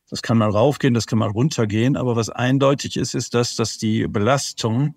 [0.08, 3.78] Das kann mal raufgehen, das kann mal runtergehen, aber was eindeutig ist, ist, dass, dass
[3.78, 4.94] die Belastung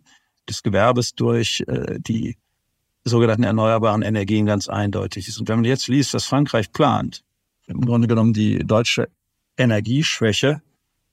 [0.48, 2.38] des Gewerbes durch äh, die
[3.04, 5.40] sogenannten erneuerbaren Energien ganz eindeutig ist.
[5.40, 7.24] Und wenn man jetzt liest, was Frankreich plant,
[7.68, 9.10] im Grunde genommen die deutsche
[9.58, 10.62] Energieschwäche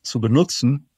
[0.03, 0.89] zu benutzen,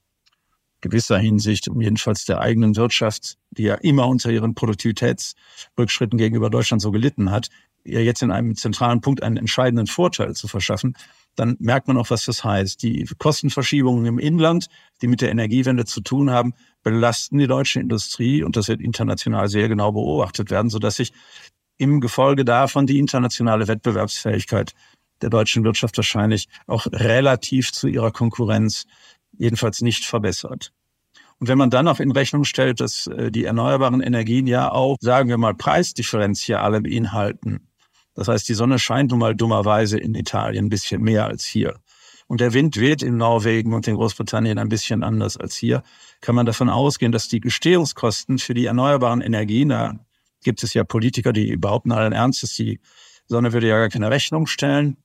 [0.80, 6.80] gewisser Hinsicht, um jedenfalls der eigenen Wirtschaft, die ja immer unter ihren Produktivitätsrückschritten gegenüber Deutschland
[6.80, 7.48] so gelitten hat,
[7.84, 10.96] ihr jetzt in einem zentralen Punkt einen entscheidenden Vorteil zu verschaffen,
[11.36, 12.82] dann merkt man auch, was das heißt.
[12.82, 14.68] Die Kostenverschiebungen im Inland,
[15.00, 19.48] die mit der Energiewende zu tun haben, belasten die deutsche Industrie und das wird international
[19.48, 21.12] sehr genau beobachtet werden, sodass sich
[21.78, 24.74] im Gefolge davon die internationale Wettbewerbsfähigkeit
[25.22, 28.86] der deutschen Wirtschaft wahrscheinlich auch relativ zu ihrer Konkurrenz
[29.38, 30.72] jedenfalls nicht verbessert.
[31.38, 34.96] Und wenn man dann noch in Rechnung stellt, dass äh, die erneuerbaren Energien ja auch,
[35.00, 37.69] sagen wir mal, Preisdifferenziale beinhalten.
[38.20, 41.80] Das heißt, die Sonne scheint nun mal dummerweise in Italien ein bisschen mehr als hier.
[42.26, 45.82] Und der Wind weht in Norwegen und in Großbritannien ein bisschen anders als hier.
[46.20, 49.94] Kann man davon ausgehen, dass die Gestehungskosten für die erneuerbaren Energien, da
[50.44, 52.78] gibt es ja Politiker, die behaupten allen Ernstes, die
[53.26, 54.98] Sonne würde ja gar keine Rechnung stellen.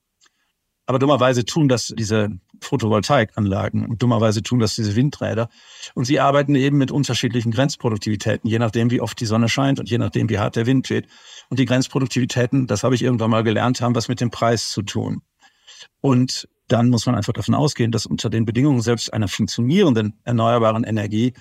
[0.86, 2.30] Aber dummerweise tun das diese
[2.60, 5.48] Photovoltaikanlagen und dummerweise tun das diese Windräder.
[5.94, 9.90] Und sie arbeiten eben mit unterschiedlichen Grenzproduktivitäten, je nachdem, wie oft die Sonne scheint und
[9.90, 11.06] je nachdem, wie hart der Wind weht.
[11.50, 14.82] Und die Grenzproduktivitäten, das habe ich irgendwann mal gelernt, haben was mit dem Preis zu
[14.82, 15.22] tun.
[16.00, 20.84] Und dann muss man einfach davon ausgehen, dass unter den Bedingungen selbst einer funktionierenden erneuerbaren
[20.84, 21.34] Energie,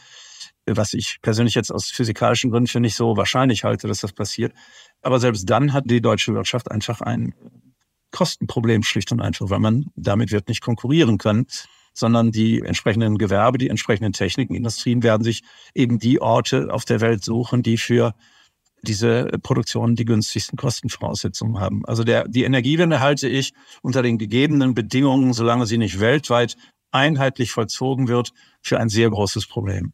[0.65, 4.53] was ich persönlich jetzt aus physikalischen Gründen für nicht so wahrscheinlich halte, dass das passiert,
[5.01, 7.34] aber selbst dann hat die deutsche Wirtschaft einfach ein
[8.15, 11.45] Kostenproblem schlicht und einfach, weil man damit wird nicht konkurrieren können,
[11.93, 15.43] sondern die entsprechenden Gewerbe, die entsprechenden Techniken, Industrien werden sich
[15.73, 18.13] eben die Orte auf der Welt suchen, die für
[18.81, 21.85] diese Produktion die günstigsten Kostenvoraussetzungen haben.
[21.85, 26.55] Also der, die Energiewende halte ich unter den gegebenen Bedingungen, solange sie nicht weltweit
[26.91, 28.31] einheitlich vollzogen wird,
[28.61, 29.93] für ein sehr großes Problem.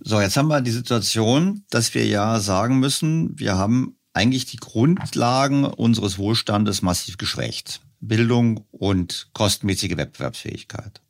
[0.00, 4.58] So, jetzt haben wir die Situation, dass wir ja sagen müssen, wir haben eigentlich die
[4.58, 7.80] Grundlagen unseres Wohlstandes massiv geschwächt.
[8.00, 11.00] Bildung und kostenmäßige Wettbewerbsfähigkeit.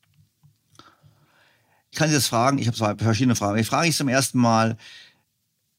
[1.90, 3.58] Ich kann Sie jetzt fragen, ich habe zwei verschiedene Fragen.
[3.58, 4.76] Ich frage ich zum ersten Mal,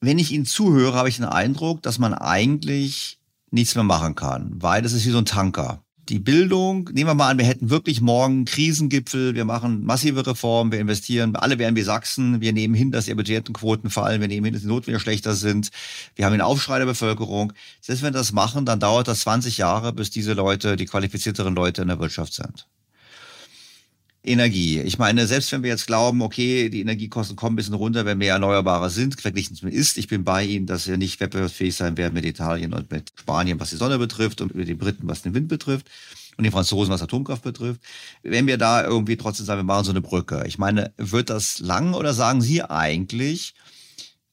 [0.02, 3.20] wenn ich Ihnen zuhöre, habe ich den Eindruck, dass man eigentlich
[3.52, 7.14] nichts mehr machen kann, weil das ist wie so ein Tanker die Bildung, nehmen wir
[7.14, 11.76] mal an, wir hätten wirklich morgen Krisengipfel, wir machen massive Reformen, wir investieren, alle wären
[11.76, 15.00] wie Sachsen, wir nehmen hin, dass die Budgetenquoten fallen, wir nehmen hin, dass die Notwehr
[15.00, 15.70] schlechter sind,
[16.16, 17.54] wir haben einen Aufschrei der Bevölkerung.
[17.82, 21.56] Selbst wenn wir das machen, dann dauert das 20 Jahre, bis diese Leute, die qualifizierteren
[21.56, 22.68] Leute in der Wirtschaft sind.
[24.24, 24.80] Energie.
[24.80, 28.18] Ich meine, selbst wenn wir jetzt glauben, okay, die Energiekosten kommen ein bisschen runter, wenn
[28.18, 31.98] mehr Erneuerbare sind, verglichen mit ist, ich bin bei Ihnen, dass wir nicht wettbewerbsfähig sein
[31.98, 35.24] werden mit Italien und mit Spanien, was die Sonne betrifft und mit den Briten, was
[35.24, 35.88] den Wind betrifft
[36.38, 37.82] und den Franzosen, was Atomkraft betrifft.
[38.22, 40.46] Wenn wir da irgendwie trotzdem sagen, wir machen so eine Brücke.
[40.48, 43.54] Ich meine, wird das lang oder sagen Sie eigentlich,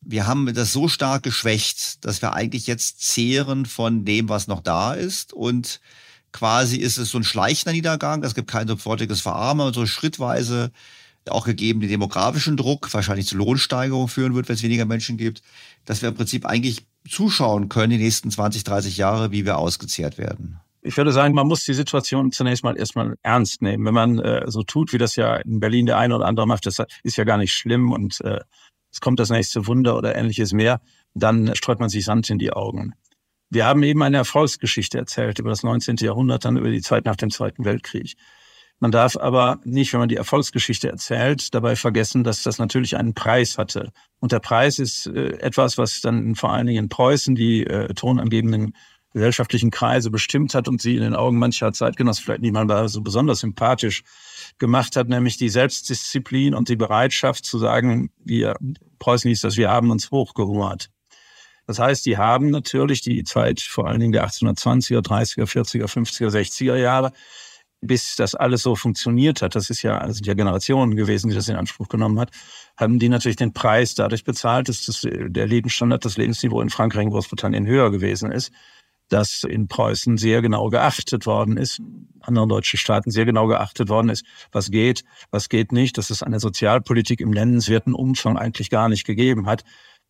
[0.01, 4.61] wir haben das so stark geschwächt, dass wir eigentlich jetzt zehren von dem, was noch
[4.61, 5.81] da ist und
[6.33, 8.23] quasi ist es so ein schleichender Niedergang.
[8.25, 10.71] Es gibt kein sofortiges Verarmen, so schrittweise
[11.29, 15.43] auch gegeben den demografischen Druck, wahrscheinlich zu Lohnsteigerungen führen wird, wenn es weniger Menschen gibt,
[15.85, 20.19] dass wir im Prinzip eigentlich zuschauen können die nächsten 20, 30 Jahre, wie wir ausgezehrt
[20.19, 20.61] werden.
[20.83, 23.85] Ich würde sagen, man muss die Situation zunächst mal erstmal ernst nehmen.
[23.85, 26.65] Wenn man äh, so tut, wie das ja in Berlin der eine oder andere macht,
[26.65, 28.41] das ist ja gar nicht schlimm und äh,
[28.91, 30.81] es kommt das nächste Wunder oder ähnliches mehr,
[31.15, 32.95] dann streut man sich Sand in die Augen.
[33.51, 35.97] Wir haben eben eine Erfolgsgeschichte erzählt über das 19.
[35.97, 38.17] Jahrhundert, dann über die Zeit nach dem Zweiten Weltkrieg.
[38.79, 43.13] Man darf aber nicht, wenn man die Erfolgsgeschichte erzählt, dabei vergessen, dass das natürlich einen
[43.13, 43.93] Preis hatte.
[44.21, 47.93] Und der Preis ist äh, etwas, was dann vor allen Dingen in Preußen die äh,
[47.93, 48.75] tonangebenden
[49.13, 53.41] gesellschaftlichen Kreise bestimmt hat und sie in den Augen mancher Zeitgenossen vielleicht niemand so besonders
[53.41, 54.03] sympathisch
[54.59, 58.55] gemacht hat, nämlich die Selbstdisziplin und die Bereitschaft zu sagen, wir,
[59.01, 60.91] Preußen hieß das, wir haben uns hochgehungert.
[61.71, 66.29] Das heißt, die haben natürlich die Zeit vor allen Dingen der 1820er, 30er, 40er, 50er,
[66.29, 67.13] 60er Jahre,
[67.81, 71.37] bis das alles so funktioniert hat, das ist ja, das sind ja Generationen gewesen, die
[71.37, 72.33] das in Anspruch genommen hat,
[72.77, 77.05] haben die natürlich den Preis dadurch bezahlt, dass das, der Lebensstandard, das Lebensniveau in Frankreich
[77.05, 78.51] und Großbritannien höher gewesen ist,
[79.09, 81.81] dass in Preußen sehr genau geachtet worden ist,
[82.21, 86.25] anderen deutschen Staaten sehr genau geachtet worden ist, was geht, was geht nicht, dass es
[86.25, 89.63] eine Sozialpolitik im nennenswerten Umfang eigentlich gar nicht gegeben hat,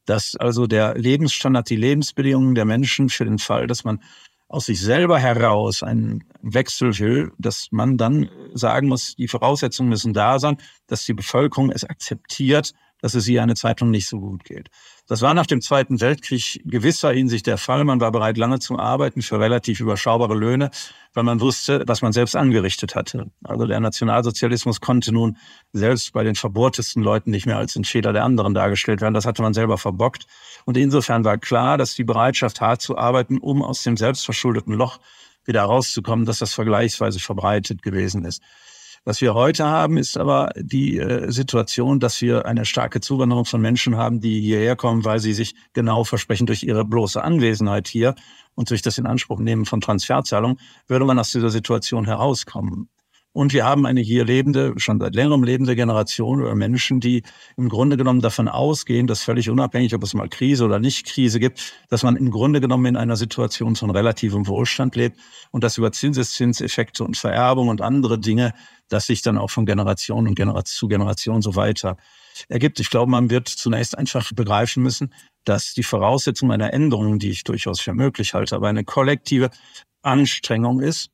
[0.06, 4.01] dass also der Lebensstandard, die Lebensbedingungen der Menschen für den Fall, dass man
[4.48, 10.12] aus sich selber heraus einen Wechsel will, dass man dann sagen muss, die Voraussetzungen müssen
[10.12, 10.56] da sein,
[10.89, 14.68] dass die Bevölkerung es akzeptiert, dass es ihr eine Zeit lang nicht so gut geht.
[15.11, 17.82] Das war nach dem Zweiten Weltkrieg gewisser Hinsicht der Fall.
[17.82, 20.70] Man war bereit, lange zu arbeiten für relativ überschaubare Löhne,
[21.15, 23.28] weil man wusste, was man selbst angerichtet hatte.
[23.43, 25.37] Also der Nationalsozialismus konnte nun
[25.73, 29.15] selbst bei den verbohrtesten Leuten nicht mehr als ein Fehler der anderen dargestellt werden.
[29.15, 30.28] Das hatte man selber verbockt.
[30.65, 35.01] Und insofern war klar, dass die Bereitschaft, hart zu arbeiten, um aus dem selbstverschuldeten Loch
[35.45, 38.45] wieder rauszukommen, dass das vergleichsweise verbreitet gewesen ist.
[39.05, 43.60] Was wir heute haben, ist aber die äh, Situation, dass wir eine starke Zuwanderung von
[43.60, 48.14] Menschen haben, die hierher kommen, weil sie sich genau versprechen, durch ihre bloße Anwesenheit hier
[48.55, 52.90] und durch das Inanspruchnehmen von Transferzahlungen würde man aus dieser Situation herauskommen.
[53.32, 57.23] Und wir haben eine hier lebende, schon seit längerem lebende Generation oder Menschen, die
[57.57, 61.39] im Grunde genommen davon ausgehen, dass völlig unabhängig, ob es mal Krise oder nicht Krise
[61.39, 65.16] gibt, dass man im Grunde genommen in einer Situation von relativem Wohlstand lebt
[65.52, 68.52] und dass über Zinseszinseffekte und Vererbung und andere Dinge,
[68.89, 71.97] dass sich dann auch von Generation und Generation zu Generation so weiter
[72.48, 72.81] ergibt.
[72.81, 77.44] Ich glaube, man wird zunächst einfach begreifen müssen, dass die Voraussetzung einer Änderung, die ich
[77.44, 79.51] durchaus für möglich halte, aber eine kollektive
[80.02, 81.11] Anstrengung ist,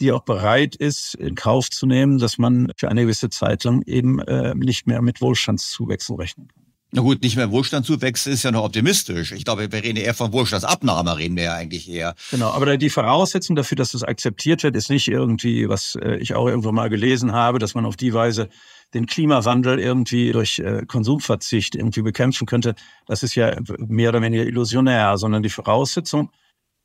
[0.00, 3.82] die auch bereit ist, in Kauf zu nehmen, dass man für eine gewisse Zeit lang
[3.86, 6.64] eben äh, nicht mehr mit Wohlstandszuwächsen rechnen kann.
[6.96, 9.32] Na gut, nicht mehr Wohlstandszuwächse ist ja noch optimistisch.
[9.32, 12.14] Ich glaube, wir reden eher von Wohlstandsabnahme, reden wir ja eigentlich eher.
[12.30, 16.34] Genau, aber die Voraussetzung dafür, dass das akzeptiert wird, ist nicht irgendwie, was äh, ich
[16.36, 18.48] auch irgendwo mal gelesen habe, dass man auf die Weise
[18.94, 22.76] den Klimawandel irgendwie durch äh, Konsumverzicht irgendwie bekämpfen könnte.
[23.06, 26.30] Das ist ja mehr oder weniger illusionär, sondern die Voraussetzung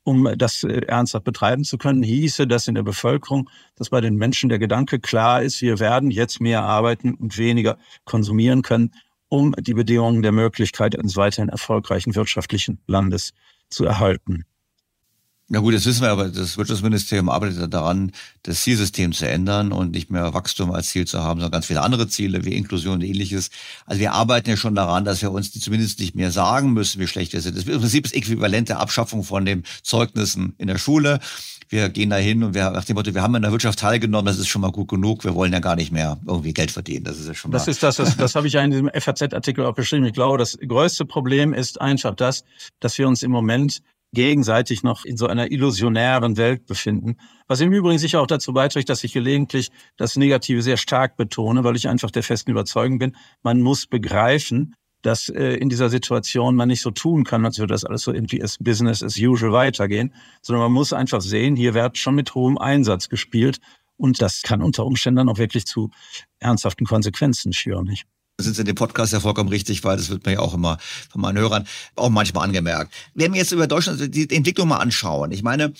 [0.02, 4.16] um das äh, ernsthaft betreiben zu können, hieße das in der Bevölkerung, dass bei den
[4.16, 8.92] Menschen der Gedanke klar ist, wir werden jetzt mehr arbeiten und weniger konsumieren können,
[9.28, 13.32] um die Bedingungen der Möglichkeit eines weiterhin erfolgreichen wirtschaftlichen Landes
[13.68, 14.44] zu erhalten.
[15.52, 18.12] Na gut, das wissen wir, aber das Wirtschaftsministerium arbeitet daran,
[18.44, 21.82] das Zielsystem zu ändern und nicht mehr Wachstum als Ziel zu haben, sondern ganz viele
[21.82, 23.50] andere Ziele wie Inklusion und ähnliches.
[23.84, 27.08] Also wir arbeiten ja schon daran, dass wir uns zumindest nicht mehr sagen müssen, wie
[27.08, 27.56] schlecht wir sind.
[27.56, 31.18] Das ist im Prinzip das Äquivalent der Abschaffung von den Zeugnissen in der Schule.
[31.68, 34.26] Wir gehen da hin und wir nach dem Motto, wir haben in der Wirtschaft teilgenommen,
[34.26, 35.24] das ist schon mal gut genug.
[35.24, 37.02] Wir wollen ja gar nicht mehr irgendwie Geld verdienen.
[37.02, 37.58] Das ist ja schon mal.
[37.58, 40.04] Das ist das, das, das habe ich ja in diesem FAZ-Artikel auch beschrieben.
[40.04, 42.44] Ich glaube, das größte Problem ist einfach das,
[42.78, 43.82] dass wir uns im Moment
[44.12, 47.16] gegenseitig noch in so einer illusionären Welt befinden.
[47.46, 51.64] Was im Übrigen sicher auch dazu beiträgt, dass ich gelegentlich das Negative sehr stark betone,
[51.64, 56.56] weil ich einfach der festen Überzeugung bin, man muss begreifen, dass äh, in dieser Situation
[56.56, 59.52] man nicht so tun kann, als würde das alles so irgendwie as Business as usual
[59.52, 60.12] weitergehen,
[60.42, 63.60] sondern man muss einfach sehen, hier wird schon mit hohem Einsatz gespielt
[63.96, 65.90] und das kann unter Umständen dann auch wirklich zu
[66.38, 67.84] ernsthaften Konsequenzen schüren.
[67.84, 68.06] Nicht?
[68.42, 70.78] Sind Sie in dem Podcast ja vollkommen richtig, weil das wird mir ja auch immer
[71.10, 72.92] von meinen Hörern auch manchmal angemerkt.
[73.14, 75.72] Wenn wir jetzt über Deutschland die Entwicklung mal anschauen, ich meine,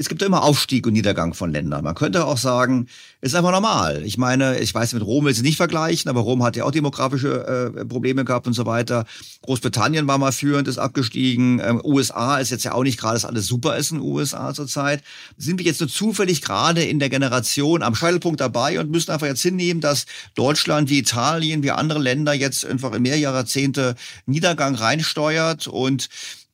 [0.00, 1.84] es gibt immer Aufstieg und Niedergang von Ländern.
[1.84, 2.86] Man könnte auch sagen,
[3.20, 4.02] ist einfach normal.
[4.02, 6.70] Ich meine, ich weiß, mit Rom will sie nicht vergleichen, aber Rom hat ja auch
[6.70, 9.04] demografische äh, Probleme gehabt und so weiter.
[9.42, 11.60] Großbritannien war mal führend, ist abgestiegen.
[11.62, 14.54] Ähm, USA ist jetzt ja auch nicht gerade, dass alles super ist in den USA
[14.54, 15.02] zurzeit.
[15.36, 19.26] Sind wir jetzt nur zufällig gerade in der Generation am Scheitelpunkt dabei und müssen einfach
[19.26, 24.76] jetzt hinnehmen, dass Deutschland wie Italien, wie andere Länder jetzt einfach in mehr Jahrzehnte Niedergang
[24.76, 26.08] reinsteuert und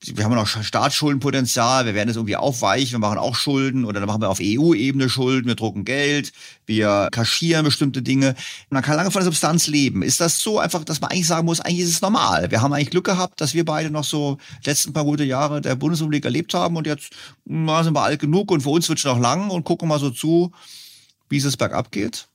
[0.05, 4.06] wir haben noch Staatsschuldenpotenzial, wir werden es irgendwie aufweichen, wir machen auch Schulden oder dann
[4.09, 6.32] machen wir auf EU-Ebene Schulden, wir drucken Geld,
[6.66, 8.35] wir kaschieren bestimmte Dinge.
[8.70, 10.02] Man kann lange von der Substanz leben.
[10.02, 12.51] Ist das so einfach, dass man eigentlich sagen muss, eigentlich ist es normal.
[12.51, 15.74] Wir haben eigentlich Glück gehabt, dass wir beide noch so letzten paar gute Jahre der
[15.74, 17.12] Bundesrepublik erlebt haben und jetzt
[17.44, 19.98] na, sind wir alt genug und für uns wird es noch lang und gucken mal
[19.98, 20.52] so zu,
[21.28, 22.28] wie es bergab geht.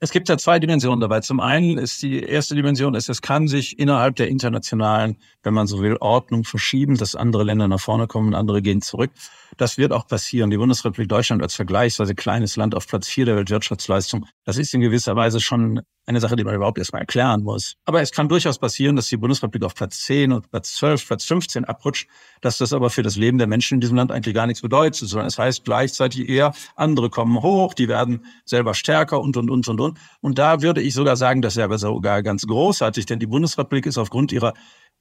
[0.00, 1.20] Es gibt ja zwei Dimensionen dabei.
[1.20, 5.66] Zum einen ist die erste Dimension, ist, es kann sich innerhalb der internationalen, wenn man
[5.66, 9.10] so will, Ordnung verschieben, dass andere Länder nach vorne kommen und andere gehen zurück.
[9.56, 10.50] Das wird auch passieren.
[10.50, 14.80] Die Bundesrepublik Deutschland als vergleichsweise kleines Land auf Platz vier der Weltwirtschaftsleistung, das ist in
[14.80, 17.76] gewisser Weise schon eine Sache, die man überhaupt erstmal erklären muss.
[17.84, 21.24] Aber es kann durchaus passieren, dass die Bundesrepublik auf Platz 10 und Platz 12, Platz
[21.24, 22.08] 15 abrutscht,
[22.40, 25.08] dass das aber für das Leben der Menschen in diesem Land eigentlich gar nichts bedeutet,
[25.08, 29.66] sondern es heißt gleichzeitig eher, andere kommen hoch, die werden selber stärker und, und, und,
[29.68, 29.98] und, und.
[30.20, 33.98] Und da würde ich sogar sagen, das wäre sogar ganz großartig, denn die Bundesrepublik ist
[33.98, 34.52] aufgrund ihrer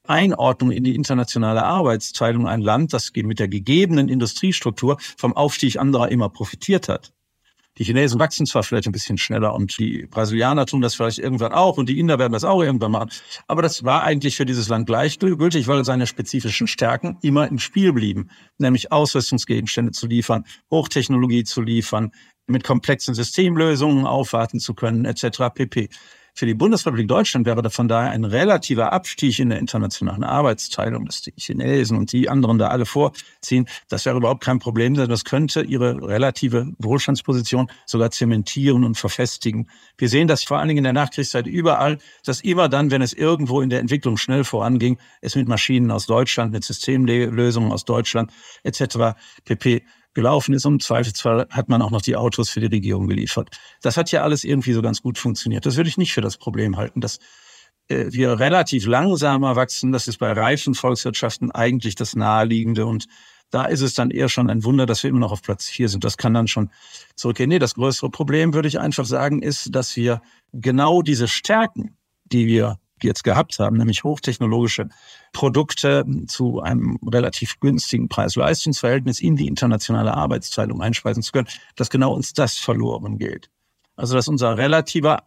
[0.05, 6.11] Einordnung in die internationale Arbeitsteilung ein Land, das mit der gegebenen Industriestruktur vom Aufstieg anderer
[6.11, 7.13] immer profitiert hat.
[7.79, 11.53] Die Chinesen wachsen zwar vielleicht ein bisschen schneller und die Brasilianer tun das vielleicht irgendwann
[11.53, 13.09] auch und die Inder werden das auch irgendwann machen.
[13.47, 17.91] Aber das war eigentlich für dieses Land gleichgültig, weil seine spezifischen Stärken immer im Spiel
[17.91, 18.29] blieben.
[18.59, 22.11] Nämlich Ausrüstungsgegenstände zu liefern, Hochtechnologie zu liefern,
[22.45, 25.49] mit komplexen Systemlösungen aufwarten zu können, etc.
[25.53, 25.89] pp.
[26.35, 31.21] Für die Bundesrepublik Deutschland wäre von daher ein relativer Abstieg in der internationalen Arbeitsteilung, dass
[31.21, 35.25] die Chinesen und die anderen da alle vorziehen, das wäre überhaupt kein Problem, sondern das
[35.25, 39.69] könnte ihre relative Wohlstandsposition sogar zementieren und verfestigen.
[39.95, 43.13] Wir sehen das vor allen Dingen in der Nachkriegszeit überall, dass immer dann, wenn es
[43.13, 48.31] irgendwo in der Entwicklung schnell voranging, es mit Maschinen aus Deutschland, mit Systemlösungen aus Deutschland
[48.63, 49.15] etc.
[49.45, 49.83] pp
[50.13, 50.65] gelaufen ist.
[50.65, 53.49] Und im Zweifelsfall hat man auch noch die Autos für die Regierung geliefert.
[53.81, 55.65] Das hat ja alles irgendwie so ganz gut funktioniert.
[55.65, 57.19] Das würde ich nicht für das Problem halten, dass
[57.87, 59.91] äh, wir relativ langsamer wachsen.
[59.91, 62.85] Das ist bei reifen Volkswirtschaften eigentlich das Naheliegende.
[62.85, 63.07] Und
[63.49, 65.89] da ist es dann eher schon ein Wunder, dass wir immer noch auf Platz vier
[65.89, 66.03] sind.
[66.03, 66.71] Das kann dann schon
[67.15, 67.49] zurückgehen.
[67.49, 70.21] Nee, das größere Problem, würde ich einfach sagen, ist, dass wir
[70.53, 74.89] genau diese Stärken, die wir jetzt gehabt haben, nämlich hochtechnologische
[75.31, 82.13] Produkte zu einem relativ günstigen Preis-Leistungs-Verhältnis in die internationale Arbeitsteilung einspeisen zu können, dass genau
[82.13, 83.49] uns das verloren geht.
[83.95, 85.23] Also dass unser relativer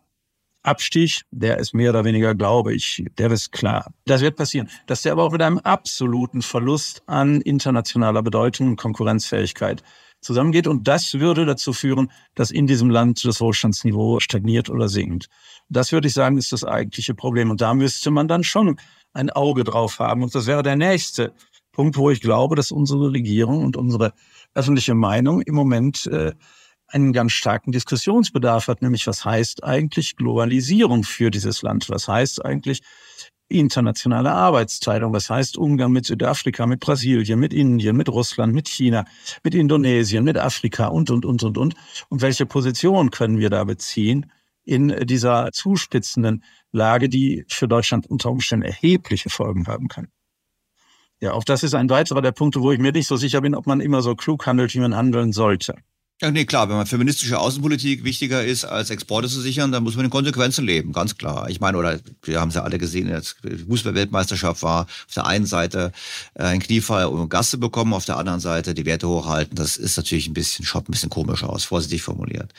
[0.66, 3.93] Abstieg, der ist mehr oder weniger, glaube ich, der ist klar.
[4.05, 4.69] Das wird passieren.
[4.86, 9.82] Dass der aber auch mit einem absoluten Verlust an internationaler Bedeutung und Konkurrenzfähigkeit
[10.21, 10.67] zusammengeht.
[10.67, 15.29] Und das würde dazu führen, dass in diesem Land das Wohlstandsniveau stagniert oder sinkt.
[15.69, 17.51] Das würde ich sagen, ist das eigentliche Problem.
[17.51, 18.79] Und da müsste man dann schon
[19.13, 20.23] ein Auge drauf haben.
[20.23, 21.33] Und das wäre der nächste
[21.73, 24.13] Punkt, wo ich glaube, dass unsere Regierung und unsere
[24.55, 26.33] öffentliche Meinung im Moment äh,
[26.89, 31.91] einen ganz starken Diskussionsbedarf hat, nämlich was heißt eigentlich Globalisierung für dieses Land?
[31.91, 32.83] Was heißt eigentlich
[33.48, 35.12] internationale Arbeitsteilung?
[35.12, 39.05] Was heißt Umgang mit Südafrika, mit Brasilien, mit Indien, mit Russland, mit China,
[39.43, 41.74] mit Indonesien, mit Afrika und, und, und, und, und?
[42.09, 44.31] Und welche Position können wir da beziehen
[44.64, 46.43] in dieser zuspitzenden
[46.73, 50.09] Lage, die für Deutschland unter Umständen erhebliche Folgen haben kann?
[51.20, 53.55] Ja, auch das ist ein weiterer der Punkte, wo ich mir nicht so sicher bin,
[53.55, 55.77] ob man immer so klug handelt, wie man handeln sollte.
[56.23, 59.97] Ja, nee, klar, wenn man feministische Außenpolitik wichtiger ist, als Exporte zu sichern, dann muss
[59.97, 61.51] man in Konsequenzen leben, ganz klar.
[61.51, 63.37] Ich meine, oder wir haben es ja alle gesehen, als
[63.69, 65.93] Fußball-Weltmeisterschaft war, auf der einen Seite
[66.33, 69.57] äh, ein Kniefall, um Gaste bekommen, auf der anderen Seite die Werte hochhalten.
[69.57, 72.55] Das ist natürlich ein bisschen, schaut ein bisschen komisch aus, vorsichtig formuliert.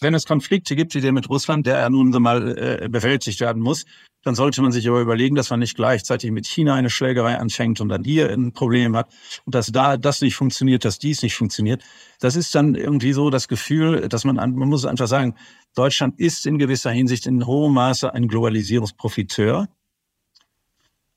[0.00, 3.60] Wenn es Konflikte gibt, wie der mit Russland, der ja nun mal äh, bewältigt werden
[3.60, 3.86] muss,
[4.22, 7.80] dann sollte man sich aber überlegen, dass man nicht gleichzeitig mit China eine Schlägerei anfängt
[7.80, 9.10] und dann hier ein Problem hat
[9.46, 11.82] und dass da das nicht funktioniert, dass dies nicht funktioniert.
[12.20, 15.34] Das ist dann irgendwie so das Gefühl, dass man, man muss einfach sagen,
[15.74, 19.68] Deutschland ist in gewisser Hinsicht in hohem Maße ein Globalisierungsprofiteur.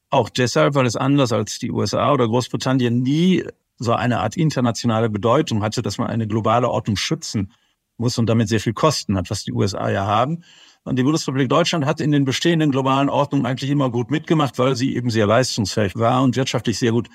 [0.10, 3.44] Auch deshalb, weil es anders als die USA oder Großbritannien nie
[3.80, 7.52] so eine Art internationale Bedeutung hatte, dass man eine globale Ordnung schützen
[7.98, 10.44] muss und damit sehr viel Kosten hat, was die USA ja haben.
[10.84, 14.76] Und die Bundesrepublik Deutschland hat in den bestehenden globalen Ordnungen eigentlich immer gut mitgemacht, weil
[14.76, 17.10] sie eben sehr leistungsfähig war und wirtschaftlich sehr gut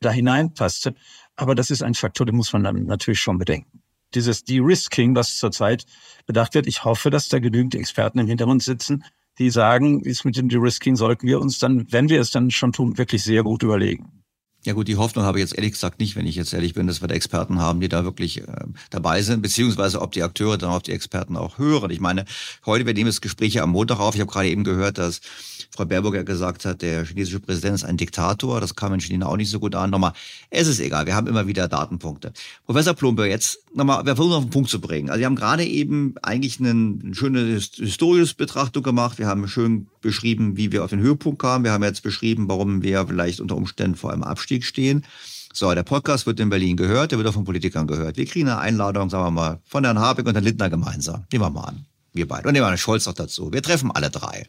[0.00, 0.94] da hineinpasste.
[1.36, 3.82] Aber das ist ein Faktor, den muss man dann natürlich schon bedenken.
[4.14, 5.84] Dieses De-Risking, was zurzeit
[6.26, 9.04] bedacht wird, ich hoffe, dass da genügend Experten im Hintergrund sitzen,
[9.38, 12.72] die sagen, ist mit dem De-Risking sollten wir uns dann, wenn wir es dann schon
[12.72, 14.19] tun, wirklich sehr gut überlegen.
[14.62, 16.86] Ja gut, die Hoffnung habe ich jetzt ehrlich gesagt nicht, wenn ich jetzt ehrlich bin,
[16.86, 18.44] dass wir da Experten haben, die da wirklich äh,
[18.90, 21.90] dabei sind, beziehungsweise ob die Akteure dann auf die Experten auch hören.
[21.90, 22.26] Ich meine,
[22.66, 24.14] heute, wir nehmen das Gespräch am Montag auf.
[24.14, 25.22] Ich habe gerade eben gehört, dass
[25.70, 28.60] Frau Baerbock gesagt hat, der chinesische Präsident ist ein Diktator.
[28.60, 29.88] Das kam in China auch nicht so gut an.
[29.88, 30.12] Nochmal,
[30.50, 32.34] es ist egal, wir haben immer wieder Datenpunkte.
[32.66, 35.08] Professor Plumpe, jetzt nochmal, wir versuchen auf den Punkt zu bringen.
[35.08, 39.18] Also wir haben gerade eben eigentlich eine, schöne historische Betrachtung gemacht.
[39.18, 41.64] Wir haben schön beschrieben, wie wir auf den Höhepunkt kamen.
[41.64, 45.04] Wir haben jetzt beschrieben, warum wir vielleicht unter Umständen vor einem Abstieg stehen.
[45.52, 48.16] So, der Podcast wird in Berlin gehört, der wird auch von Politikern gehört.
[48.16, 51.24] Wir kriegen eine Einladung, sagen wir mal, von Herrn Habeck und Herrn Lindner gemeinsam.
[51.32, 51.86] Nehmen wir mal an.
[52.12, 52.46] Wir beide.
[52.46, 53.52] Und nehmen wir Herrn Scholz noch dazu.
[53.52, 54.46] Wir treffen alle drei.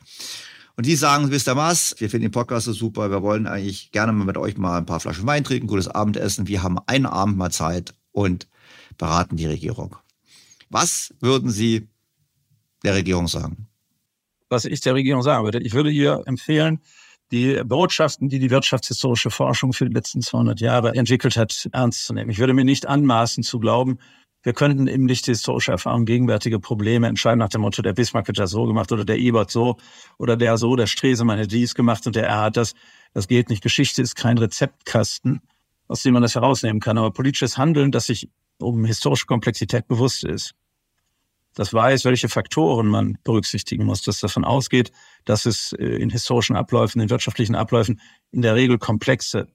[0.76, 4.12] Und die sagen, ihr was, wir finden den Podcast so super, wir wollen eigentlich gerne
[4.14, 6.48] mal mit euch mal ein paar Flaschen Wein trinken, gutes Abendessen.
[6.48, 8.48] Wir haben einen Abend mal Zeit und
[8.98, 9.96] beraten die Regierung.
[10.70, 11.88] Was würden Sie
[12.84, 13.68] der Regierung sagen?
[14.52, 15.60] was ich der Regierung sagen würde.
[15.60, 16.82] Ich würde ihr empfehlen,
[17.32, 22.14] die Botschaften, die die wirtschaftshistorische Forschung für die letzten 200 Jahre entwickelt hat, ernst zu
[22.14, 22.30] nehmen.
[22.30, 24.00] Ich würde mir nicht anmaßen zu glauben,
[24.44, 28.40] wir könnten im Licht historischer Erfahrung gegenwärtige Probleme entscheiden nach dem Motto, der Bismarck hat
[28.40, 29.78] das so gemacht oder der Ebert so
[30.18, 32.74] oder der so, der Stresemann hat dies gemacht und der R hat das.
[33.14, 33.62] Das geht nicht.
[33.62, 35.42] Geschichte ist kein Rezeptkasten,
[35.88, 36.98] aus dem man das herausnehmen kann.
[36.98, 38.30] Aber politisches Handeln, das sich
[38.60, 40.56] um historische Komplexität bewusst ist,
[41.56, 44.92] das weiß, welche Faktoren man berücksichtigen muss, das davon ausgeht,
[45.26, 48.00] dass es äh, in historischen Abläufen, in wirtschaftlichen Abläufen
[48.32, 49.48] in der Regel komplexe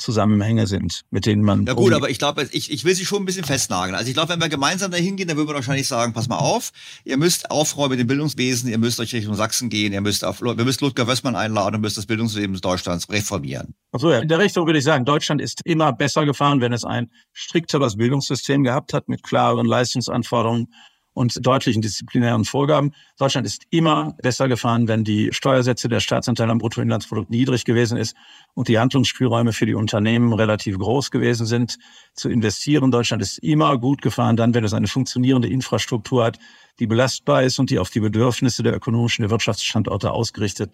[0.00, 1.66] Zusammenhänge sind, mit denen man.
[1.66, 3.94] Ja gut, aber ich glaube, ich, ich will sie schon ein bisschen festnageln.
[3.94, 6.38] Also ich glaube, wenn wir gemeinsam dahin gehen, dann würden wir wahrscheinlich sagen, pass mal
[6.38, 6.72] auf,
[7.04, 10.40] ihr müsst aufräumen mit dem Bildungswesen, ihr müsst euch Richtung Sachsen gehen, ihr müsst auf,
[10.40, 13.74] wir müssen Ludger Wössmann einladen und müsst das Bildungswesen Deutschlands reformieren.
[13.92, 14.20] Achso, ja.
[14.20, 17.96] In der Richtung würde ich sagen, Deutschland ist immer besser gefahren, wenn es ein strikteres
[17.96, 20.68] Bildungssystem gehabt hat mit klaren Leistungsanforderungen
[21.12, 22.92] und deutlichen disziplinären Vorgaben.
[23.18, 28.16] Deutschland ist immer besser gefahren, wenn die Steuersätze der Staatsanteil am Bruttoinlandsprodukt niedrig gewesen ist
[28.54, 31.78] und die Handlungsspielräume für die Unternehmen relativ groß gewesen sind,
[32.14, 32.90] zu investieren.
[32.90, 36.38] Deutschland ist immer gut gefahren, dann, wenn es eine funktionierende Infrastruktur hat,
[36.78, 40.72] die belastbar ist und die auf die Bedürfnisse der ökonomischen der Wirtschaftsstandorte ausgerichtet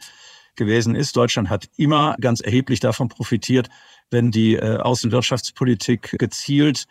[0.57, 1.17] gewesen ist.
[1.17, 3.69] Deutschland hat immer ganz erheblich davon profitiert,
[4.11, 6.87] wenn die äh, Außenwirtschaftspolitik gezielt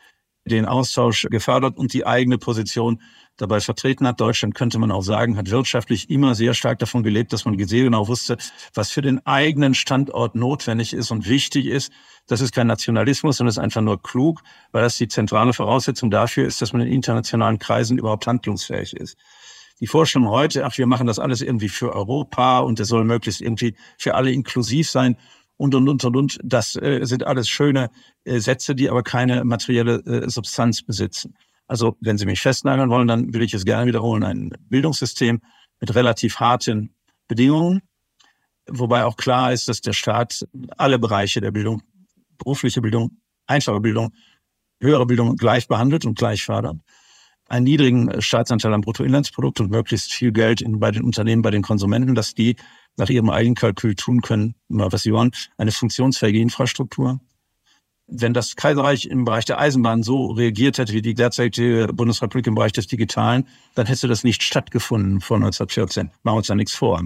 [0.45, 3.01] den Austausch gefördert und die eigene Position
[3.37, 4.21] dabei vertreten hat.
[4.21, 7.83] Deutschland könnte man auch sagen, hat wirtschaftlich immer sehr stark davon gelebt, dass man sehr
[7.83, 8.37] genau wusste,
[8.73, 11.91] was für den eigenen Standort notwendig ist und wichtig ist.
[12.27, 14.41] Das ist kein Nationalismus, sondern ist einfach nur klug,
[14.71, 19.17] weil das die zentrale Voraussetzung dafür ist, dass man in internationalen Kreisen überhaupt handlungsfähig ist.
[19.81, 23.41] Die Vorstellung heute, ach, wir machen das alles irgendwie für Europa und es soll möglichst
[23.41, 25.17] irgendwie für alle inklusiv sein,
[25.57, 26.39] und und und und und.
[26.43, 27.89] Das äh, sind alles schöne
[28.23, 31.35] äh, Sätze, die aber keine materielle äh, Substanz besitzen.
[31.67, 34.23] Also wenn Sie mich festnageln wollen, dann will ich es gerne wiederholen.
[34.23, 35.41] Ein Bildungssystem
[35.79, 36.93] mit relativ harten
[37.27, 37.81] Bedingungen,
[38.69, 40.45] wobei auch klar ist, dass der Staat
[40.77, 41.81] alle Bereiche der Bildung,
[42.37, 43.17] berufliche Bildung,
[43.47, 44.11] einfache Bildung,
[44.79, 46.77] höhere Bildung gleich behandelt und gleich fördert.
[47.47, 51.61] Einen niedrigen Staatsanteil am Bruttoinlandsprodukt und möglichst viel Geld in, bei den Unternehmen, bei den
[51.61, 52.55] Konsumenten, dass die
[52.97, 57.19] nach ihrem eigenen Kalkül tun können, was sie wollen, eine funktionsfähige Infrastruktur.
[58.07, 62.55] Wenn das Kaiserreich im Bereich der Eisenbahn so reagiert hätte wie die derzeitige Bundesrepublik im
[62.55, 66.11] Bereich des Digitalen, dann hätte das nicht stattgefunden vor 1914.
[66.21, 67.01] Machen wir uns da nichts vor.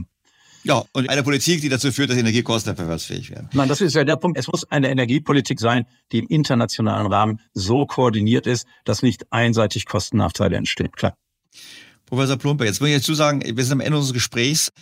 [0.66, 3.48] Ja, und eine Politik, die dazu führt, dass Energiekosten wettbewerbsfähig werden.
[3.54, 4.38] Nein, das ist ja der Punkt.
[4.38, 9.86] Es muss eine Energiepolitik sein, die im internationalen Rahmen so koordiniert ist, dass nicht einseitig
[9.86, 10.92] Kostennachteile entstehen.
[10.92, 11.16] Klar.
[12.08, 14.74] Professor Plumper, jetzt muss ich dazu sagen, wir sind am Ende unseres Gesprächs.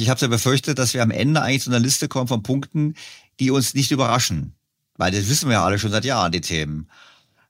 [0.00, 2.94] Ich habe ja befürchtet, dass wir am Ende eigentlich zu einer Liste kommen von Punkten,
[3.40, 4.54] die uns nicht überraschen.
[4.96, 6.88] Weil das wissen wir ja alle schon seit Jahren, die Themen.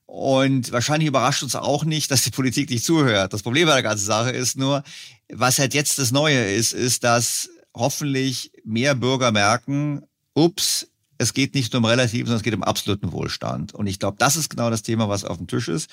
[0.05, 3.33] Und wahrscheinlich überrascht uns auch nicht, dass die Politik nicht zuhört.
[3.33, 4.83] Das Problem bei der ganzen Sache ist nur,
[5.31, 10.03] was halt jetzt das Neue ist, ist, dass hoffentlich mehr Bürger merken,
[10.35, 10.87] ups,
[11.23, 13.73] es geht nicht nur um relativen, sondern es geht um absoluten Wohlstand.
[13.73, 15.89] Und ich glaube, das ist genau das Thema, was auf dem Tisch ist.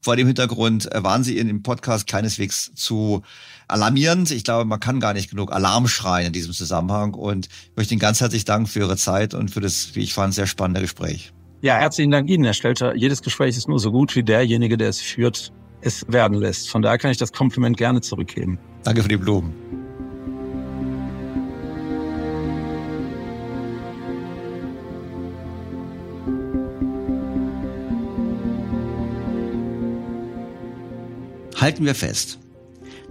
[0.00, 3.22] Vor dem Hintergrund äh, waren Sie in dem Podcast keineswegs zu
[3.66, 4.30] alarmierend.
[4.30, 7.14] Ich glaube, man kann gar nicht genug Alarm schreien in diesem Zusammenhang.
[7.14, 10.14] Und ich möchte Ihnen ganz herzlich danken für Ihre Zeit und für das, wie ich
[10.14, 11.32] fand, sehr spannende Gespräch.
[11.62, 12.94] Ja, herzlichen Dank Ihnen, Herr Stelter.
[12.94, 15.50] Jedes Gespräch ist nur so gut wie derjenige, der es führt,
[15.80, 16.68] es werden lässt.
[16.68, 18.58] Von daher kann ich das Kompliment gerne zurückgeben.
[18.82, 19.54] Danke für die Blumen.
[31.64, 32.38] Halten wir fest.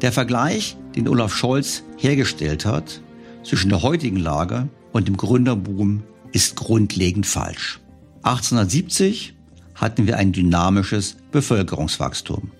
[0.03, 3.01] Der Vergleich, den Olaf Scholz hergestellt hat
[3.43, 6.03] zwischen der heutigen Lage und dem Gründerboom,
[6.33, 7.79] ist grundlegend falsch.
[8.21, 9.33] 1870
[9.73, 12.51] hatten wir ein dynamisches Bevölkerungswachstum.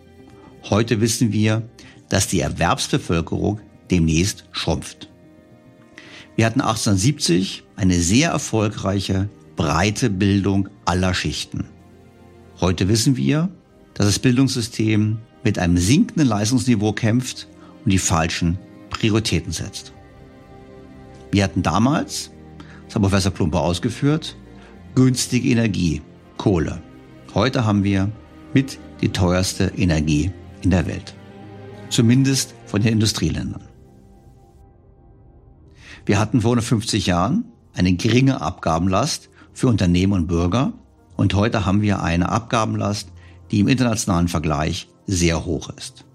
[0.67, 1.69] Heute wissen wir,
[2.09, 3.59] dass die Erwerbsbevölkerung
[3.91, 5.11] demnächst schrumpft.
[6.35, 11.65] Wir hatten 1870 eine sehr erfolgreiche, breite Bildung aller Schichten.
[12.59, 13.49] Heute wissen wir,
[13.93, 17.47] dass das Bildungssystem mit einem sinkenden Leistungsniveau kämpft
[17.83, 18.57] und die falschen
[18.89, 19.93] Prioritäten setzt.
[21.31, 22.31] Wir hatten damals,
[22.85, 24.35] das hat Professor Plumper ausgeführt,
[24.95, 26.01] günstige Energie,
[26.37, 26.81] Kohle.
[27.33, 28.11] Heute haben wir
[28.53, 31.15] mit die teuerste Energie in der Welt.
[31.89, 33.63] Zumindest von den Industrieländern.
[36.05, 40.73] Wir hatten vor 150 Jahren eine geringe Abgabenlast für Unternehmen und Bürger
[41.15, 43.09] und heute haben wir eine Abgabenlast,
[43.51, 46.05] die im internationalen Vergleich sehr hoch ist.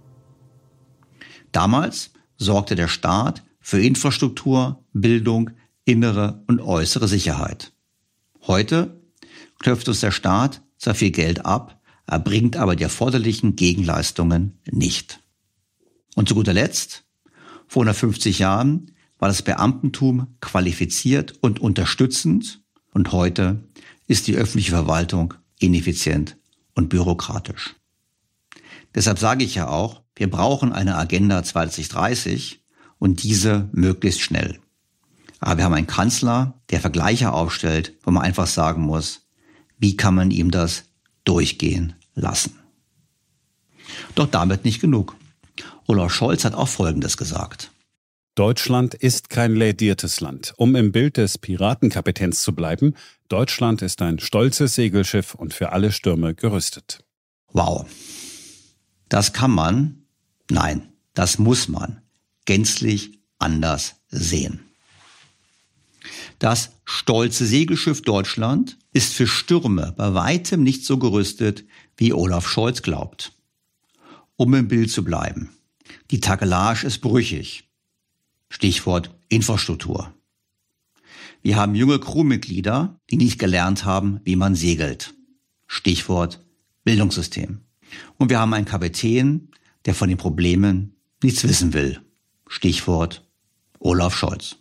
[1.53, 5.51] Damals sorgte der Staat für Infrastruktur, Bildung,
[5.85, 7.73] innere und äußere Sicherheit.
[8.47, 9.01] Heute
[9.59, 15.21] klopft uns der Staat zwar viel Geld ab, erbringt aber die erforderlichen Gegenleistungen nicht.
[16.15, 17.05] Und zu guter Letzt,
[17.67, 22.63] vor 150 Jahren war das Beamtentum qualifiziert und unterstützend
[22.93, 23.69] und heute
[24.07, 26.37] ist die öffentliche Verwaltung ineffizient
[26.75, 27.78] und bürokratisch.
[28.95, 32.65] Deshalb sage ich ja auch, wir brauchen eine Agenda 2030
[32.99, 34.59] und diese möglichst schnell.
[35.41, 39.29] Aber wir haben einen Kanzler, der Vergleiche aufstellt, wo man einfach sagen muss,
[39.79, 40.85] wie kann man ihm das
[41.25, 42.59] durchgehen lassen?
[44.15, 45.15] Doch damit nicht genug.
[45.87, 47.71] Olaf Scholz hat auch Folgendes gesagt.
[48.35, 50.55] Deutschland ist kein lädiertes Land.
[50.57, 52.95] Um im Bild des Piratenkapitäns zu bleiben,
[53.29, 57.01] Deutschland ist ein stolzes Segelschiff und für alle Stürme gerüstet.
[57.53, 57.87] Wow.
[59.09, 60.03] Das kann man,
[60.51, 62.03] nein, das muss man
[62.45, 64.61] gänzlich anders sehen.
[66.39, 71.65] Das stolze Segelschiff Deutschland ist für Stürme bei weitem nicht so gerüstet,
[71.97, 73.33] wie Olaf Scholz glaubt.
[74.39, 75.51] um im Bild zu bleiben.
[76.11, 77.69] Die Takelage ist brüchig.
[78.49, 80.15] Stichwort Infrastruktur.
[81.43, 85.15] Wir haben junge Crewmitglieder, die nicht gelernt haben, wie man segelt.
[85.67, 86.41] Stichwort
[86.85, 87.61] Bildungssystem.
[88.17, 89.49] Und wir haben einen Kapitän,
[89.85, 92.01] der von den Problemen nichts wissen will.
[92.47, 93.27] Stichwort
[93.79, 94.57] Olaf Scholz.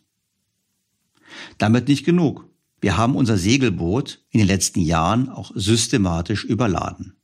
[1.58, 2.48] Damit nicht genug.
[2.80, 7.16] Wir haben unser Segelboot in den letzten Jahren auch systematisch überladen.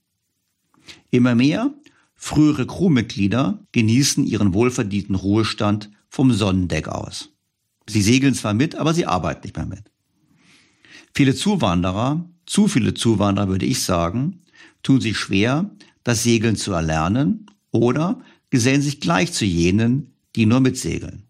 [1.12, 1.74] Immer mehr
[2.16, 7.30] frühere Crewmitglieder genießen ihren wohlverdienten Ruhestand vom Sonnendeck aus.
[7.88, 9.92] Sie segeln zwar mit, aber sie arbeiten nicht mehr mit.
[11.14, 14.42] Viele Zuwanderer, zu viele Zuwanderer würde ich sagen,
[14.84, 15.70] tun sich schwer,
[16.04, 21.24] das Segeln zu erlernen oder gesellen sich gleich zu jenen, die nur mitsegeln.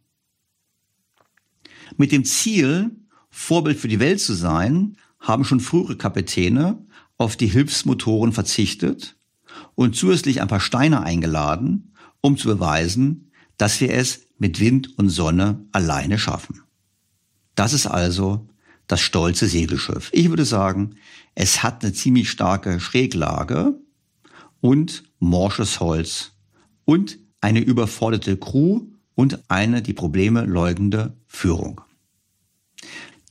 [1.98, 2.92] Mit dem Ziel,
[3.30, 6.86] Vorbild für die Welt zu sein, haben schon frühere Kapitäne
[7.18, 9.16] auf die Hilfsmotoren verzichtet
[9.76, 15.10] und zusätzlich ein paar Steine eingeladen, um zu beweisen, dass wir es mit Wind und
[15.10, 16.62] Sonne alleine schaffen.
[17.56, 18.48] Das ist also
[18.88, 20.10] das stolze Segelschiff.
[20.12, 20.96] Ich würde sagen,
[21.36, 23.80] es hat eine ziemlich starke Schräglage
[24.64, 26.32] und morsches Holz
[26.86, 28.84] und eine überforderte Crew
[29.14, 31.82] und eine die Probleme leugnende Führung.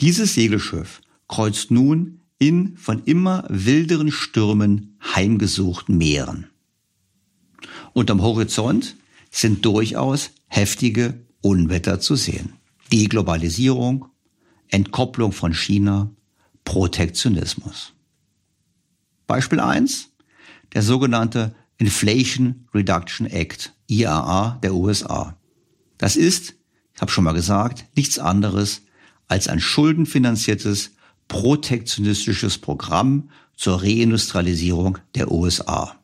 [0.03, 6.51] Dieses Segelschiff kreuzt nun in von immer wilderen Stürmen heimgesuchten Meeren.
[7.95, 8.97] Und am Horizont
[9.31, 12.53] sind durchaus heftige Unwetter zu sehen.
[12.93, 14.05] Deglobalisierung,
[14.69, 16.11] Entkopplung von China,
[16.65, 17.95] Protektionismus.
[19.27, 20.12] Beispiel eins:
[20.75, 25.37] der sogenannte Inflation Reduction Act, IAA der USA.
[25.99, 26.55] Das ist,
[26.95, 28.83] ich habe schon mal gesagt, nichts anderes
[29.29, 30.93] als ein schuldenfinanziertes
[31.29, 35.97] protektionistisches Programm zur Reindustrialisierung der USA.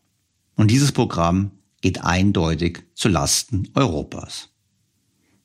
[0.56, 4.50] Und dieses Programm geht eindeutig zu Lasten Europas.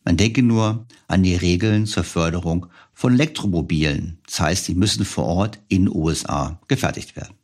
[0.06, 4.20] Man denke nur an die Regeln zur Förderung von Elektromobilen.
[4.26, 7.36] Das heißt, die müssen vor Ort in USA gefertigt werden.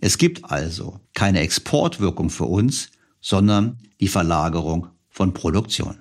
[0.00, 5.98] Es gibt also keine Exportwirkung für uns, sondern die Verlagerung von Produktion.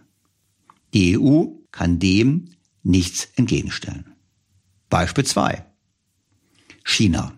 [0.93, 2.51] Die EU kann dem
[2.83, 4.13] nichts entgegenstellen.
[4.89, 5.65] Beispiel 2.
[6.83, 7.33] China.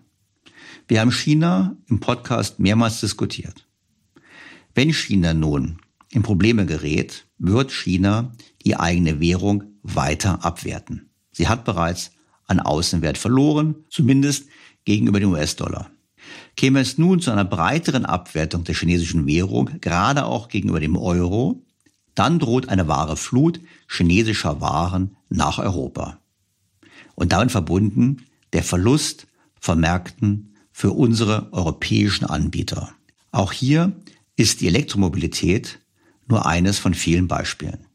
[0.86, 3.66] Wir haben China im Podcast mehrmals diskutiert.
[4.74, 5.78] Wenn China nun
[6.10, 8.32] in Probleme gerät, wird China
[8.64, 11.10] die eigene Währung weiter abwerten.
[11.32, 12.12] Sie hat bereits
[12.46, 14.48] an Außenwert verloren, zumindest
[14.84, 15.90] gegenüber dem US-Dollar.
[16.60, 21.64] Käme es nun zu einer breiteren Abwertung der chinesischen Währung, gerade auch gegenüber dem Euro,
[22.14, 26.18] dann droht eine wahre Flut chinesischer Waren nach Europa.
[27.14, 29.26] Und damit verbunden der Verlust
[29.58, 32.92] von Märkten für unsere europäischen Anbieter.
[33.32, 33.92] Auch hier
[34.36, 35.78] ist die Elektromobilität
[36.26, 37.86] nur eines von vielen Beispielen.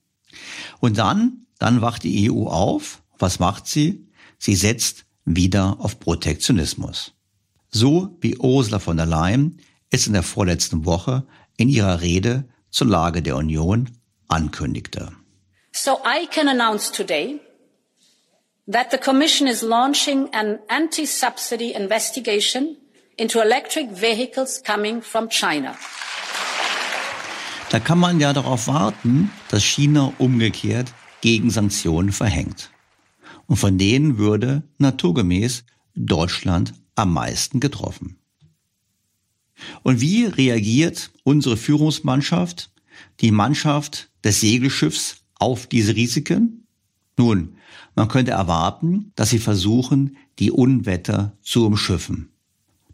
[0.80, 3.04] Und dann, dann wacht die EU auf.
[3.20, 4.08] Was macht sie?
[4.40, 7.15] Sie setzt wieder auf Protektionismus.
[7.78, 11.28] So wie Ursula von der Leyen es in der vorletzten Woche
[11.58, 13.90] in ihrer Rede zur Lage der Union
[14.30, 15.12] ankündigte.
[15.74, 17.42] So I can announce today
[18.72, 22.78] that the Commission is launching an anti-subsidy investigation
[23.18, 25.76] into electric vehicles coming from China.
[27.72, 32.70] Da kann man ja darauf warten, dass China umgekehrt gegen Sanktionen verhängt.
[33.48, 38.18] Und von denen würde naturgemäß Deutschland am meisten getroffen.
[39.84, 42.72] Und wie reagiert unsere Führungsmannschaft,
[43.22, 46.68] die Mannschaft des Segelschiffs auf diese Risiken?
[47.18, 47.56] Nun,
[47.96, 52.30] man könnte erwarten, dass sie versuchen, die Unwetter zu umschiffen.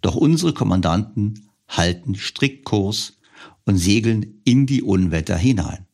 [0.02, 3.18] Doch unsere Kommandanten halten strikt Kurs
[3.66, 5.88] und segeln in die Unwetter hinein.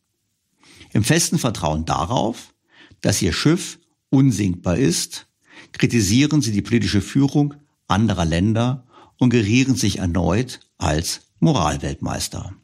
[0.92, 2.54] Im festen Vertrauen darauf,
[3.00, 3.78] dass ihr Schiff
[4.10, 5.26] unsinkbar ist,
[5.72, 7.54] kritisieren sie die politische Führung
[7.88, 8.84] anderer Länder
[9.18, 12.54] und gerieren sich erneut als Moralweltmeister.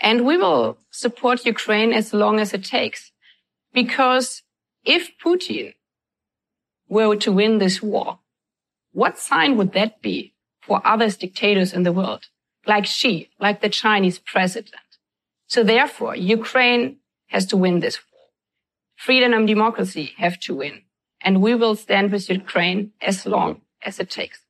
[0.00, 3.12] And we will support Ukraine as long as it takes.
[3.72, 4.42] Because
[4.84, 5.74] if Putin
[6.88, 8.20] were to win this war,
[8.92, 12.28] what sign would that be for other dictators in the world?
[12.66, 14.98] Like Xi, like the Chinese president.
[15.46, 16.98] So therefore, Ukraine
[17.28, 18.28] has to win this war.
[18.96, 20.82] Freedom and democracy have to win.
[21.20, 24.40] And we will stand with Ukraine as long as it takes.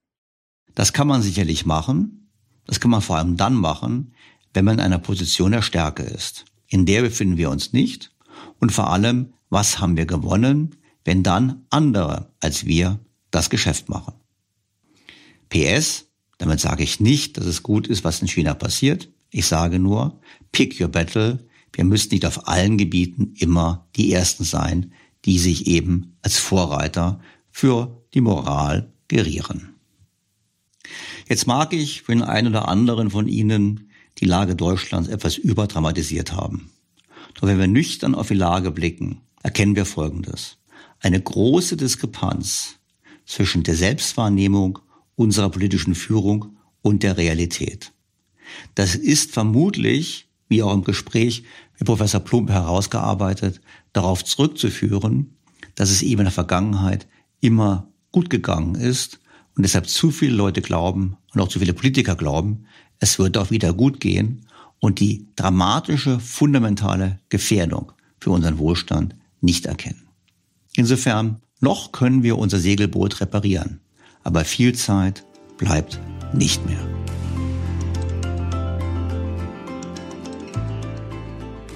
[0.79, 2.31] Das kann man sicherlich machen.
[2.65, 4.15] Das kann man vor allem dann machen,
[4.55, 6.45] wenn man in einer Position der Stärke ist.
[6.69, 8.15] In der befinden wir uns nicht.
[8.61, 13.01] Und vor allem, was haben wir gewonnen, wenn dann andere als wir
[13.33, 14.15] das Geschäft machen?
[15.49, 19.09] PS, damit sage ich nicht, dass es gut ist, was in China passiert.
[19.31, 20.21] Ich sage nur,
[20.53, 21.45] pick your battle.
[21.73, 24.93] Wir müssen nicht auf allen Gebieten immer die Ersten sein,
[25.25, 27.19] die sich eben als Vorreiter
[27.51, 29.75] für die Moral gerieren.
[31.29, 36.33] Jetzt mag ich für den einen oder anderen von Ihnen die Lage Deutschlands etwas überdramatisiert
[36.33, 36.71] haben.
[37.35, 40.57] Doch wenn wir nüchtern auf die Lage blicken, erkennen wir Folgendes.
[41.01, 42.77] Eine große Diskrepanz
[43.25, 44.81] zwischen der Selbstwahrnehmung
[45.15, 47.93] unserer politischen Führung und der Realität.
[48.75, 51.45] Das ist vermutlich, wie auch im Gespräch
[51.79, 53.61] mit Professor Plump herausgearbeitet,
[53.93, 55.37] darauf zurückzuführen,
[55.75, 57.07] dass es eben in der Vergangenheit
[57.41, 59.21] immer gut gegangen ist
[59.59, 62.67] und deshalb zu viele Leute glauben und auch zu viele Politiker glauben,
[63.01, 64.47] es wird auch wieder gut gehen
[64.79, 67.91] und die dramatische, fundamentale Gefährdung
[68.21, 70.07] für unseren Wohlstand nicht erkennen.
[70.77, 73.81] Insofern, noch können wir unser Segelboot reparieren,
[74.23, 75.25] aber viel Zeit
[75.57, 75.99] bleibt
[76.33, 76.79] nicht mehr.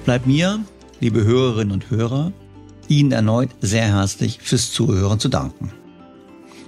[0.05, 0.63] Bleibt mir,
[1.01, 2.31] liebe Hörerinnen und Hörer,
[2.87, 5.82] Ihnen erneut sehr herzlich fürs Zuhören zu danken.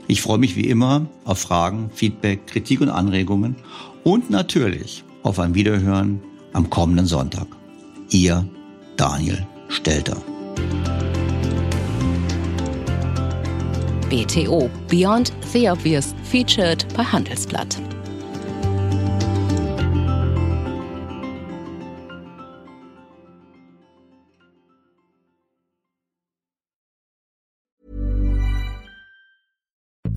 [0.07, 3.56] Ich freue mich wie immer auf Fragen, Feedback, Kritik und Anregungen
[4.03, 6.22] und natürlich auf ein Wiederhören
[6.53, 7.48] am kommenden Sonntag.
[8.11, 8.48] Ihr
[8.98, 10.18] Daniel Stelter.
[14.10, 17.77] BTO Beyond the Obvious featured bei Handelsblatt.